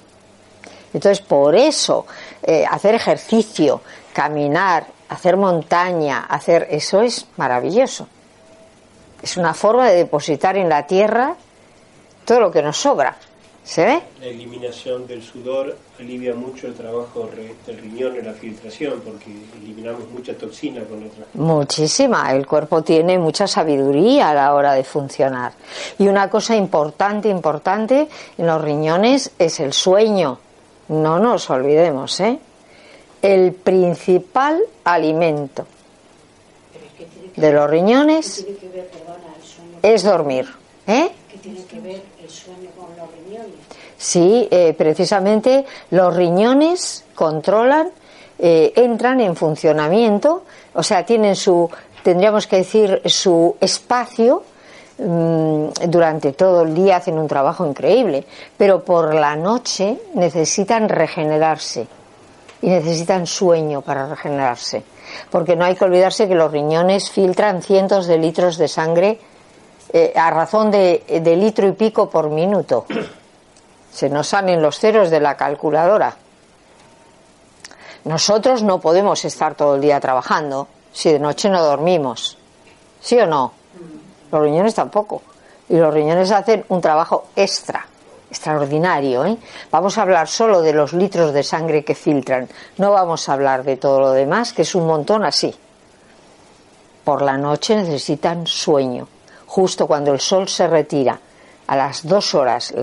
Entonces, 0.93 1.21
por 1.21 1.55
eso, 1.55 2.05
eh, 2.43 2.65
hacer 2.69 2.95
ejercicio, 2.95 3.81
caminar, 4.13 4.85
hacer 5.09 5.37
montaña, 5.37 6.25
hacer 6.29 6.67
eso 6.69 7.01
es 7.01 7.25
maravilloso. 7.37 8.07
Es 9.21 9.37
una 9.37 9.53
forma 9.53 9.89
de 9.89 9.97
depositar 9.97 10.57
en 10.57 10.69
la 10.69 10.85
tierra 10.85 11.35
todo 12.25 12.39
lo 12.39 12.51
que 12.51 12.61
nos 12.61 12.77
sobra. 12.77 13.15
¿Se 13.63 13.85
ve? 13.85 14.01
La 14.19 14.25
eliminación 14.25 15.07
del 15.07 15.23
sudor 15.23 15.77
alivia 15.97 16.35
mucho 16.35 16.67
el 16.67 16.73
trabajo 16.73 17.29
del 17.65 17.77
riñón 17.77 18.17
en 18.17 18.25
la 18.25 18.33
filtración 18.33 19.01
porque 19.05 19.31
eliminamos 19.55 20.09
mucha 20.09 20.37
toxina 20.37 20.83
con 20.83 21.05
otra. 21.05 21.25
Muchísima. 21.35 22.29
El 22.33 22.45
cuerpo 22.45 22.81
tiene 22.81 23.17
mucha 23.17 23.47
sabiduría 23.47 24.31
a 24.31 24.33
la 24.33 24.53
hora 24.53 24.73
de 24.73 24.83
funcionar. 24.83 25.53
Y 25.97 26.09
una 26.09 26.29
cosa 26.29 26.57
importante, 26.57 27.29
importante 27.29 28.09
en 28.37 28.47
los 28.47 28.61
riñones 28.61 29.31
es 29.39 29.61
el 29.61 29.71
sueño. 29.71 30.39
No 30.89 31.19
nos 31.19 31.49
olvidemos, 31.49 32.19
¿eh? 32.19 32.39
El 33.21 33.53
principal 33.53 34.59
alimento 34.83 35.65
de 37.35 37.51
los 37.51 37.69
riñones 37.69 38.45
es 39.81 40.03
dormir. 40.03 40.47
¿Eh? 40.85 41.11
¿Qué 41.31 41.37
tiene 41.37 41.63
que 41.65 41.79
ver 41.79 42.01
el 42.21 42.29
sueño 42.29 42.69
con 42.77 42.89
los 42.97 43.09
riñones? 43.15 43.55
Sí, 43.97 44.47
eh, 44.51 44.73
precisamente 44.77 45.65
los 45.91 46.15
riñones 46.15 47.05
controlan, 47.15 47.91
eh, 48.37 48.73
entran 48.75 49.21
en 49.21 49.35
funcionamiento, 49.35 50.43
o 50.73 50.83
sea, 50.83 51.05
tienen 51.05 51.37
su, 51.37 51.69
tendríamos 52.03 52.47
que 52.47 52.57
decir, 52.57 53.01
su 53.05 53.55
espacio 53.61 54.43
Mm, 54.97 55.69
durante 55.87 56.33
todo 56.33 56.61
el 56.61 56.75
día 56.75 56.97
hacen 56.97 57.17
un 57.17 57.27
trabajo 57.27 57.65
increíble, 57.65 58.25
pero 58.55 58.83
por 58.83 59.15
la 59.15 59.35
noche 59.35 59.97
necesitan 60.13 60.87
regenerarse 60.87 61.87
y 62.61 62.69
necesitan 62.69 63.25
sueño 63.25 63.81
para 63.81 64.07
regenerarse. 64.07 64.83
Porque 65.31 65.55
no 65.55 65.65
hay 65.65 65.75
que 65.75 65.85
olvidarse 65.85 66.27
que 66.27 66.35
los 66.35 66.51
riñones 66.51 67.09
filtran 67.09 67.63
cientos 67.63 68.05
de 68.05 68.19
litros 68.19 68.57
de 68.57 68.67
sangre 68.67 69.19
eh, 69.91 70.13
a 70.15 70.29
razón 70.29 70.69
de, 70.69 71.03
de 71.21 71.35
litro 71.35 71.67
y 71.67 71.71
pico 71.71 72.09
por 72.09 72.29
minuto. 72.29 72.85
Se 73.91 74.09
nos 74.09 74.27
salen 74.27 74.61
los 74.61 74.79
ceros 74.79 75.09
de 75.09 75.19
la 75.19 75.35
calculadora. 75.35 76.15
Nosotros 78.05 78.61
no 78.63 78.79
podemos 78.79 79.25
estar 79.25 79.55
todo 79.55 79.75
el 79.75 79.81
día 79.81 79.99
trabajando 79.99 80.67
si 80.91 81.11
de 81.11 81.19
noche 81.19 81.49
no 81.49 81.63
dormimos. 81.63 82.37
¿Sí 83.01 83.19
o 83.19 83.25
no? 83.25 83.62
Los 84.33 84.41
riñones 84.41 84.73
tampoco. 84.73 85.21
Y 85.69 85.77
los 85.77 85.93
riñones 85.93 86.31
hacen 86.31 86.65
un 86.69 86.81
trabajo 86.81 87.25
extra, 87.35 87.85
extraordinario. 88.31 89.23
¿eh? 89.25 89.37
Vamos 89.69 89.97
a 89.97 90.01
hablar 90.01 90.27
solo 90.27 90.61
de 90.61 90.73
los 90.73 90.91
litros 90.91 91.33
de 91.33 91.43
sangre 91.43 91.85
que 91.85 91.93
filtran. 91.93 92.49
No 92.77 92.91
vamos 92.91 93.29
a 93.29 93.33
hablar 93.33 93.63
de 93.63 93.77
todo 93.77 93.99
lo 93.99 94.11
demás, 94.11 94.51
que 94.51 94.63
es 94.63 94.73
un 94.73 94.87
montón 94.87 95.23
así. 95.23 95.53
Por 97.03 97.21
la 97.21 97.37
noche 97.37 97.75
necesitan 97.75 98.47
sueño. 98.47 99.07
Justo 99.45 99.85
cuando 99.85 100.11
el 100.11 100.19
sol 100.19 100.47
se 100.47 100.65
retira, 100.65 101.19
a 101.67 101.75
las 101.75 102.07
dos 102.07 102.33
horas, 102.33 102.73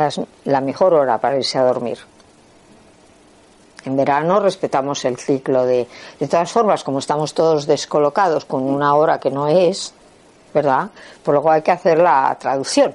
la 0.44 0.60
mejor 0.60 0.94
hora 0.94 1.18
para 1.18 1.36
irse 1.36 1.58
a 1.58 1.64
dormir. 1.64 1.98
En 3.84 3.96
verano 3.96 4.38
respetamos 4.38 5.04
el 5.04 5.16
ciclo 5.16 5.64
de... 5.64 5.88
De 6.20 6.28
todas 6.28 6.52
formas, 6.52 6.84
como 6.84 7.00
estamos 7.00 7.34
todos 7.34 7.66
descolocados 7.66 8.44
con 8.44 8.62
una 8.62 8.94
hora 8.94 9.18
que 9.18 9.30
no 9.32 9.48
es, 9.48 9.94
¿verdad? 10.52 10.90
Por 11.22 11.34
lo 11.34 11.42
cual 11.42 11.56
hay 11.56 11.62
que 11.62 11.70
hacer 11.70 11.98
la 11.98 12.36
traducción. 12.38 12.94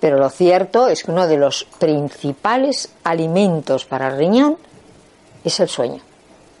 Pero 0.00 0.18
lo 0.18 0.30
cierto 0.30 0.88
es 0.88 1.04
que 1.04 1.10
uno 1.10 1.26
de 1.26 1.36
los 1.36 1.64
principales 1.78 2.90
alimentos 3.04 3.84
para 3.84 4.08
el 4.08 4.16
riñón 4.16 4.56
es 5.44 5.60
el 5.60 5.68
sueño. 5.68 6.00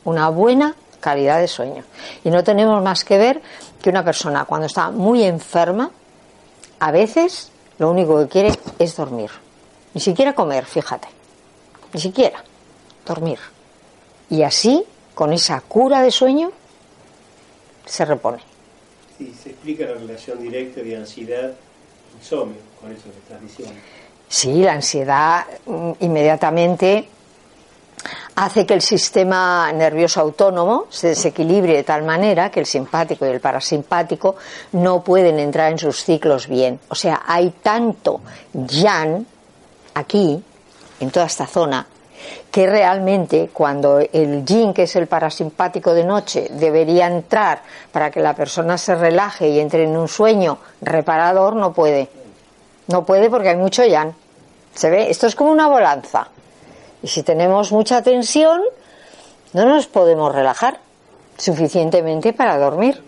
Una 0.04 0.28
buena 0.28 0.74
calidad 1.00 1.40
de 1.40 1.48
sueño. 1.48 1.84
Y 2.22 2.30
no 2.30 2.44
tenemos 2.44 2.82
más 2.82 3.04
que 3.04 3.16
ver 3.16 3.40
que 3.80 3.90
una 3.90 4.04
persona 4.04 4.44
cuando 4.44 4.66
está 4.66 4.90
muy 4.90 5.24
enferma, 5.24 5.90
a 6.78 6.90
veces 6.90 7.50
lo 7.78 7.90
único 7.90 8.18
que 8.18 8.28
quiere 8.28 8.52
es 8.78 8.96
dormir. 8.96 9.30
Ni 9.94 10.00
siquiera 10.00 10.34
comer, 10.34 10.66
fíjate. 10.66 11.08
Ni 11.94 12.00
siquiera 12.00 12.44
dormir. 13.06 13.38
Y 14.28 14.42
así, 14.42 14.84
con 15.14 15.32
esa 15.32 15.60
cura 15.62 16.02
de 16.02 16.10
sueño, 16.10 16.52
se 17.86 18.04
repone. 18.04 18.49
Sí, 19.20 19.34
se 19.42 19.50
explica 19.50 19.84
la 19.84 19.96
relación 19.96 20.40
directa 20.40 20.80
de 20.80 20.96
ansiedad 20.96 21.52
insomnio 22.18 22.56
con 22.80 22.90
eso 22.90 23.02
que 23.04 23.18
estás 23.18 23.42
diciendo. 23.42 23.74
Sí, 24.26 24.62
la 24.62 24.72
ansiedad 24.72 25.44
mm, 25.66 25.92
inmediatamente 26.00 27.06
hace 28.36 28.64
que 28.64 28.72
el 28.72 28.80
sistema 28.80 29.70
nervioso 29.72 30.22
autónomo 30.22 30.86
se 30.88 31.08
desequilibre 31.08 31.74
de 31.74 31.82
tal 31.82 32.02
manera 32.02 32.50
que 32.50 32.60
el 32.60 32.66
simpático 32.66 33.26
y 33.26 33.28
el 33.28 33.40
parasimpático 33.40 34.36
no 34.72 35.04
pueden 35.04 35.38
entrar 35.38 35.70
en 35.70 35.78
sus 35.78 36.02
ciclos 36.02 36.48
bien. 36.48 36.80
O 36.88 36.94
sea, 36.94 37.20
hay 37.26 37.50
tanto 37.62 38.22
yan 38.54 39.26
aquí, 39.92 40.42
en 41.00 41.10
toda 41.10 41.26
esta 41.26 41.46
zona, 41.46 41.86
que 42.50 42.66
realmente 42.66 43.50
cuando 43.52 44.00
el 44.00 44.44
yin, 44.44 44.74
que 44.74 44.84
es 44.84 44.96
el 44.96 45.06
parasimpático 45.06 45.94
de 45.94 46.04
noche, 46.04 46.48
debería 46.50 47.06
entrar 47.06 47.62
para 47.92 48.10
que 48.10 48.20
la 48.20 48.34
persona 48.34 48.76
se 48.76 48.94
relaje 48.94 49.48
y 49.48 49.60
entre 49.60 49.84
en 49.84 49.96
un 49.96 50.08
sueño 50.08 50.58
reparador, 50.80 51.54
no 51.56 51.72
puede. 51.72 52.08
No 52.88 53.04
puede 53.04 53.30
porque 53.30 53.50
hay 53.50 53.56
mucho 53.56 53.84
yan. 53.84 54.14
¿Se 54.74 54.90
ve? 54.90 55.10
Esto 55.10 55.26
es 55.26 55.34
como 55.34 55.50
una 55.50 55.68
volanza. 55.68 56.28
Y 57.02 57.08
si 57.08 57.22
tenemos 57.22 57.72
mucha 57.72 58.02
tensión, 58.02 58.62
no 59.52 59.64
nos 59.64 59.86
podemos 59.86 60.34
relajar 60.34 60.78
suficientemente 61.38 62.32
para 62.32 62.58
dormir. 62.58 63.02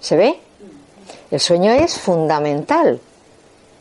¿Se 0.00 0.16
ve? 0.16 0.40
El 1.30 1.40
sueño 1.40 1.72
es 1.72 1.98
fundamental. 1.98 3.00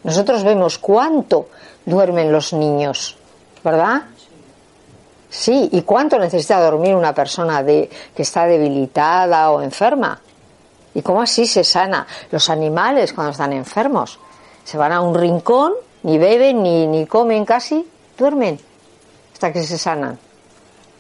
Nosotros 0.04 0.44
vemos 0.44 0.78
cuánto 0.78 1.48
duermen 1.86 2.32
los 2.32 2.54
niños, 2.54 3.18
¿verdad? 3.64 4.04
Sí, 5.38 5.68
¿y 5.74 5.82
cuánto 5.82 6.18
necesita 6.18 6.62
dormir 6.62 6.96
una 6.96 7.14
persona 7.14 7.62
de, 7.62 7.90
que 8.16 8.22
está 8.22 8.46
debilitada 8.46 9.52
o 9.52 9.62
enferma? 9.62 10.22
¿Y 10.94 11.02
cómo 11.02 11.22
así 11.22 11.46
se 11.46 11.66
sana? 11.66 12.08
Los 12.32 12.50
animales 12.50 13.12
cuando 13.12 13.32
están 13.32 13.52
enfermos 13.52 14.18
se 14.64 14.78
van 14.78 14.94
a 14.94 15.02
un 15.02 15.14
rincón, 15.14 15.74
ni 16.04 16.18
beben, 16.18 16.64
ni, 16.64 16.88
ni 16.88 17.06
comen 17.06 17.44
casi, 17.44 17.86
duermen 18.18 18.58
hasta 19.34 19.52
que 19.52 19.62
se 19.64 19.78
sanan. 19.78 20.18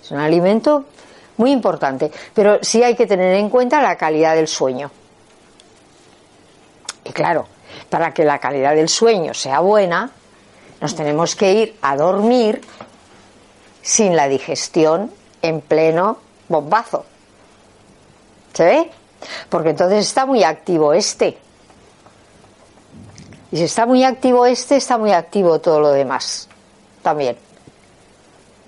Es 0.03 0.11
un 0.11 0.19
alimento 0.19 0.83
muy 1.37 1.51
importante, 1.51 2.11
pero 2.33 2.59
sí 2.61 2.83
hay 2.83 2.93
que 2.93 3.07
tener 3.07 3.35
en 3.35 3.49
cuenta 3.49 3.81
la 3.81 3.95
calidad 3.95 4.35
del 4.35 4.49
sueño. 4.49 4.91
Y 7.05 7.11
claro, 7.11 7.47
para 7.89 8.13
que 8.13 8.25
la 8.25 8.39
calidad 8.39 8.75
del 8.75 8.89
sueño 8.89 9.33
sea 9.33 9.61
buena, 9.61 10.11
nos 10.81 10.93
tenemos 10.93 11.37
que 11.37 11.53
ir 11.53 11.77
a 11.81 11.95
dormir 11.95 12.59
sin 13.85 14.15
la 14.15 14.27
digestión 14.27 15.11
en 15.43 15.61
pleno 15.61 16.17
bombazo. 16.49 17.05
¿Se 18.51 18.65
ve? 18.65 18.91
Porque 19.47 19.69
entonces 19.69 20.07
está 20.07 20.25
muy 20.25 20.43
activo 20.43 20.91
este. 20.91 21.37
Y 23.51 23.57
si 23.57 23.63
está 23.63 23.85
muy 23.85 24.03
activo 24.03 24.47
este, 24.47 24.77
está 24.77 24.97
muy 24.97 25.11
activo 25.11 25.59
todo 25.59 25.79
lo 25.79 25.91
demás. 25.91 26.49
También. 27.03 27.37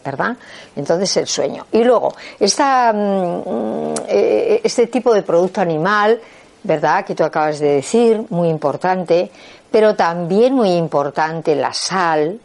¿Verdad? 0.06 0.38
Entonces 0.76 1.18
el 1.18 1.26
sueño. 1.28 1.66
Y 1.72 1.84
luego, 1.84 2.14
esta, 2.40 2.94
mm, 2.94 3.94
eh, 4.08 4.62
este 4.64 4.86
tipo 4.86 5.16
de 5.16 5.24
producto 5.24 5.62
animal, 5.62 6.22
¿verdad? 6.62 7.04
Que 7.04 7.16
tú 7.16 7.24
acabas 7.24 7.58
de 7.58 7.74
decir, 7.74 8.24
muy 8.30 8.50
importante, 8.50 9.32
pero 9.72 9.96
también 9.96 10.54
muy 10.54 10.74
importante 10.74 11.56
la 11.56 11.74
sal, 11.74 12.40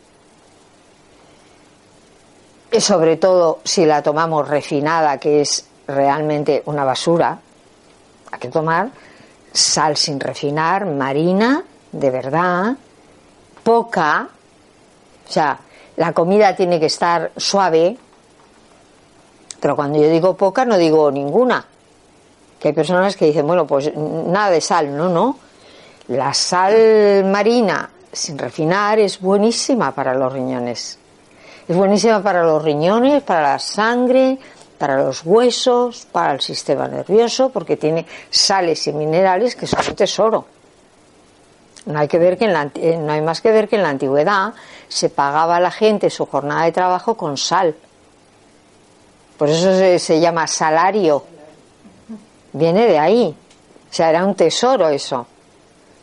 sobre 2.80 3.16
todo 3.16 3.60
si 3.64 3.84
la 3.84 4.02
tomamos 4.02 4.48
refinada, 4.48 5.18
que 5.18 5.42
es 5.42 5.66
realmente 5.86 6.62
una 6.66 6.84
basura, 6.84 7.38
hay 8.30 8.38
que 8.38 8.48
tomar 8.48 8.90
sal 9.52 9.96
sin 9.96 10.18
refinar, 10.18 10.86
marina, 10.86 11.62
de 11.92 12.10
verdad, 12.10 12.76
poca, 13.62 14.28
o 15.28 15.30
sea, 15.30 15.58
la 15.96 16.12
comida 16.12 16.56
tiene 16.56 16.80
que 16.80 16.86
estar 16.86 17.32
suave, 17.36 17.96
pero 19.60 19.76
cuando 19.76 20.00
yo 20.00 20.08
digo 20.08 20.36
poca 20.36 20.64
no 20.64 20.78
digo 20.78 21.10
ninguna, 21.10 21.64
que 22.58 22.68
hay 22.68 22.74
personas 22.74 23.16
que 23.16 23.26
dicen, 23.26 23.46
bueno, 23.46 23.66
pues 23.66 23.94
nada 23.94 24.50
de 24.50 24.60
sal, 24.60 24.96
no, 24.96 25.08
no, 25.08 25.38
la 26.08 26.32
sal 26.32 27.24
marina 27.24 27.90
sin 28.12 28.38
refinar 28.38 28.98
es 28.98 29.20
buenísima 29.20 29.94
para 29.94 30.14
los 30.14 30.32
riñones. 30.32 30.98
Es 31.72 31.78
buenísima 31.78 32.22
para 32.22 32.44
los 32.44 32.62
riñones, 32.62 33.22
para 33.22 33.40
la 33.52 33.58
sangre, 33.58 34.38
para 34.76 35.02
los 35.02 35.24
huesos, 35.24 36.06
para 36.12 36.34
el 36.34 36.42
sistema 36.42 36.86
nervioso, 36.86 37.48
porque 37.48 37.78
tiene 37.78 38.04
sales 38.28 38.86
y 38.88 38.92
minerales 38.92 39.56
que 39.56 39.66
son 39.66 39.80
un 39.88 39.96
tesoro. 39.96 40.44
No 41.86 41.98
hay, 41.98 42.08
que 42.08 42.18
ver 42.18 42.36
que 42.36 42.44
en 42.44 42.52
la, 42.52 42.70
eh, 42.74 42.98
no 42.98 43.10
hay 43.10 43.22
más 43.22 43.40
que 43.40 43.50
ver 43.50 43.70
que 43.70 43.76
en 43.76 43.84
la 43.84 43.88
antigüedad 43.88 44.52
se 44.86 45.08
pagaba 45.08 45.56
a 45.56 45.60
la 45.60 45.70
gente 45.70 46.10
su 46.10 46.26
jornada 46.26 46.64
de 46.64 46.72
trabajo 46.72 47.16
con 47.16 47.38
sal. 47.38 47.74
Por 49.38 49.48
eso 49.48 49.74
se, 49.74 49.98
se 49.98 50.20
llama 50.20 50.46
salario. 50.46 51.24
Viene 52.52 52.86
de 52.86 52.98
ahí. 52.98 53.34
O 53.90 53.94
sea, 53.94 54.10
era 54.10 54.26
un 54.26 54.34
tesoro 54.34 54.90
eso. 54.90 55.26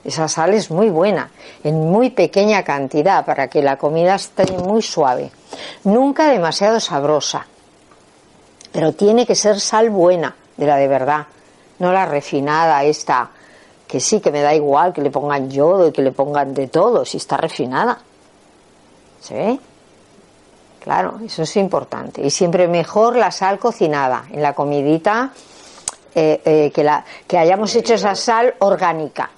Esa 0.03 0.27
sal 0.27 0.55
es 0.55 0.71
muy 0.71 0.89
buena, 0.89 1.29
en 1.63 1.75
muy 1.75 2.09
pequeña 2.09 2.63
cantidad, 2.63 3.23
para 3.23 3.49
que 3.49 3.61
la 3.61 3.77
comida 3.77 4.15
esté 4.15 4.51
muy 4.51 4.81
suave. 4.81 5.29
Nunca 5.83 6.29
demasiado 6.29 6.79
sabrosa, 6.79 7.45
pero 8.71 8.93
tiene 8.93 9.25
que 9.25 9.35
ser 9.35 9.59
sal 9.59 9.89
buena, 9.89 10.35
de 10.57 10.65
la 10.65 10.77
de 10.77 10.87
verdad, 10.87 11.27
no 11.79 11.91
la 11.91 12.05
refinada 12.05 12.83
esta, 12.83 13.29
que 13.87 13.99
sí, 13.99 14.19
que 14.19 14.31
me 14.31 14.41
da 14.41 14.53
igual 14.53 14.93
que 14.93 15.01
le 15.01 15.09
pongan 15.09 15.49
yodo 15.49 15.87
y 15.87 15.91
que 15.91 16.01
le 16.01 16.11
pongan 16.11 16.53
de 16.53 16.67
todo, 16.67 17.05
si 17.05 17.17
está 17.17 17.37
refinada. 17.37 17.99
¿Sí? 19.21 19.59
Claro, 20.79 21.19
eso 21.25 21.43
es 21.43 21.57
importante. 21.57 22.21
Y 22.21 22.29
siempre 22.29 22.67
mejor 22.67 23.15
la 23.15 23.31
sal 23.31 23.59
cocinada, 23.59 24.25
en 24.31 24.41
la 24.41 24.53
comidita, 24.53 25.31
eh, 26.15 26.41
eh, 26.45 26.71
que, 26.73 26.83
la, 26.83 27.03
que 27.27 27.37
hayamos 27.37 27.75
hecho 27.75 27.93
esa 27.93 28.15
sal 28.15 28.55
orgánica 28.59 29.29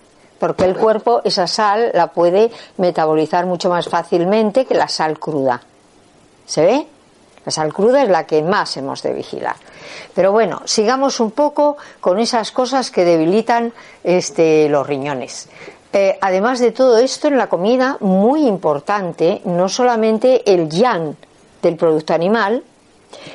porque 0.42 0.66
el 0.66 0.76
cuerpo 0.76 1.22
esa 1.24 1.46
sal 1.46 1.92
la 1.94 2.08
puede 2.08 2.50
metabolizar 2.78 3.46
mucho 3.46 3.70
más 3.70 3.88
fácilmente 3.88 4.66
que 4.66 4.74
la 4.74 4.88
sal 4.88 5.20
cruda. 5.20 5.62
¿Se 6.46 6.66
ve? 6.66 6.88
La 7.46 7.52
sal 7.52 7.74
cruda 7.74 8.04
es 8.04 8.10
la 8.10 8.26
que 8.28 8.44
más 8.44 8.78
hemos 8.78 9.02
de 9.02 9.14
vigilar. 9.14 9.56
Pero 10.14 10.32
bueno, 10.32 10.62
sigamos 10.66 11.20
un 11.20 11.32
poco 11.32 11.78
con 12.00 12.20
esas 12.20 12.52
cosas 12.52 12.92
que 12.92 13.04
debilitan 13.04 13.74
este, 14.04 14.70
los 14.70 14.86
riñones. 14.86 15.50
Eh, 15.94 16.18
además 16.22 16.60
de 16.60 16.72
todo 16.72 16.98
esto, 17.00 17.28
en 17.28 17.38
la 17.38 17.50
comida, 17.50 17.98
muy 18.00 18.48
importante, 18.48 19.42
no 19.46 19.68
solamente 19.68 20.50
el 20.52 20.70
yang 20.70 21.16
del 21.62 21.76
producto 21.76 22.14
animal, 22.14 22.64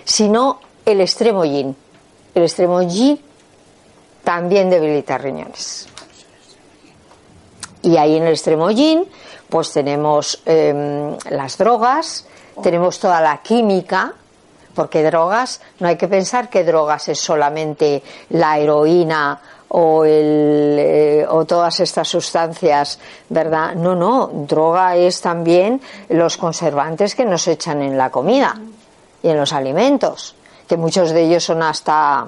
sino 0.04 0.60
el 0.84 1.00
extremo 1.00 1.44
yin. 1.44 1.76
El 2.34 2.42
extremo 2.44 2.82
yin 2.82 3.20
también 4.22 4.70
debilita 4.70 5.18
riñones. 5.18 5.88
Y 7.82 7.96
ahí 7.96 8.16
en 8.16 8.24
el 8.24 8.32
extremo 8.32 8.70
yin, 8.70 9.04
pues 9.48 9.72
tenemos 9.72 10.42
em, 10.46 11.16
las 11.30 11.58
drogas, 11.58 12.26
tenemos 12.62 12.98
toda 12.98 13.20
la 13.20 13.38
química, 13.38 14.12
porque 14.74 15.02
drogas, 15.02 15.60
no 15.80 15.88
hay 15.88 15.96
que 15.96 16.08
pensar 16.08 16.48
que 16.50 16.64
drogas 16.64 17.08
es 17.08 17.18
solamente 17.18 18.02
la 18.30 18.58
heroína 18.58 19.40
o, 19.68 20.04
el, 20.04 20.76
eh, 20.78 21.26
o 21.28 21.44
todas 21.44 21.80
estas 21.80 22.08
sustancias, 22.08 22.98
¿verdad? 23.28 23.74
No, 23.74 23.94
no, 23.94 24.28
droga 24.32 24.96
es 24.96 25.20
también 25.20 25.80
los 26.10 26.36
conservantes 26.36 27.14
que 27.14 27.24
nos 27.24 27.48
echan 27.48 27.82
en 27.82 27.96
la 27.96 28.10
comida 28.10 28.54
y 29.22 29.28
en 29.28 29.36
los 29.38 29.52
alimentos, 29.52 30.36
que 30.68 30.76
muchos 30.76 31.10
de 31.10 31.22
ellos 31.22 31.44
son 31.44 31.62
hasta, 31.62 32.26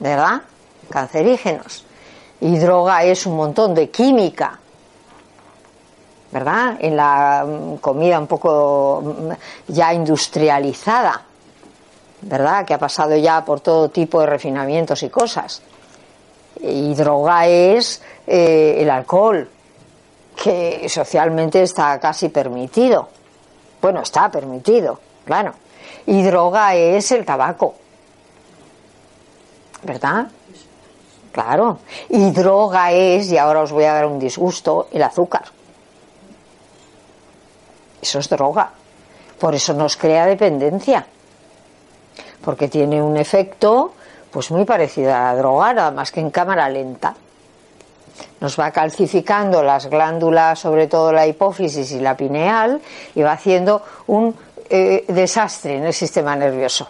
¿verdad? 0.00 0.42
Cancerígenos 0.90 1.86
y 2.40 2.58
droga 2.58 3.02
es 3.04 3.26
un 3.26 3.36
montón 3.36 3.74
de 3.74 3.90
química, 3.90 4.58
¿verdad? 6.36 6.76
En 6.80 6.94
la 6.96 7.46
mm, 7.46 7.76
comida 7.76 8.18
un 8.18 8.26
poco 8.26 9.02
mm, 9.02 9.72
ya 9.72 9.94
industrializada, 9.94 11.22
¿verdad? 12.20 12.66
Que 12.66 12.74
ha 12.74 12.78
pasado 12.78 13.16
ya 13.16 13.42
por 13.42 13.60
todo 13.60 13.88
tipo 13.88 14.20
de 14.20 14.26
refinamientos 14.26 15.02
y 15.02 15.08
cosas. 15.08 15.62
Y 16.60 16.92
droga 16.94 17.46
es 17.46 18.02
eh, 18.26 18.76
el 18.80 18.90
alcohol, 18.90 19.48
que 20.42 20.86
socialmente 20.90 21.62
está 21.62 21.98
casi 21.98 22.28
permitido. 22.28 23.08
Bueno, 23.80 24.02
está 24.02 24.30
permitido, 24.30 25.00
claro. 25.24 25.54
Y 26.04 26.22
droga 26.22 26.74
es 26.74 27.12
el 27.12 27.24
tabaco. 27.24 27.76
¿Verdad? 29.84 30.26
Claro. 31.32 31.78
Y 32.10 32.30
droga 32.30 32.92
es, 32.92 33.32
y 33.32 33.38
ahora 33.38 33.62
os 33.62 33.72
voy 33.72 33.84
a 33.84 33.94
dar 33.94 34.04
un 34.04 34.18
disgusto, 34.18 34.88
el 34.92 35.02
azúcar. 35.02 35.55
Eso 38.06 38.20
es 38.20 38.28
droga. 38.28 38.70
Por 39.40 39.56
eso 39.56 39.74
nos 39.74 39.96
crea 39.96 40.26
dependencia. 40.26 41.04
Porque 42.44 42.68
tiene 42.68 43.02
un 43.02 43.16
efecto 43.16 43.94
pues 44.30 44.52
muy 44.52 44.64
parecido 44.64 45.12
a 45.12 45.32
la 45.32 45.34
droga, 45.34 45.72
nada 45.72 45.90
más 45.90 46.12
que 46.12 46.20
en 46.20 46.30
cámara 46.30 46.68
lenta. 46.68 47.16
Nos 48.38 48.58
va 48.60 48.70
calcificando 48.70 49.60
las 49.62 49.86
glándulas, 49.86 50.60
sobre 50.60 50.86
todo 50.86 51.12
la 51.12 51.26
hipófisis 51.26 51.90
y 51.90 51.98
la 51.98 52.16
pineal, 52.16 52.80
y 53.16 53.22
va 53.22 53.32
haciendo 53.32 53.82
un 54.06 54.36
eh, 54.70 55.04
desastre 55.08 55.78
en 55.78 55.86
el 55.86 55.92
sistema 55.92 56.36
nervioso. 56.36 56.86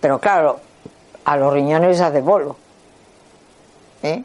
Pero 0.00 0.18
claro, 0.18 0.60
a 1.26 1.36
los 1.36 1.52
riñones 1.52 2.00
hace 2.00 2.22
bolo. 2.22 2.56
¿eh? 4.02 4.22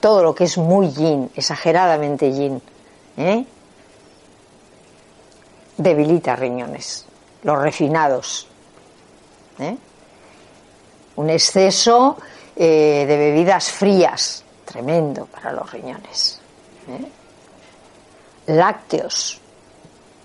Todo 0.00 0.22
lo 0.22 0.34
que 0.34 0.44
es 0.44 0.56
muy 0.56 0.88
yin, 0.90 1.30
exageradamente 1.36 2.32
yin, 2.32 2.62
¿eh? 3.18 3.44
Debilita 5.78 6.36
riñones, 6.36 7.06
los 7.42 7.62
refinados. 7.62 8.46
¿eh? 9.58 9.76
Un 11.16 11.30
exceso 11.30 12.18
de 12.54 13.06
bebidas 13.06 13.70
frías, 13.70 14.44
tremendo 14.64 15.26
para 15.26 15.52
los 15.52 15.70
riñones. 15.72 16.40
Lácteos, 18.46 19.40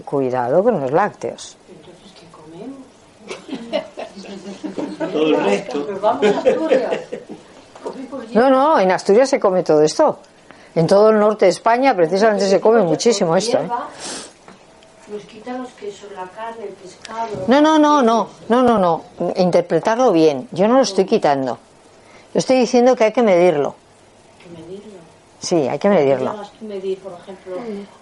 cuidado 0.04 0.64
con 0.64 0.82
los 0.82 0.92
lácteos. 0.92 1.58
Entonces, 1.70 2.14
¿qué 2.20 2.28
comemos? 2.32 2.84
Todo 5.14 5.28
el 5.28 5.44
resto. 5.44 5.86
Pero 5.86 6.00
vamos 6.00 6.26
a 6.26 6.40
Asturias. 6.40 7.00
No, 8.34 8.50
no, 8.50 8.80
en 8.80 8.92
Asturias 8.92 9.30
se 9.30 9.40
come 9.40 9.64
todo 9.64 9.82
esto. 9.82 10.20
En 10.76 10.88
todo 10.88 11.10
el 11.10 11.20
norte 11.20 11.46
de 11.46 11.52
España 11.52 11.96
precisamente 11.96 12.48
se 12.48 12.60
come 12.60 12.82
muchísimo 12.82 13.36
esto. 13.36 13.60
¿eh? 13.60 13.70
Nos 15.08 15.24
quitan 15.24 15.62
los 15.62 15.72
quesos, 15.74 16.10
la 16.14 16.24
carne, 16.28 16.66
el 16.66 16.74
pescado. 16.74 17.46
No, 17.48 17.60
no, 17.60 17.78
no, 17.78 18.02
no, 18.02 18.30
no, 18.48 18.64
no, 18.64 18.80
no. 18.80 19.04
Interpretarlo 19.36 20.12
bien. 20.14 20.48
Yo 20.52 20.68
no 20.68 20.76
lo 20.76 20.84
estoy 20.84 21.06
quitando. 21.06 21.58
Yo 22.34 22.40
estoy 22.40 22.58
diciendo 22.58 22.96
que 22.96 23.06
hay 23.06 23.12
que 23.12 23.22
medirlo. 23.22 23.76
Hay 24.40 24.44
que 24.46 24.62
medirlo. 24.62 24.94
Sí, 25.40 25.68
hay 25.68 25.78
que 25.78 25.90
medirlo. 25.90 26.36
Medir, 26.62 27.00
por 27.00 27.14
ejemplo, 27.14 27.58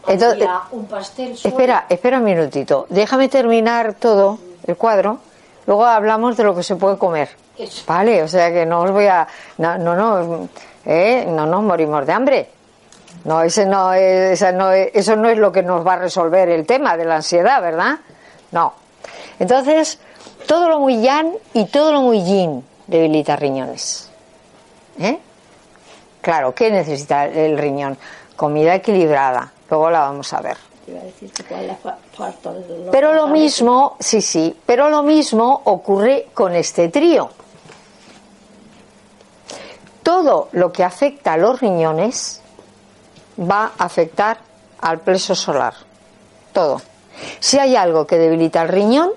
Entonces, 0.08 0.47
un 0.72 0.86
pastel. 0.86 1.32
Espera, 1.43 1.88
espera 1.89 2.20
un 2.20 2.24
minutito. 2.24 2.86
Déjame 2.89 3.30
terminar 3.30 3.95
todo 3.95 4.38
el 4.68 4.78
cuadro. 4.78 5.18
Luego 5.66 5.86
hablamos 5.86 6.38
de 6.38 6.43
lo 6.43 6.56
que 6.56 6.62
se 6.62 6.76
puede 6.76 6.99
comer. 6.99 7.30
Eso. 7.58 7.84
Vale, 7.88 8.22
o 8.22 8.28
sea 8.28 8.52
que 8.52 8.66
no 8.66 8.82
os 8.82 8.91
voy 8.91 9.08
a. 9.08 9.28
No, 9.58 9.78
no, 9.80 9.95
no, 9.95 10.49
eh, 10.86 11.26
no 11.28 11.47
nos 11.47 11.64
morimos 11.64 12.06
de 12.06 12.14
hambre. 12.14 12.49
No, 13.24 13.42
ese 13.44 13.66
no 13.66 13.94
es, 13.94 14.32
esa 14.42 14.52
no 14.52 14.72
es- 14.72 14.90
eso 14.94 15.16
no 15.16 15.30
es 15.30 15.38
lo 15.38 15.52
que 15.52 15.62
nos 15.64 15.86
va 15.86 15.94
a 15.94 15.98
resolver 15.98 16.50
el 16.50 16.66
tema 16.66 16.98
de 16.98 17.06
la 17.06 17.18
ansiedad, 17.18 17.62
¿verdad? 17.62 18.00
No. 18.52 18.74
Entonces, 19.40 20.00
todo 20.48 20.70
lo 20.70 20.80
muy 20.80 21.02
yang 21.02 21.34
y 21.54 21.66
todo 21.66 21.92
lo 21.94 22.02
muy 22.02 22.24
yin 22.24 22.66
debilita 22.88 23.36
riñones. 23.36 24.10
¿Eh? 25.00 25.20
Claro, 26.22 26.54
¿qué 26.54 26.70
necesita 26.72 27.26
el 27.26 27.58
riñón? 27.58 27.98
Comida 28.36 28.76
equilibrada. 28.76 29.52
Luego 29.70 29.90
la 29.90 30.00
vamos 30.02 30.32
a 30.34 30.42
ver. 30.42 30.58
Pero 32.92 33.14
lo 33.14 33.28
mismo, 33.28 33.96
sí, 34.00 34.22
sí, 34.22 34.56
pero 34.66 34.90
lo 34.90 35.04
mismo 35.04 35.62
ocurre 35.66 36.28
con 36.34 36.54
este 36.56 36.90
trío. 36.90 37.30
Todo 40.04 40.50
lo 40.54 40.72
que 40.72 40.84
afecta 40.84 41.34
a 41.34 41.38
los 41.38 41.60
riñones 41.62 42.42
va 43.40 43.72
a 43.78 43.86
afectar 43.86 44.40
al 44.80 45.00
plexo 45.00 45.36
solar. 45.36 45.74
Todo. 46.54 46.82
Si 47.40 47.60
hay 47.60 47.76
algo 47.76 48.08
que 48.08 48.18
debilita 48.18 48.62
el 48.64 48.70
riñón, 48.70 49.12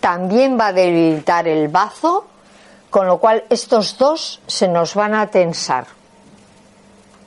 también 0.00 0.58
va 0.58 0.68
a 0.68 0.72
debilitar 0.72 1.48
el 1.48 1.68
bazo, 1.68 2.26
con 2.90 3.06
lo 3.06 3.18
cual 3.18 3.44
estos 3.50 3.98
dos 3.98 4.40
se 4.46 4.68
nos 4.68 4.94
van 4.94 5.14
a 5.14 5.28
tensar. 5.28 5.86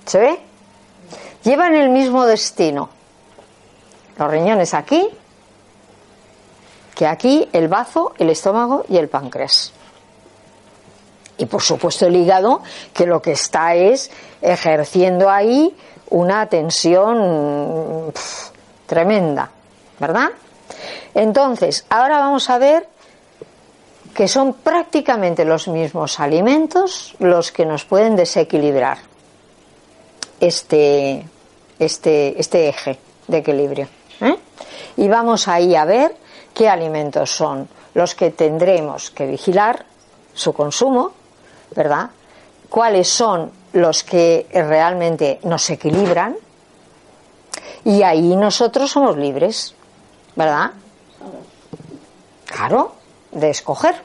¿Se 0.06 0.20
ve? 0.20 0.40
Llevan 1.44 1.76
el 1.76 1.90
mismo 1.90 2.26
destino 2.26 2.90
los 4.20 4.30
riñones 4.30 4.74
aquí, 4.74 5.10
que 6.94 7.08
aquí 7.08 7.48
el 7.54 7.70
bazo, 7.70 8.14
el 8.18 8.30
estómago 8.30 8.86
y 8.90 8.98
el 8.98 9.08
páncreas. 9.08 9.72
Y 11.38 11.46
por 11.46 11.62
supuesto 11.62 12.06
el 12.06 12.18
hígado, 12.18 12.62
que 12.94 13.06
lo 13.06 13.22
que 13.22 13.32
está 13.32 13.76
es 13.76 14.12
ejerciendo 14.42 15.30
ahí 15.30 15.74
una 16.10 16.46
tensión 16.48 18.12
tremenda, 18.86 19.50
¿verdad? 20.00 20.30
Entonces, 21.14 21.86
ahora 21.90 22.20
vamos 22.20 22.50
a 22.50 22.58
ver 22.58 22.88
que 24.14 24.28
son 24.28 24.54
prácticamente 24.54 25.46
los 25.46 25.68
mismos 25.68 26.20
alimentos 26.20 27.16
los 27.20 27.52
que 27.52 27.66
nos 27.66 27.86
pueden 27.86 28.16
desequilibrar 28.16 28.98
este, 30.40 31.26
este, 31.78 32.40
este 32.40 32.70
eje 32.70 33.00
de 33.28 33.38
equilibrio. 33.38 33.88
¿eh? 34.22 34.36
Y 34.98 35.08
vamos 35.08 35.48
ahí 35.48 35.76
a 35.76 35.86
ver 35.86 36.16
qué 36.54 36.68
alimentos 36.68 37.32
son 37.32 37.68
los 37.94 38.16
que 38.16 38.32
tendremos 38.32 39.12
que 39.12 39.26
vigilar 39.26 39.86
su 40.34 40.54
consumo, 40.54 41.12
¿verdad? 41.76 42.10
Cuáles 42.70 43.08
son 43.08 43.52
los 43.74 44.04
que 44.04 44.48
realmente 44.54 45.40
nos 45.44 45.70
equilibran 45.70 46.36
y 47.86 48.04
ahí 48.04 48.36
nosotros 48.36 48.92
somos 48.92 49.18
libres, 49.18 49.74
¿verdad? 50.36 50.72
Claro, 52.46 52.94
de 53.32 53.50
escoger 53.52 53.96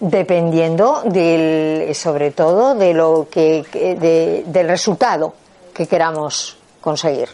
dependiendo 0.00 1.02
del, 1.06 1.92
sobre 1.94 2.30
todo 2.30 2.74
de 2.76 2.94
lo 2.94 3.26
que, 3.30 3.64
de- 3.98 4.44
del 4.46 4.68
resultado 4.68 5.34
que 5.74 5.86
queramos 5.88 6.56
conseguir. 6.80 7.28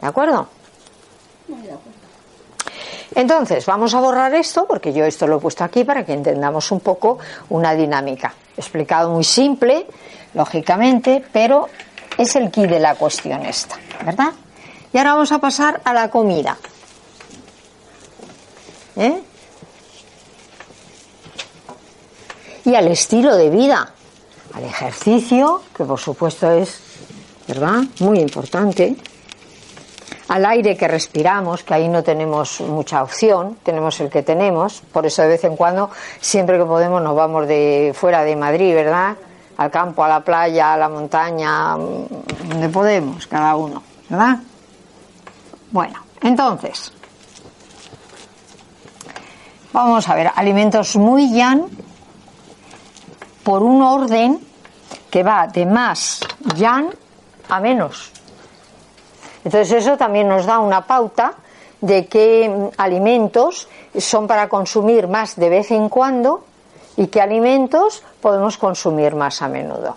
¿De 0.00 0.06
acuerdo? 0.06 0.48
Entonces, 3.14 3.64
vamos 3.66 3.94
a 3.94 4.00
borrar 4.00 4.34
esto, 4.34 4.66
porque 4.66 4.92
yo 4.92 5.04
esto 5.04 5.26
lo 5.26 5.36
he 5.36 5.40
puesto 5.40 5.64
aquí 5.64 5.84
para 5.84 6.04
que 6.04 6.12
entendamos 6.12 6.70
un 6.72 6.80
poco 6.80 7.18
una 7.50 7.74
dinámica. 7.74 8.34
Explicado 8.58 9.10
muy 9.10 9.24
simple, 9.24 9.86
lógicamente, 10.34 11.24
pero 11.32 11.68
es 12.18 12.36
el 12.36 12.50
key 12.50 12.66
de 12.66 12.78
la 12.78 12.94
cuestión 12.96 13.46
esta, 13.46 13.76
¿verdad? 14.04 14.32
Y 14.92 14.98
ahora 14.98 15.14
vamos 15.14 15.32
a 15.32 15.38
pasar 15.38 15.80
a 15.84 15.94
la 15.94 16.10
comida. 16.10 16.58
¿Eh? 18.96 19.22
y 22.68 22.74
al 22.74 22.88
estilo 22.88 23.34
de 23.34 23.48
vida, 23.48 23.94
al 24.52 24.64
ejercicio, 24.64 25.62
que 25.74 25.84
por 25.84 25.98
supuesto 25.98 26.50
es, 26.50 26.78
¿verdad? 27.46 27.84
Muy 28.00 28.20
importante, 28.20 28.94
al 30.28 30.44
aire 30.44 30.76
que 30.76 30.86
respiramos, 30.86 31.64
que 31.64 31.74
ahí 31.74 31.88
no 31.88 32.02
tenemos 32.02 32.60
mucha 32.60 33.02
opción, 33.02 33.56
tenemos 33.62 33.98
el 34.00 34.10
que 34.10 34.22
tenemos, 34.22 34.82
por 34.92 35.06
eso 35.06 35.22
de 35.22 35.28
vez 35.28 35.44
en 35.44 35.56
cuando, 35.56 35.90
siempre 36.20 36.58
que 36.58 36.64
podemos, 36.64 37.02
nos 37.02 37.16
vamos 37.16 37.48
de 37.48 37.92
fuera 37.94 38.22
de 38.24 38.36
Madrid, 38.36 38.74
¿verdad? 38.74 39.16
Al 39.56 39.70
campo, 39.70 40.04
a 40.04 40.08
la 40.08 40.20
playa, 40.20 40.74
a 40.74 40.76
la 40.76 40.88
montaña, 40.88 41.76
mm, 41.76 42.48
donde 42.48 42.68
podemos, 42.68 43.26
cada 43.26 43.56
uno, 43.56 43.82
¿verdad? 44.08 44.38
Bueno, 45.70 45.94
entonces, 46.20 46.92
vamos 49.72 50.08
a 50.08 50.14
ver, 50.14 50.30
alimentos 50.34 50.96
muy 50.96 51.32
yang 51.32 51.68
por 53.42 53.62
un 53.62 53.82
orden 53.82 54.40
que 55.10 55.22
va 55.22 55.46
de 55.46 55.64
más 55.64 56.20
yang 56.54 56.90
a 57.48 57.60
menos. 57.60 58.17
Entonces 59.48 59.82
eso 59.82 59.96
también 59.96 60.28
nos 60.28 60.44
da 60.44 60.58
una 60.58 60.86
pauta 60.86 61.32
de 61.80 62.06
qué 62.06 62.50
mm, 62.50 62.74
alimentos 62.76 63.66
son 63.96 64.26
para 64.26 64.46
consumir 64.46 65.08
más 65.08 65.36
de 65.36 65.48
vez 65.48 65.70
en 65.70 65.88
cuando 65.88 66.44
y 66.98 67.06
qué 67.06 67.22
alimentos 67.22 68.02
podemos 68.20 68.58
consumir 68.58 69.14
más 69.14 69.40
a 69.40 69.48
menudo, 69.48 69.96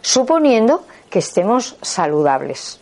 suponiendo 0.00 0.82
que 1.08 1.20
estemos 1.20 1.76
saludables. 1.82 2.80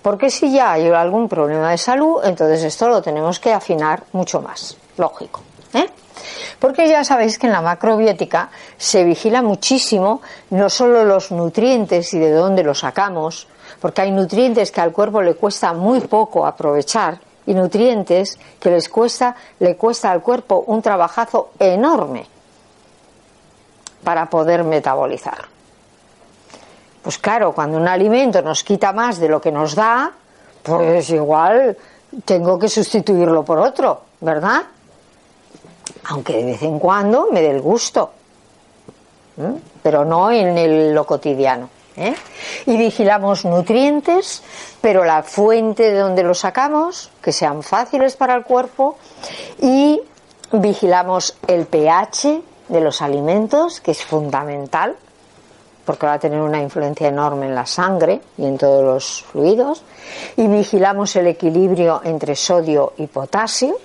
Porque 0.00 0.30
si 0.30 0.50
ya 0.50 0.72
hay 0.72 0.88
algún 0.88 1.28
problema 1.28 1.72
de 1.72 1.76
salud, 1.76 2.24
entonces 2.24 2.62
esto 2.62 2.88
lo 2.88 3.02
tenemos 3.02 3.38
que 3.38 3.52
afinar 3.52 4.04
mucho 4.12 4.40
más, 4.40 4.78
lógico. 4.96 5.42
¿eh? 5.74 5.90
Porque 6.58 6.88
ya 6.88 7.04
sabéis 7.04 7.38
que 7.38 7.48
en 7.48 7.52
la 7.52 7.60
macrobiótica 7.60 8.48
se 8.78 9.04
vigila 9.04 9.42
muchísimo 9.42 10.22
no 10.48 10.70
solo 10.70 11.04
los 11.04 11.30
nutrientes 11.32 12.14
y 12.14 12.18
de 12.18 12.30
dónde 12.30 12.62
los 12.62 12.78
sacamos, 12.78 13.46
porque 13.80 14.02
hay 14.02 14.10
nutrientes 14.10 14.70
que 14.70 14.80
al 14.80 14.92
cuerpo 14.92 15.22
le 15.22 15.34
cuesta 15.34 15.72
muy 15.72 16.00
poco 16.00 16.46
aprovechar 16.46 17.20
y 17.46 17.54
nutrientes 17.54 18.38
que 18.60 18.70
les 18.70 18.88
cuesta, 18.88 19.34
le 19.60 19.76
cuesta 19.76 20.10
al 20.10 20.22
cuerpo 20.22 20.64
un 20.66 20.82
trabajazo 20.82 21.50
enorme 21.58 22.26
para 24.04 24.28
poder 24.28 24.64
metabolizar. 24.64 25.46
Pues 27.02 27.18
claro, 27.18 27.52
cuando 27.52 27.78
un 27.78 27.88
alimento 27.88 28.42
nos 28.42 28.62
quita 28.62 28.92
más 28.92 29.18
de 29.18 29.28
lo 29.28 29.40
que 29.40 29.50
nos 29.50 29.74
da, 29.74 30.12
pues 30.62 31.08
igual 31.10 31.76
tengo 32.24 32.58
que 32.58 32.68
sustituirlo 32.68 33.44
por 33.44 33.58
otro, 33.58 34.02
¿verdad? 34.20 34.62
Aunque 36.04 36.36
de 36.36 36.44
vez 36.44 36.62
en 36.62 36.78
cuando 36.78 37.28
me 37.32 37.40
dé 37.40 37.50
el 37.50 37.62
gusto, 37.62 38.10
pero 39.82 40.04
no 40.04 40.30
en 40.30 40.94
lo 40.94 41.06
cotidiano. 41.06 41.70
¿Eh? 41.98 42.14
Y 42.66 42.76
vigilamos 42.76 43.44
nutrientes, 43.44 44.42
pero 44.80 45.04
la 45.04 45.22
fuente 45.22 45.90
de 45.90 45.98
donde 45.98 46.22
los 46.22 46.40
sacamos, 46.40 47.10
que 47.22 47.32
sean 47.32 47.62
fáciles 47.62 48.16
para 48.16 48.34
el 48.34 48.44
cuerpo, 48.44 48.96
y 49.60 50.00
vigilamos 50.52 51.36
el 51.46 51.66
pH 51.66 52.42
de 52.68 52.80
los 52.80 53.02
alimentos, 53.02 53.80
que 53.80 53.90
es 53.90 54.04
fundamental, 54.04 54.96
porque 55.84 56.06
va 56.06 56.14
a 56.14 56.18
tener 56.18 56.40
una 56.40 56.60
influencia 56.60 57.08
enorme 57.08 57.46
en 57.46 57.54
la 57.54 57.64
sangre 57.64 58.20
y 58.36 58.44
en 58.44 58.58
todos 58.58 58.84
los 58.84 59.24
fluidos, 59.24 59.82
y 60.36 60.46
vigilamos 60.46 61.16
el 61.16 61.26
equilibrio 61.26 62.02
entre 62.04 62.36
sodio 62.36 62.92
y 62.98 63.06
potasio, 63.06 63.76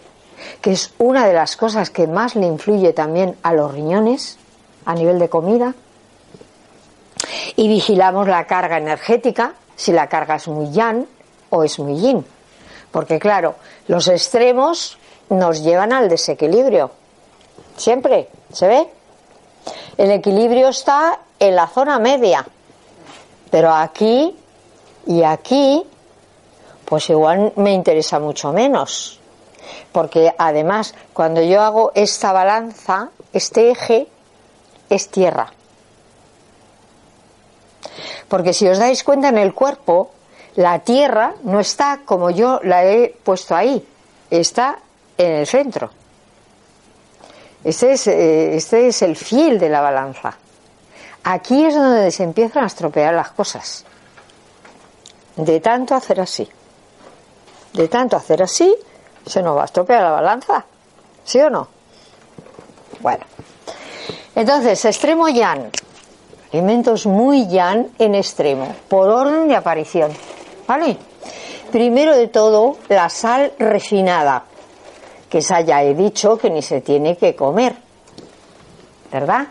que 0.61 0.73
es 0.73 0.93
una 0.97 1.25
de 1.25 1.33
las 1.33 1.55
cosas 1.55 1.89
que 1.89 2.07
más 2.07 2.35
le 2.35 2.45
influye 2.45 2.91
también 2.91 3.37
a 3.43 3.53
los 3.53 3.71
riñones 3.73 4.37
a 4.85 4.93
nivel 4.93 5.19
de 5.19 5.29
comida, 5.29 5.73
y 7.55 7.67
vigilamos 7.67 8.27
la 8.27 8.45
carga 8.45 8.77
energética, 8.77 9.53
si 9.75 9.91
la 9.91 10.07
carga 10.07 10.35
es 10.35 10.47
muy 10.47 10.71
yang 10.71 11.05
o 11.49 11.63
es 11.63 11.79
muy 11.79 11.99
yin. 11.99 12.25
Porque 12.91 13.19
claro, 13.19 13.55
los 13.87 14.07
extremos 14.07 14.97
nos 15.29 15.63
llevan 15.63 15.93
al 15.93 16.09
desequilibrio. 16.09 16.91
Siempre, 17.75 18.29
¿se 18.51 18.67
ve? 18.67 18.87
El 19.97 20.11
equilibrio 20.11 20.69
está 20.69 21.19
en 21.39 21.55
la 21.55 21.67
zona 21.67 21.99
media. 21.99 22.45
Pero 23.49 23.73
aquí 23.73 24.35
y 25.05 25.23
aquí, 25.23 25.83
pues 26.85 27.09
igual 27.09 27.53
me 27.55 27.73
interesa 27.73 28.19
mucho 28.19 28.51
menos. 28.51 29.19
Porque 29.91 30.33
además, 30.37 30.93
cuando 31.13 31.41
yo 31.41 31.61
hago 31.61 31.91
esta 31.95 32.31
balanza, 32.31 33.09
este 33.31 33.71
eje 33.71 34.07
es 34.89 35.09
tierra. 35.09 35.51
Porque 38.27 38.53
si 38.53 38.67
os 38.67 38.77
dais 38.77 39.03
cuenta 39.03 39.29
en 39.29 39.37
el 39.37 39.53
cuerpo, 39.53 40.11
la 40.55 40.79
tierra 40.79 41.35
no 41.43 41.59
está 41.59 42.01
como 42.05 42.29
yo 42.29 42.59
la 42.63 42.85
he 42.85 43.09
puesto 43.23 43.55
ahí, 43.55 43.85
está 44.29 44.79
en 45.17 45.31
el 45.31 45.47
centro. 45.47 45.89
Este 47.63 47.93
es, 47.93 48.07
eh, 48.07 48.55
este 48.55 48.87
es 48.87 49.01
el 49.01 49.15
fiel 49.15 49.57
de 49.57 49.69
la 49.69 49.81
balanza. 49.81 50.37
Aquí 51.23 51.65
es 51.65 51.73
donde 51.73 52.11
se 52.11 52.23
empiezan 52.23 52.65
a 52.65 52.67
estropear 52.67 53.13
las 53.13 53.31
cosas. 53.31 53.85
De 55.37 55.59
tanto 55.61 55.95
hacer 55.95 56.19
así. 56.19 56.47
De 57.71 57.87
tanto 57.87 58.17
hacer 58.17 58.43
así, 58.43 58.75
se 59.25 59.41
nos 59.41 59.57
va 59.57 59.63
a 59.63 59.65
estropear 59.65 60.03
la 60.03 60.11
balanza. 60.11 60.65
¿Sí 61.23 61.39
o 61.39 61.49
no? 61.49 61.67
Bueno. 62.99 63.25
Entonces, 64.35 64.83
extremo 64.85 65.29
yan 65.29 65.71
elementos 66.53 67.07
muy 67.07 67.47
yan 67.47 67.89
en 67.97 68.13
extremo, 68.13 68.75
por 68.87 69.09
orden 69.09 69.47
de 69.47 69.55
aparición. 69.55 70.11
¿Vale? 70.67 70.97
Primero 71.71 72.15
de 72.15 72.27
todo, 72.27 72.77
la 72.89 73.09
sal 73.09 73.53
refinada, 73.57 74.43
que 75.27 75.39
esa 75.39 75.61
ya 75.61 75.81
he 75.81 75.95
dicho 75.95 76.37
que 76.37 76.51
ni 76.51 76.61
se 76.61 76.81
tiene 76.81 77.17
que 77.17 77.35
comer. 77.35 77.75
¿Verdad? 79.11 79.47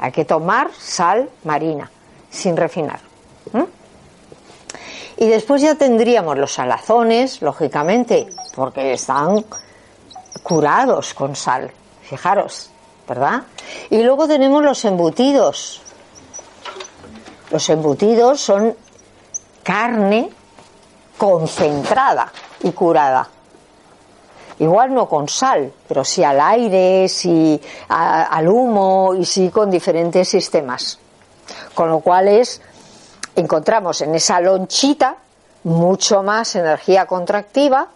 Hay 0.00 0.10
que 0.10 0.24
tomar 0.24 0.70
sal 0.76 1.30
marina, 1.44 1.88
sin 2.28 2.56
refinar. 2.56 3.00
Y 5.20 5.26
después 5.26 5.62
ya 5.62 5.74
tendríamos 5.74 6.38
los 6.38 6.52
salazones, 6.52 7.42
lógicamente, 7.42 8.28
porque 8.54 8.92
están 8.92 9.44
curados 10.44 11.14
con 11.14 11.34
sal. 11.34 11.72
Fijaros, 12.02 12.70
¿verdad? 13.08 13.42
Y 13.90 14.02
luego 14.02 14.28
tenemos 14.28 14.62
los 14.62 14.84
embutidos, 14.84 15.82
los 17.50 17.68
embutidos 17.68 18.40
son 18.40 18.74
carne 19.62 20.30
concentrada 21.16 22.32
y 22.62 22.72
curada. 22.72 23.28
Igual 24.60 24.92
no 24.92 25.08
con 25.08 25.28
sal, 25.28 25.72
pero 25.86 26.04
sí 26.04 26.24
al 26.24 26.40
aire, 26.40 27.08
sí 27.08 27.60
al 27.88 28.48
humo 28.48 29.14
y 29.14 29.24
sí 29.24 29.50
con 29.50 29.70
diferentes 29.70 30.28
sistemas. 30.28 30.98
Con 31.74 31.88
lo 31.88 32.00
cual 32.00 32.28
es, 32.28 32.60
encontramos 33.36 34.00
en 34.00 34.14
esa 34.14 34.40
lonchita 34.40 35.16
mucho 35.64 36.22
más 36.22 36.56
energía 36.56 37.06
contractiva 37.06 37.88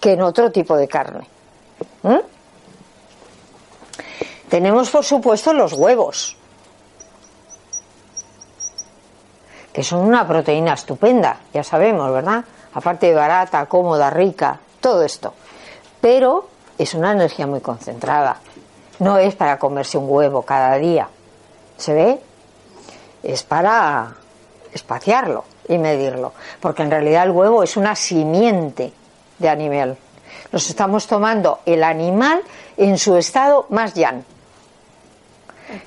que 0.00 0.12
en 0.12 0.22
otro 0.22 0.50
tipo 0.50 0.76
de 0.76 0.88
carne. 0.88 1.28
¿Mm? 2.02 2.16
Tenemos, 4.48 4.90
por 4.90 5.04
supuesto, 5.04 5.52
los 5.52 5.74
huevos. 5.74 6.36
Que 9.80 9.84
son 9.84 10.00
una 10.00 10.28
proteína 10.28 10.74
estupenda, 10.74 11.38
ya 11.54 11.64
sabemos, 11.64 12.12
¿verdad? 12.12 12.44
Aparte 12.74 13.06
de 13.06 13.14
barata, 13.14 13.64
cómoda, 13.64 14.10
rica, 14.10 14.60
todo 14.78 15.02
esto. 15.02 15.32
Pero 16.02 16.50
es 16.76 16.92
una 16.92 17.12
energía 17.12 17.46
muy 17.46 17.60
concentrada. 17.60 18.36
No 18.98 19.16
es 19.16 19.34
para 19.36 19.58
comerse 19.58 19.96
un 19.96 20.04
huevo 20.06 20.42
cada 20.42 20.76
día. 20.76 21.08
¿Se 21.78 21.94
ve? 21.94 22.20
Es 23.22 23.42
para 23.42 24.12
espaciarlo 24.70 25.44
y 25.66 25.78
medirlo. 25.78 26.34
Porque 26.60 26.82
en 26.82 26.90
realidad 26.90 27.24
el 27.24 27.30
huevo 27.30 27.62
es 27.62 27.78
una 27.78 27.96
simiente 27.96 28.92
de 29.38 29.48
animal. 29.48 29.96
Nos 30.52 30.68
estamos 30.68 31.06
tomando 31.06 31.60
el 31.64 31.82
animal 31.84 32.42
en 32.76 32.98
su 32.98 33.16
estado 33.16 33.64
más 33.70 33.94
llano. 33.94 34.24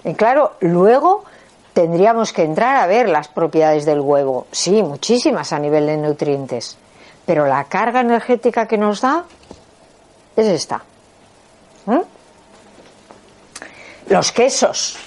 Y 0.04 0.16
claro, 0.16 0.54
luego 0.62 1.26
tendríamos 1.74 2.34
que 2.34 2.44
entrar 2.44 2.78
a 2.78 2.88
ver 2.88 3.10
las 3.10 3.28
propiedades 3.28 3.86
del 3.86 4.00
huevo. 4.00 4.48
Sí, 4.52 4.84
muchísimas 4.84 5.54
a 5.54 5.60
nivel 5.60 5.88
de 5.88 5.98
nutrientes. 5.98 6.78
Pero 7.26 7.46
la 7.48 7.64
carga 7.66 8.02
energética 8.02 8.68
que 8.68 8.78
nos 8.78 9.02
da 9.02 9.26
es 10.36 10.48
esta. 10.48 10.84
¿Mm? 11.86 12.00
Los 14.08 14.32
quesos. 14.32 14.98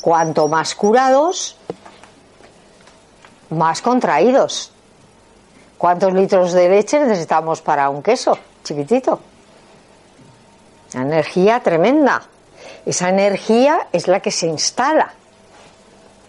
Cuanto 0.00 0.48
más 0.48 0.74
curados, 0.74 1.56
más 3.50 3.80
contraídos. 3.80 4.72
¿Cuántos 5.78 6.12
litros 6.12 6.52
de 6.52 6.68
leche 6.68 6.98
necesitamos 7.00 7.60
para 7.60 7.88
un 7.88 8.02
queso 8.02 8.38
chiquitito? 8.62 9.20
energía 10.94 11.60
tremenda. 11.60 12.22
Esa 12.86 13.08
energía 13.08 13.88
es 13.92 14.08
la 14.08 14.20
que 14.20 14.30
se 14.30 14.46
instala 14.46 15.12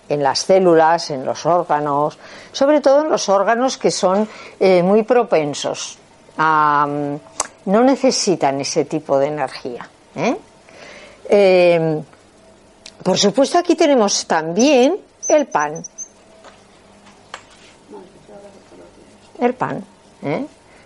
en 0.07 0.23
las 0.23 0.39
células, 0.39 1.09
en 1.09 1.25
los 1.25 1.45
órganos, 1.45 2.17
sobre 2.51 2.79
todo 2.79 3.01
en 3.01 3.09
los 3.09 3.27
órganos 3.27 3.77
que 3.77 3.91
son 3.91 4.27
eh, 4.59 4.83
muy 4.83 5.03
propensos 5.03 5.99
no 6.37 7.83
necesitan 7.83 8.61
ese 8.61 8.85
tipo 8.85 9.17
de 9.17 9.27
energía. 9.27 9.89
¿eh? 10.15 10.37
Eh, 11.29 12.03
por 13.03 13.17
supuesto, 13.17 13.57
aquí 13.57 13.75
tenemos 13.75 14.25
también 14.25 14.97
el 15.27 15.47
pan. 15.47 15.83
El 19.39 19.53
pan. 19.53 19.83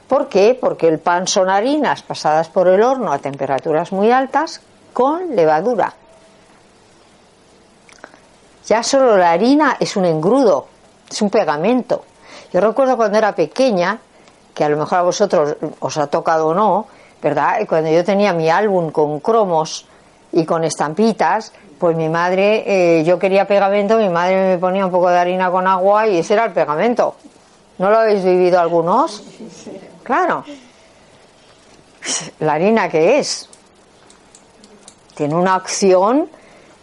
¿Por 0.08 0.28
qué? 0.28 0.58
Porque 0.60 0.88
el 0.88 1.00
pan 1.00 1.28
son 1.28 1.50
harinas 1.50 2.02
pasadas 2.02 2.50
por 2.50 2.68
el 2.68 2.82
horno 2.82 3.12
a 3.12 3.20
temperaturas 3.20 3.92
muy 3.92 4.12
altas 4.12 4.62
con 5.00 5.34
levadura. 5.34 5.94
Ya 8.68 8.84
solo 8.84 9.16
la 9.16 9.32
harina 9.32 9.78
es 9.80 9.96
un 9.96 10.04
engrudo, 10.04 10.68
es 11.10 11.22
un 11.22 11.30
pegamento. 11.30 12.04
Yo 12.52 12.60
recuerdo 12.60 12.98
cuando 12.98 13.18
era 13.18 13.34
pequeña, 13.34 13.98
que 14.54 14.66
a 14.66 14.68
lo 14.68 14.76
mejor 14.76 14.98
a 14.98 15.02
vosotros 15.04 15.56
os 15.80 15.98
ha 15.98 16.08
tocado 16.08 16.48
o 16.48 16.54
no, 16.54 16.88
¿verdad? 17.22 17.66
Cuando 17.66 17.90
yo 17.90 18.04
tenía 18.04 18.34
mi 18.34 18.50
álbum 18.50 18.92
con 18.92 19.22
cromos 19.22 19.86
y 20.34 20.44
con 20.44 20.66
estampitas, 20.66 21.54
pues 21.80 21.96
mi 21.96 22.10
madre, 22.10 22.66
eh, 23.00 23.06
yo 23.06 23.18
quería 23.18 23.48
pegamento, 23.48 23.96
mi 23.96 24.10
madre 24.10 24.50
me 24.50 24.58
ponía 24.58 24.86
un 24.86 24.92
poco 24.92 25.10
de 25.10 25.18
harina 25.18 25.50
con 25.50 25.66
agua 25.66 26.10
y 26.10 26.18
ese 26.18 26.34
era 26.34 26.44
el 26.44 26.52
pegamento. 26.52 27.16
¿No 27.78 27.90
lo 27.90 28.00
habéis 28.00 28.22
vivido 28.22 28.60
algunos? 28.60 29.24
Claro. 30.04 30.44
La 32.40 32.54
harina 32.56 32.90
que 32.90 33.20
es, 33.20 33.50
tiene 35.20 35.36
una 35.36 35.56
acción 35.56 36.30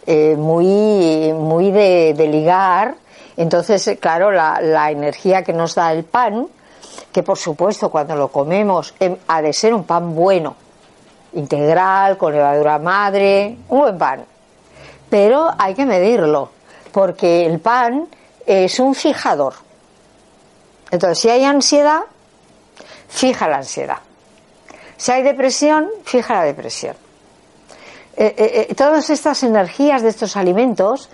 eh, 0.05 0.35
muy, 0.37 1.33
muy 1.33 1.71
de, 1.71 2.13
ligar. 2.29 2.93
Entonces, 3.35 3.87
eh, 3.87 3.97
claro, 3.97 4.29
la, 4.29 4.61
la 4.61 4.91
energía 4.91 5.41
que 5.43 5.53
nos 5.53 5.73
da 5.73 5.91
el 5.91 6.03
pan, 6.03 6.47
que 7.11 7.23
por 7.23 7.39
supuesto 7.39 7.89
cuando 7.89 8.15
lo 8.15 8.27
comemos 8.27 8.93
em, 8.99 9.17
ha 9.27 9.41
de 9.41 9.51
ser 9.53 9.73
un 9.73 9.85
pan 9.85 10.13
bueno, 10.13 10.55
integral, 11.33 12.15
con 12.15 12.31
levadura 12.33 12.77
madre, 12.77 13.57
un 13.69 13.79
buen 13.79 13.97
pan. 13.97 14.23
Pero 15.09 15.49
hay 15.57 15.73
que 15.73 15.87
medirlo, 15.87 16.51
porque 16.91 17.43
el 17.43 17.59
pan 17.59 18.07
es 18.45 18.79
un 18.79 18.93
fijador. 18.93 19.55
Entonces, 20.91 21.17
si 21.17 21.29
hay 21.31 21.43
ansiedad, 21.43 22.01
fija 23.07 23.47
la 23.47 23.57
ansiedad. 23.57 23.97
Si 24.95 25.11
hay 25.11 25.23
depresión, 25.23 25.89
fija 26.03 26.35
la 26.35 26.43
depresión. 26.43 27.06
Eh, 28.19 28.33
eh, 28.35 28.67
eh, 28.69 28.75
todas 28.75 29.11
estas 29.11 29.43
energías 29.43 30.01
de 30.01 30.09
estos 30.09 30.35
alimentos 30.35 31.07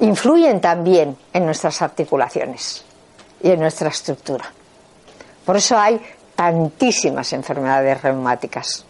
influyen 0.00 0.58
también 0.62 1.18
en 1.34 1.44
nuestras 1.44 1.82
articulaciones 1.82 2.82
y 3.42 3.50
en 3.50 3.60
nuestra 3.60 3.90
estructura. 3.90 4.46
Por 5.44 5.58
eso 5.58 5.76
hay 5.76 6.00
tantísimas 6.34 7.30
enfermedades 7.34 8.00
reumáticas. 8.00 8.86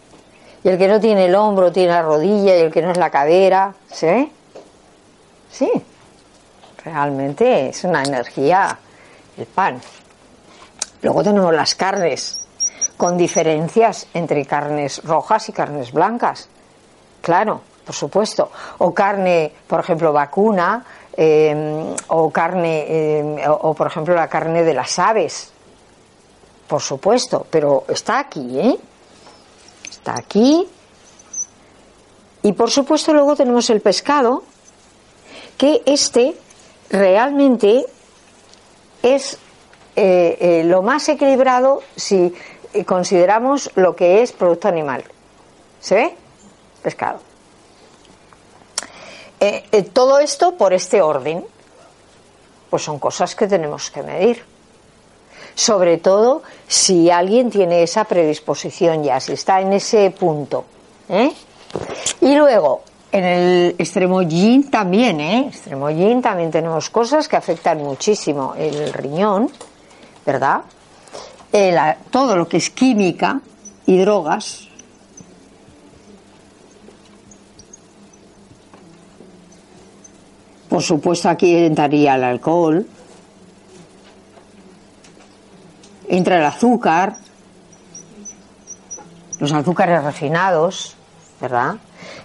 Y 0.63 0.69
el 0.69 0.77
que 0.77 0.87
no 0.87 1.01
tiene 1.01 1.25
el 1.25 1.35
hombro 1.35 1.73
tiene 1.73 1.89
la 1.89 2.03
rodilla 2.03 2.55
y 2.55 2.61
el 2.61 2.71
que 2.71 2.81
no 2.81 2.91
es 2.91 2.97
la 2.97 3.09
cadera. 3.09 3.75
¿Se 3.91 4.05
ve? 4.05 4.31
Sí. 5.51 5.69
Realmente 6.85 7.67
es 7.67 7.83
una 7.83 8.01
energía 8.01 8.79
el 9.35 9.45
pan. 9.47 9.81
Luego 11.01 11.21
tenemos 11.21 11.53
las 11.53 11.75
carnes, 11.75 12.42
con 12.97 13.17
diferencias 13.17 14.07
entre 14.13 14.45
carnes 14.45 15.03
rojas 15.03 15.49
y 15.49 15.51
carnes 15.51 15.91
blancas. 15.91 16.47
Claro, 17.21 17.61
por 17.85 17.95
supuesto. 17.95 18.51
O 18.79 18.93
carne, 18.93 19.51
por 19.67 19.79
ejemplo, 19.79 20.11
vacuna, 20.13 20.85
eh, 21.15 21.95
o 22.07 22.29
carne, 22.31 23.45
o, 23.47 23.69
o, 23.69 23.73
por 23.73 23.87
ejemplo 23.87 24.15
la 24.15 24.27
carne 24.27 24.63
de 24.63 24.73
las 24.73 24.97
aves. 24.99 25.51
Por 26.67 26.81
supuesto, 26.81 27.45
pero 27.49 27.85
está 27.87 28.19
aquí, 28.19 28.59
¿eh? 28.59 28.77
Está 29.89 30.17
aquí. 30.17 30.67
Y 32.41 32.51
por 32.53 32.69
supuesto 32.71 33.13
luego 33.13 33.35
tenemos 33.35 33.69
el 33.69 33.79
pescado, 33.79 34.43
que 35.57 35.81
este 35.85 36.35
realmente 36.89 37.85
es 39.01 39.37
eh, 39.95 40.37
eh, 40.39 40.63
lo 40.65 40.81
más 40.81 41.07
equilibrado 41.09 41.81
si 41.95 42.33
consideramos 42.85 43.71
lo 43.75 43.95
que 43.95 44.23
es 44.23 44.31
producto 44.31 44.67
animal. 44.67 45.03
¿Se 45.79 45.95
ve? 45.95 46.15
Pescado. 46.81 47.19
Eh, 49.39 49.63
eh, 49.71 49.83
todo 49.83 50.19
esto 50.19 50.55
por 50.55 50.73
este 50.73 51.01
orden, 51.01 51.45
pues 52.69 52.81
son 52.81 52.97
cosas 52.97 53.35
que 53.35 53.45
tenemos 53.45 53.91
que 53.91 54.01
medir. 54.01 54.43
Sobre 55.53 55.97
todo 55.97 56.41
si 56.67 57.11
alguien 57.11 57.51
tiene 57.51 57.83
esa 57.83 58.05
predisposición 58.05 59.03
ya, 59.03 59.19
si 59.19 59.33
está 59.33 59.61
en 59.61 59.73
ese 59.73 60.09
punto. 60.11 60.65
¿eh? 61.09 61.31
Y 62.21 62.35
luego, 62.35 62.83
en 63.11 63.23
el 63.25 63.75
extremo 63.77 64.21
yin 64.21 64.71
también, 64.71 65.19
¿eh? 65.19 65.47
Extremo 65.49 65.89
yin 65.89 66.21
también 66.21 66.49
tenemos 66.49 66.89
cosas 66.89 67.27
que 67.27 67.35
afectan 67.35 67.79
muchísimo 67.79 68.55
el 68.57 68.93
riñón, 68.93 69.51
¿verdad? 70.25 70.61
Todo 72.09 72.35
lo 72.35 72.47
que 72.47 72.57
es 72.57 72.71
química 72.71 73.39
y 73.85 73.99
drogas. 73.99 74.67
Por 80.67 80.81
supuesto 80.81 81.29
aquí 81.29 81.55
entraría 81.55 82.15
el 82.15 82.23
alcohol, 82.23 82.87
entra 86.07 86.39
el 86.39 86.45
azúcar, 86.45 87.17
los 89.37 89.51
azúcares 89.51 90.03
refinados, 90.03 90.95
¿verdad? 91.39 91.75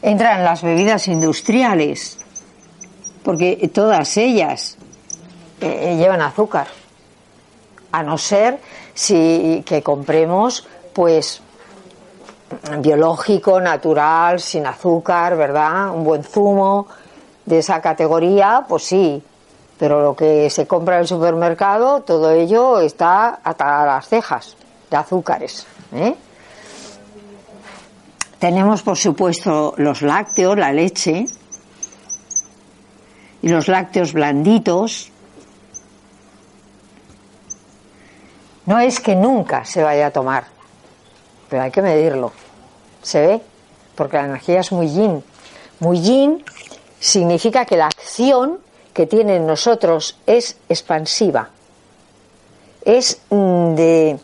Entran 0.00 0.42
las 0.42 0.62
bebidas 0.62 1.06
industriales, 1.06 2.16
porque 3.22 3.70
todas 3.74 4.16
ellas 4.16 4.78
eh, 5.60 5.96
llevan 5.98 6.22
azúcar, 6.22 6.68
a 7.92 8.02
no 8.02 8.16
ser 8.16 8.58
si 8.98 9.62
que 9.64 9.80
compremos 9.80 10.66
pues 10.92 11.40
biológico, 12.80 13.60
natural, 13.60 14.40
sin 14.40 14.66
azúcar, 14.66 15.36
¿verdad? 15.36 15.94
Un 15.94 16.02
buen 16.02 16.24
zumo 16.24 16.88
de 17.46 17.60
esa 17.60 17.80
categoría, 17.80 18.64
pues 18.68 18.82
sí, 18.82 19.22
pero 19.78 20.02
lo 20.02 20.16
que 20.16 20.50
se 20.50 20.66
compra 20.66 20.96
en 20.96 21.02
el 21.02 21.06
supermercado, 21.06 22.00
todo 22.00 22.32
ello 22.32 22.80
está 22.80 23.38
hasta 23.44 23.86
las 23.86 24.08
cejas 24.08 24.56
de 24.90 24.96
azúcares. 24.96 25.64
¿eh? 25.92 26.16
Tenemos, 28.40 28.82
por 28.82 28.96
supuesto, 28.96 29.74
los 29.76 30.02
lácteos, 30.02 30.58
la 30.58 30.72
leche, 30.72 31.26
y 33.42 33.48
los 33.48 33.68
lácteos 33.68 34.12
blanditos. 34.12 35.12
No 38.68 38.78
es 38.80 39.00
que 39.00 39.16
nunca 39.16 39.64
se 39.64 39.82
vaya 39.82 40.08
a 40.08 40.10
tomar, 40.10 40.44
pero 41.48 41.62
hay 41.62 41.70
que 41.70 41.80
medirlo. 41.80 42.32
¿Se 43.00 43.18
ve? 43.18 43.40
Porque 43.94 44.18
la 44.18 44.26
energía 44.26 44.60
es 44.60 44.72
muy 44.72 44.90
yin. 44.90 45.24
Muy 45.80 46.02
yin 46.02 46.44
significa 47.00 47.64
que 47.64 47.78
la 47.78 47.86
acción 47.86 48.58
que 48.92 49.06
tiene 49.06 49.36
en 49.36 49.46
nosotros 49.46 50.18
es 50.26 50.58
expansiva, 50.68 51.48
es 52.84 53.22
de, 53.30 54.18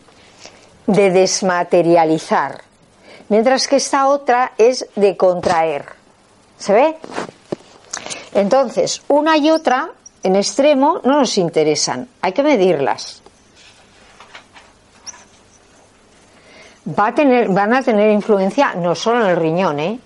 de 0.88 1.10
desmaterializar, 1.10 2.64
mientras 3.30 3.66
que 3.66 3.76
esta 3.76 4.08
otra 4.08 4.52
es 4.58 4.86
de 4.94 5.16
contraer. 5.16 5.86
¿Se 6.58 6.74
ve? 6.74 6.96
Entonces, 8.34 9.00
una 9.08 9.38
y 9.38 9.50
otra 9.50 9.90
en 10.22 10.36
extremo 10.36 11.00
no 11.02 11.20
nos 11.20 11.38
interesan, 11.38 12.10
hay 12.20 12.32
que 12.32 12.42
medirlas. 12.42 13.23
Va 16.86 17.08
a 17.08 17.14
tener, 17.14 17.48
van 17.48 17.72
a 17.72 17.82
tener 17.82 18.10
influencia 18.10 18.74
no 18.74 18.94
solo 18.94 19.24
en 19.24 19.30
el 19.30 19.36
riñón, 19.36 19.80
¿eh? 19.80 19.98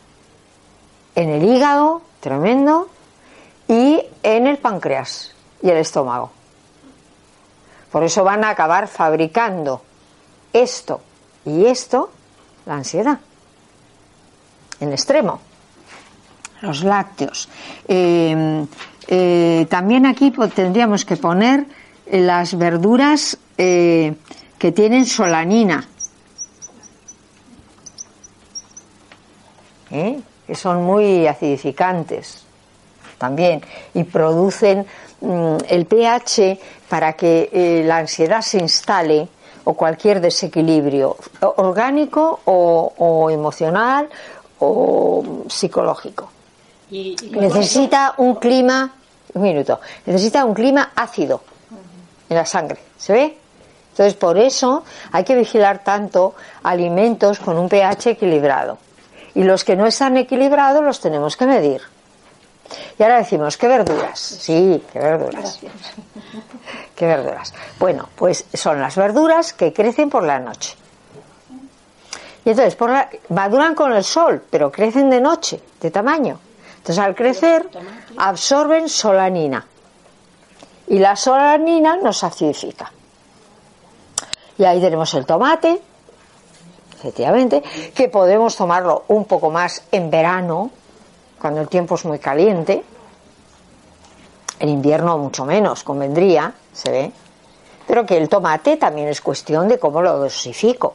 en 1.15 1.31
el 1.31 1.45
hígado, 1.45 2.03
tremendo, 2.21 2.89
y 3.67 4.01
en 4.23 4.47
el 4.47 4.59
páncreas 4.59 5.35
y 5.63 5.71
el 5.71 5.79
estómago. 5.79 6.31
Por 7.91 8.05
eso 8.05 8.23
van 8.23 8.45
a 8.45 8.51
acabar 8.51 8.87
fabricando 8.87 9.83
esto 10.53 11.01
y 11.45 11.67
esto, 11.67 12.11
la 12.67 12.75
ansiedad, 12.75 13.19
en 14.81 14.93
extremo. 14.93 15.41
Los 16.61 16.83
lácteos. 16.83 17.49
Eh, 17.87 18.67
eh, 19.07 19.67
también 19.71 20.07
aquí 20.07 20.33
tendríamos 20.55 21.05
que 21.05 21.17
poner 21.17 21.67
las 22.11 22.59
verduras 22.59 23.39
eh, 23.57 24.15
que 24.59 24.73
tienen 24.73 25.07
solanina. 25.07 25.87
Que 29.91 30.55
son 30.55 30.83
muy 30.83 31.27
acidificantes 31.27 32.45
también 33.19 33.63
y 33.95 34.05
producen 34.05 34.87
mm, 35.21 35.57
el 35.69 35.87
pH 35.87 36.59
para 36.89 37.13
que 37.15 37.51
eh, 37.53 37.83
la 37.85 37.99
ansiedad 37.99 38.41
se 38.41 38.59
instale 38.59 39.29
o 39.65 39.75
cualquier 39.75 40.21
desequilibrio 40.21 41.17
orgánico 41.41 42.41
o, 42.47 42.93
o 42.97 43.31
emocional 43.31 44.09
o 44.61 45.45
psicológico. 45.49 46.31
Y, 46.91 47.17
y 47.23 47.31
Necesita 47.31 48.15
un 48.17 48.37
clima, 48.37 48.95
un 49.35 49.43
minuto, 49.43 49.81
necesita 50.07 50.45
un 50.45 50.55
clima 50.55 50.93
ácido 50.95 51.43
en 52.31 52.37
la 52.37 52.47
sangre, 52.47 52.79
¿se 52.97 53.13
ve? 53.13 53.37
Entonces 53.91 54.15
por 54.15 54.39
eso 54.39 54.85
hay 55.13 55.25
que 55.25 55.35
vigilar 55.35 55.83
tanto 55.83 56.35
alimentos 56.63 57.39
con 57.39 57.59
un 57.59 57.69
pH 57.69 58.11
equilibrado. 58.11 58.79
Y 59.39 59.45
los 59.45 59.63
que 59.63 59.77
no 59.77 59.87
están 59.87 60.17
equilibrados 60.17 60.83
los 60.83 60.99
tenemos 60.99 61.37
que 61.37 61.47
medir. 61.47 61.81
Y 62.99 63.03
ahora 63.05 63.19
decimos, 63.19 63.57
¿qué 63.57 63.69
verduras? 63.69 64.19
Sí, 64.19 64.83
qué 64.93 64.99
verduras. 64.99 65.61
¿Qué 66.97 67.07
verduras? 67.07 67.55
Bueno, 67.79 68.09
pues 68.17 68.47
son 68.53 68.81
las 68.81 68.97
verduras 68.97 69.53
que 69.53 69.73
crecen 69.73 70.11
por 70.11 70.25
la 70.25 70.41
noche. 70.41 70.75
Y 72.45 72.51
entonces, 72.51 72.75
por 72.75 72.91
la, 72.91 73.09
maduran 73.29 73.77
con 73.77 73.93
el 73.93 74.03
sol, 74.03 74.43
pero 74.51 74.73
crecen 74.73 75.09
de 75.09 75.21
noche, 75.21 75.63
de 75.81 75.93
tamaño. 75.93 76.41
Entonces, 76.79 76.99
al 76.99 77.15
crecer, 77.15 77.69
absorben 78.17 78.89
solanina. 78.89 79.65
Y 80.89 80.99
la 80.99 81.15
solanina 81.15 81.97
nos 81.97 82.25
acidifica. 82.25 82.91
Y 84.59 84.65
ahí 84.65 84.81
tenemos 84.81 85.15
el 85.15 85.25
tomate, 85.25 85.81
efectivamente, 86.99 87.63
que 87.95 88.09
podemos 88.09 88.57
tomarlo 88.57 89.05
un 89.09 89.25
poco 89.25 89.51
más 89.51 89.83
en 89.93 90.11
verano, 90.11 90.71
cuando 91.41 91.61
el 91.61 91.69
tiempo 91.69 91.95
es 91.95 92.05
muy 92.05 92.19
caliente, 92.19 92.85
en 94.59 94.69
invierno 94.69 95.17
mucho 95.19 95.45
menos, 95.45 95.85
convendría, 95.85 96.53
se 96.73 96.91
ve, 96.91 97.13
pero 97.87 98.05
que 98.05 98.17
el 98.17 98.29
tomate 98.29 98.77
también 98.77 99.09
es 99.09 99.21
cuestión 99.21 99.69
de 99.69 99.79
cómo 99.79 100.03
lo 100.03 100.19
dosifico. 100.19 100.95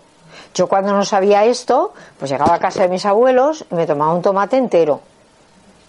Yo 0.54 0.68
cuando 0.68 0.94
no 0.94 1.06
sabía 1.06 1.46
esto, 1.46 1.94
pues 2.20 2.30
llegaba 2.30 2.56
a 2.56 2.60
casa 2.60 2.84
de 2.84 2.90
mis 2.90 3.06
abuelos 3.06 3.66
y 3.72 3.76
me 3.76 3.88
tomaba 3.88 4.14
un 4.14 4.22
tomate 4.22 4.58
entero, 4.58 5.00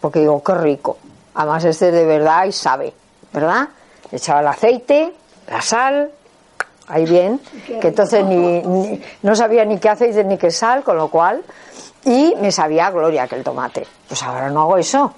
porque 0.00 0.20
digo, 0.20 0.42
qué 0.42 0.54
rico. 0.54 0.96
Además 1.34 1.64
este 1.64 1.90
de 1.90 2.06
verdad 2.06 2.44
y 2.44 2.52
sabe, 2.52 2.94
¿verdad? 3.32 3.68
Echaba 4.12 4.40
el 4.40 4.46
aceite, 4.46 5.12
la 5.48 5.60
sal, 5.60 6.12
ahí 6.88 7.04
bien, 7.04 7.40
que 7.80 7.88
entonces 7.88 8.24
ni, 8.24 9.00
no 9.22 9.34
sabía 9.34 9.64
ni 9.64 9.78
qué 9.78 9.88
aceite 9.88 10.24
ni 10.24 10.36
qué 10.36 10.50
sal, 10.50 10.82
con 10.82 10.96
lo 10.96 11.08
cual, 11.08 11.42
y 12.04 12.34
me 12.40 12.52
sabía 12.52 12.90
gloria 12.90 13.26
que 13.26 13.36
el 13.36 13.44
tomate. 13.44 13.86
Pues 14.08 14.22
ahora 14.22 14.50
no 14.50 14.62
hago 14.62 14.76
eso. 14.76 15.12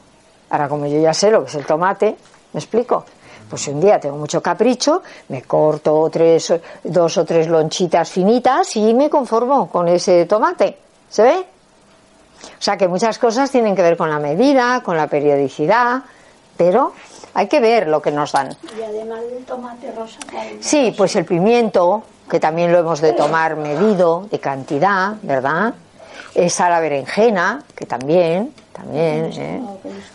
Ahora 0.50 0.68
como 0.68 0.86
yo 0.86 1.00
ya 1.00 1.12
sé 1.12 1.30
lo 1.30 1.42
que 1.42 1.48
es 1.48 1.54
el 1.56 1.66
tomate, 1.66 2.16
¿me 2.52 2.60
explico? 2.60 3.04
Pues 3.48 3.62
si 3.62 3.70
un 3.70 3.80
día 3.80 3.98
tengo 3.98 4.16
mucho 4.16 4.42
capricho, 4.42 5.02
me 5.28 5.42
corto 5.42 6.08
tres, 6.10 6.52
dos 6.82 7.18
o 7.18 7.24
tres 7.24 7.48
lonchitas 7.48 8.10
finitas 8.10 8.76
y 8.76 8.94
me 8.94 9.08
conformo 9.08 9.68
con 9.68 9.88
ese 9.88 10.26
tomate. 10.26 10.78
¿Se 11.08 11.22
ve? 11.22 11.36
O 11.38 12.62
sea 12.62 12.76
que 12.76 12.88
muchas 12.88 13.18
cosas 13.18 13.50
tienen 13.50 13.74
que 13.74 13.82
ver 13.82 13.96
con 13.96 14.10
la 14.10 14.18
medida, 14.18 14.82
con 14.82 14.96
la 14.96 15.06
periodicidad, 15.06 16.02
pero 16.56 16.92
hay 17.34 17.48
que 17.48 17.60
ver 17.60 17.86
lo 17.88 18.00
que 18.00 18.10
nos 18.10 18.32
dan. 18.32 18.56
Y 18.78 18.82
además 18.82 19.20
del 19.30 19.44
tomate 19.44 19.92
rosa. 19.92 20.18
Sí, 20.60 20.94
pues 20.96 21.14
el 21.16 21.24
pimiento, 21.24 22.02
que 22.30 22.40
también 22.40 22.72
lo 22.72 22.78
hemos 22.78 23.00
de 23.00 23.12
tomar 23.12 23.56
medido, 23.56 24.26
de 24.30 24.40
cantidad, 24.40 25.16
¿verdad? 25.22 25.74
Esa 26.34 26.68
la 26.68 26.80
berenjena, 26.80 27.62
que 27.74 27.86
también, 27.86 28.54
también, 28.72 29.32
¿eh? 29.36 29.62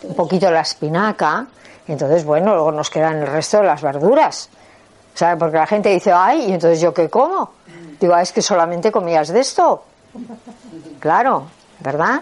un 0.02 0.14
poquito 0.14 0.50
la 0.50 0.60
espinaca. 0.60 1.46
Entonces, 1.86 2.24
bueno, 2.24 2.54
luego 2.54 2.72
nos 2.72 2.90
quedan 2.90 3.18
el 3.18 3.26
resto 3.26 3.58
de 3.58 3.64
las 3.64 3.82
verduras. 3.82 4.48
¿Sabes? 5.14 5.36
Porque 5.38 5.58
la 5.58 5.66
gente 5.66 5.90
dice, 5.90 6.10
ay, 6.12 6.46
¿y 6.48 6.52
entonces 6.54 6.80
yo 6.80 6.92
qué 6.94 7.08
como? 7.08 7.50
Digo, 8.00 8.14
ah, 8.14 8.22
es 8.22 8.32
que 8.32 8.42
solamente 8.42 8.90
comías 8.90 9.28
de 9.28 9.40
esto. 9.40 9.84
Claro, 10.98 11.44
¿verdad? 11.80 12.20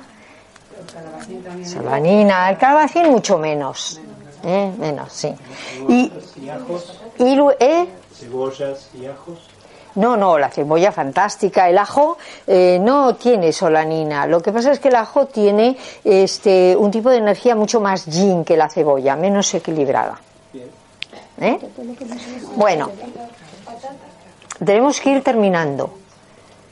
Sabanina, 1.64 2.50
el 2.50 2.58
calabacín 2.58 3.10
mucho 3.10 3.38
menos. 3.38 4.00
¿Eh? 4.44 4.72
Menos, 4.78 5.12
sí. 5.12 5.34
Y, 5.88 6.12
Y 6.42 6.48
ajos, 6.48 7.00
y 7.18 7.34
lu- 7.34 7.50
¿eh? 7.58 7.86
cebollas 8.14 8.88
y 8.94 9.06
ajos. 9.06 9.38
No, 9.96 10.16
no, 10.16 10.38
la 10.38 10.50
cebolla 10.50 10.92
fantástica. 10.92 11.68
El 11.68 11.76
ajo 11.78 12.16
eh, 12.46 12.78
no 12.80 13.16
tiene 13.16 13.52
solanina. 13.52 14.24
Lo 14.26 14.40
que 14.40 14.52
pasa 14.52 14.70
es 14.70 14.78
que 14.78 14.88
el 14.88 14.94
ajo 14.94 15.26
tiene 15.26 15.76
este, 16.04 16.76
un 16.76 16.90
tipo 16.92 17.10
de 17.10 17.16
energía 17.16 17.56
mucho 17.56 17.80
más 17.80 18.06
yin 18.06 18.44
que 18.44 18.56
la 18.56 18.68
cebolla, 18.70 19.16
menos 19.16 19.52
equilibrada. 19.52 20.20
¿Eh? 21.40 21.58
Bueno, 22.54 22.90
tenemos 24.64 25.00
que 25.00 25.10
ir 25.10 25.22
terminando, 25.24 25.90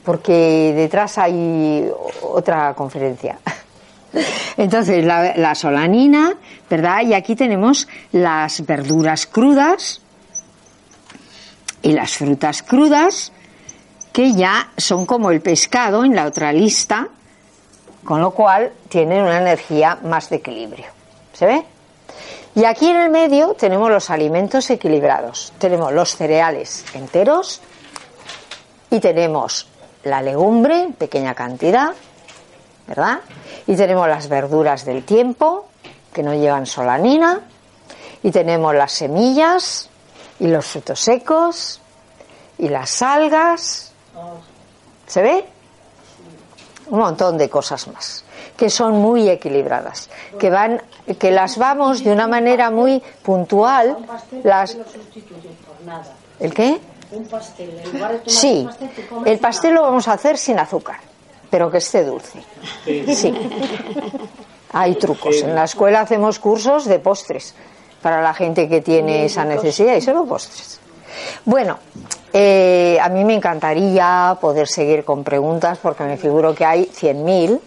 porque 0.05 0.73
detrás 0.77 1.19
hay 1.19 1.91
otra 2.23 2.75
conferencia. 2.75 3.39
Entonces, 4.57 5.05
la, 5.05 5.37
la 5.37 5.55
solanina, 5.55 6.35
¿verdad? 6.69 7.03
Y 7.03 7.15
aquí 7.15 7.37
tenemos 7.37 7.89
las 8.13 8.65
verduras 8.65 9.27
crudas 9.27 10.01
y 11.83 11.93
las 11.93 12.13
frutas 12.13 12.63
crudas, 12.63 13.33
que 14.13 14.33
ya 14.33 14.71
son 14.77 15.07
como 15.07 15.31
el 15.31 15.41
pescado 15.41 16.05
en 16.05 16.15
la 16.15 16.27
otra 16.27 16.53
lista, 16.53 17.09
con 18.05 18.21
lo 18.21 18.33
cual 18.33 18.73
tienen 18.89 19.23
una 19.23 19.39
energía 19.39 19.99
más 20.03 20.31
de 20.31 20.37
equilibrio. 20.37 20.87
¿Se 21.33 21.47
ve? 21.47 21.65
Y 22.55 22.65
aquí 22.65 22.89
en 22.89 22.97
el 22.97 23.11
medio 23.11 23.55
tenemos 23.55 23.91
los 23.91 24.11
alimentos 24.11 24.69
equilibrados. 24.71 25.53
Tenemos 25.59 25.93
los 25.93 26.17
cereales 26.17 26.85
enteros 26.95 27.61
y 28.91 28.99
tenemos 28.99 29.69
la 30.03 30.23
legumbre 30.23 30.83
en 30.83 30.93
pequeña 30.95 31.35
cantidad, 31.35 31.93
¿verdad? 32.89 33.21
Y 33.67 33.77
tenemos 33.77 34.09
las 34.09 34.29
verduras 34.29 34.85
del 34.85 35.05
tiempo, 35.05 35.69
que 36.13 36.23
no 36.23 36.35
llevan 36.35 36.67
solanina, 36.67 37.43
y 38.23 38.31
tenemos 38.31 38.75
las 38.75 38.93
semillas 38.93 39.89
y 40.41 40.49
los 40.49 40.67
frutos 40.67 40.99
secos 40.99 41.81
y 42.59 42.69
las 42.69 43.03
algas. 43.03 43.93
¿Se 45.07 45.23
ve? 45.23 45.45
Un 46.91 46.99
montón 46.99 47.39
de 47.39 47.49
cosas 47.49 47.87
más 47.89 48.25
que 48.59 48.69
son 48.69 48.95
muy 48.97 49.29
equilibradas, 49.29 50.11
que 50.37 50.51
van, 50.51 50.83
que 51.17 51.31
las 51.31 51.59
vamos 51.59 52.03
de 52.03 52.11
una 52.11 52.27
manera 52.27 52.71
muy 52.71 53.01
puntual. 53.23 53.97
Las. 54.43 54.77
¿El 56.41 56.53
qué? 56.53 56.81
Un 57.13 57.25
pastel, 57.27 57.79
en 57.79 57.93
lugar 57.93 58.13
de 58.13 58.19
tomar 58.19 58.31
Sí, 58.31 58.65
pastel, 58.67 58.91
el 59.27 59.39
pastel 59.39 59.75
lo 59.75 59.83
vamos 59.83 60.09
a 60.09 60.15
hacer 60.15 60.37
sin 60.37 60.59
azúcar, 60.59 60.99
pero 61.51 61.71
que 61.71 61.79
esté 61.79 62.05
dulce. 62.05 62.43
Sí. 62.85 63.35
Hay 64.73 64.95
trucos. 64.97 65.43
En 65.43 65.55
la 65.55 65.65
escuela 65.65 66.01
hacemos 66.01 66.39
cursos 66.39 66.85
de 66.85 66.99
postres 66.99 67.55
para 68.03 68.23
la 68.23 68.35
gente 68.35 68.69
que 68.69 68.81
tiene 68.81 69.25
esa 69.25 69.45
necesidad 69.45 69.97
y 69.97 70.01
solo 70.01 70.25
postres. 70.27 70.81
Bueno, 71.45 71.79
eh, 72.33 72.99
a 73.01 73.09
mí 73.09 73.25
me 73.25 73.35
encantaría 73.35 74.37
poder 74.41 74.69
seguir 74.69 75.05
con 75.05 75.25
preguntas 75.25 75.79
porque 75.83 76.05
me 76.05 76.17
figuro 76.17 76.55
que 76.55 76.65
hay 76.65 76.85
100.000, 76.85 77.61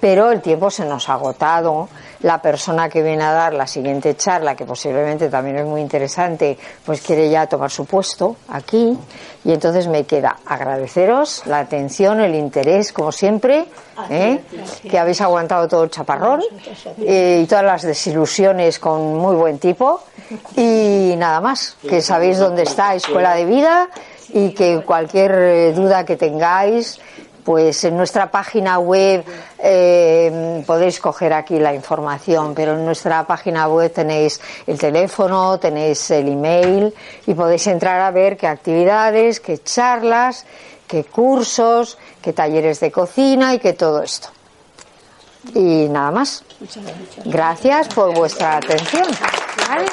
pero 0.00 0.32
el 0.32 0.40
tiempo 0.40 0.70
se 0.70 0.84
nos 0.84 1.08
ha 1.08 1.14
agotado. 1.14 1.88
La 2.22 2.42
persona 2.42 2.88
que 2.88 3.02
viene 3.02 3.22
a 3.22 3.32
dar 3.32 3.54
la 3.54 3.66
siguiente 3.66 4.16
charla, 4.16 4.56
que 4.56 4.64
posiblemente 4.64 5.28
también 5.28 5.58
es 5.58 5.64
muy 5.64 5.80
interesante, 5.80 6.58
pues 6.84 7.00
quiere 7.00 7.30
ya 7.30 7.46
tomar 7.46 7.70
su 7.70 7.84
puesto 7.84 8.36
aquí. 8.48 8.98
Y 9.44 9.52
entonces 9.52 9.86
me 9.86 10.04
queda 10.04 10.38
agradeceros 10.44 11.46
la 11.46 11.60
atención, 11.60 12.20
el 12.20 12.34
interés, 12.34 12.92
como 12.92 13.12
siempre, 13.12 13.66
¿eh? 14.10 14.40
que 14.82 14.98
habéis 14.98 15.20
aguantado 15.20 15.68
todo 15.68 15.84
el 15.84 15.90
chaparrón 15.90 16.42
eh, 17.00 17.40
y 17.44 17.46
todas 17.46 17.64
las 17.64 17.82
desilusiones 17.82 18.78
con 18.78 19.16
muy 19.16 19.36
buen 19.36 19.58
tipo. 19.58 20.02
Y 20.56 21.14
nada 21.16 21.40
más, 21.40 21.76
que 21.88 22.02
sabéis 22.02 22.38
dónde 22.38 22.64
está 22.64 22.94
Escuela 22.94 23.34
de 23.34 23.44
Vida 23.44 23.88
y 24.30 24.50
que 24.50 24.82
cualquier 24.84 25.32
eh, 25.32 25.72
duda 25.72 26.04
que 26.04 26.16
tengáis, 26.16 27.00
pues 27.48 27.82
en 27.84 27.96
nuestra 27.96 28.30
página 28.30 28.78
web 28.78 29.24
eh, 29.58 30.62
podéis 30.66 31.00
coger 31.00 31.32
aquí 31.32 31.58
la 31.58 31.72
información, 31.72 32.54
pero 32.54 32.74
en 32.74 32.84
nuestra 32.84 33.26
página 33.26 33.66
web 33.68 33.90
tenéis 33.90 34.38
el 34.66 34.78
teléfono, 34.78 35.58
tenéis 35.58 36.10
el 36.10 36.28
email 36.28 36.92
y 37.26 37.32
podéis 37.32 37.66
entrar 37.68 38.02
a 38.02 38.10
ver 38.10 38.36
qué 38.36 38.48
actividades, 38.48 39.40
qué 39.40 39.62
charlas, 39.62 40.44
qué 40.86 41.04
cursos, 41.04 41.96
qué 42.20 42.34
talleres 42.34 42.80
de 42.80 42.92
cocina 42.92 43.54
y 43.54 43.58
qué 43.60 43.72
todo 43.72 44.02
esto. 44.02 44.28
Y 45.54 45.88
nada 45.88 46.10
más. 46.10 46.44
Gracias 47.24 47.88
por 47.88 48.14
vuestra 48.14 48.58
atención. 48.58 49.06
¿Vale? 49.66 49.86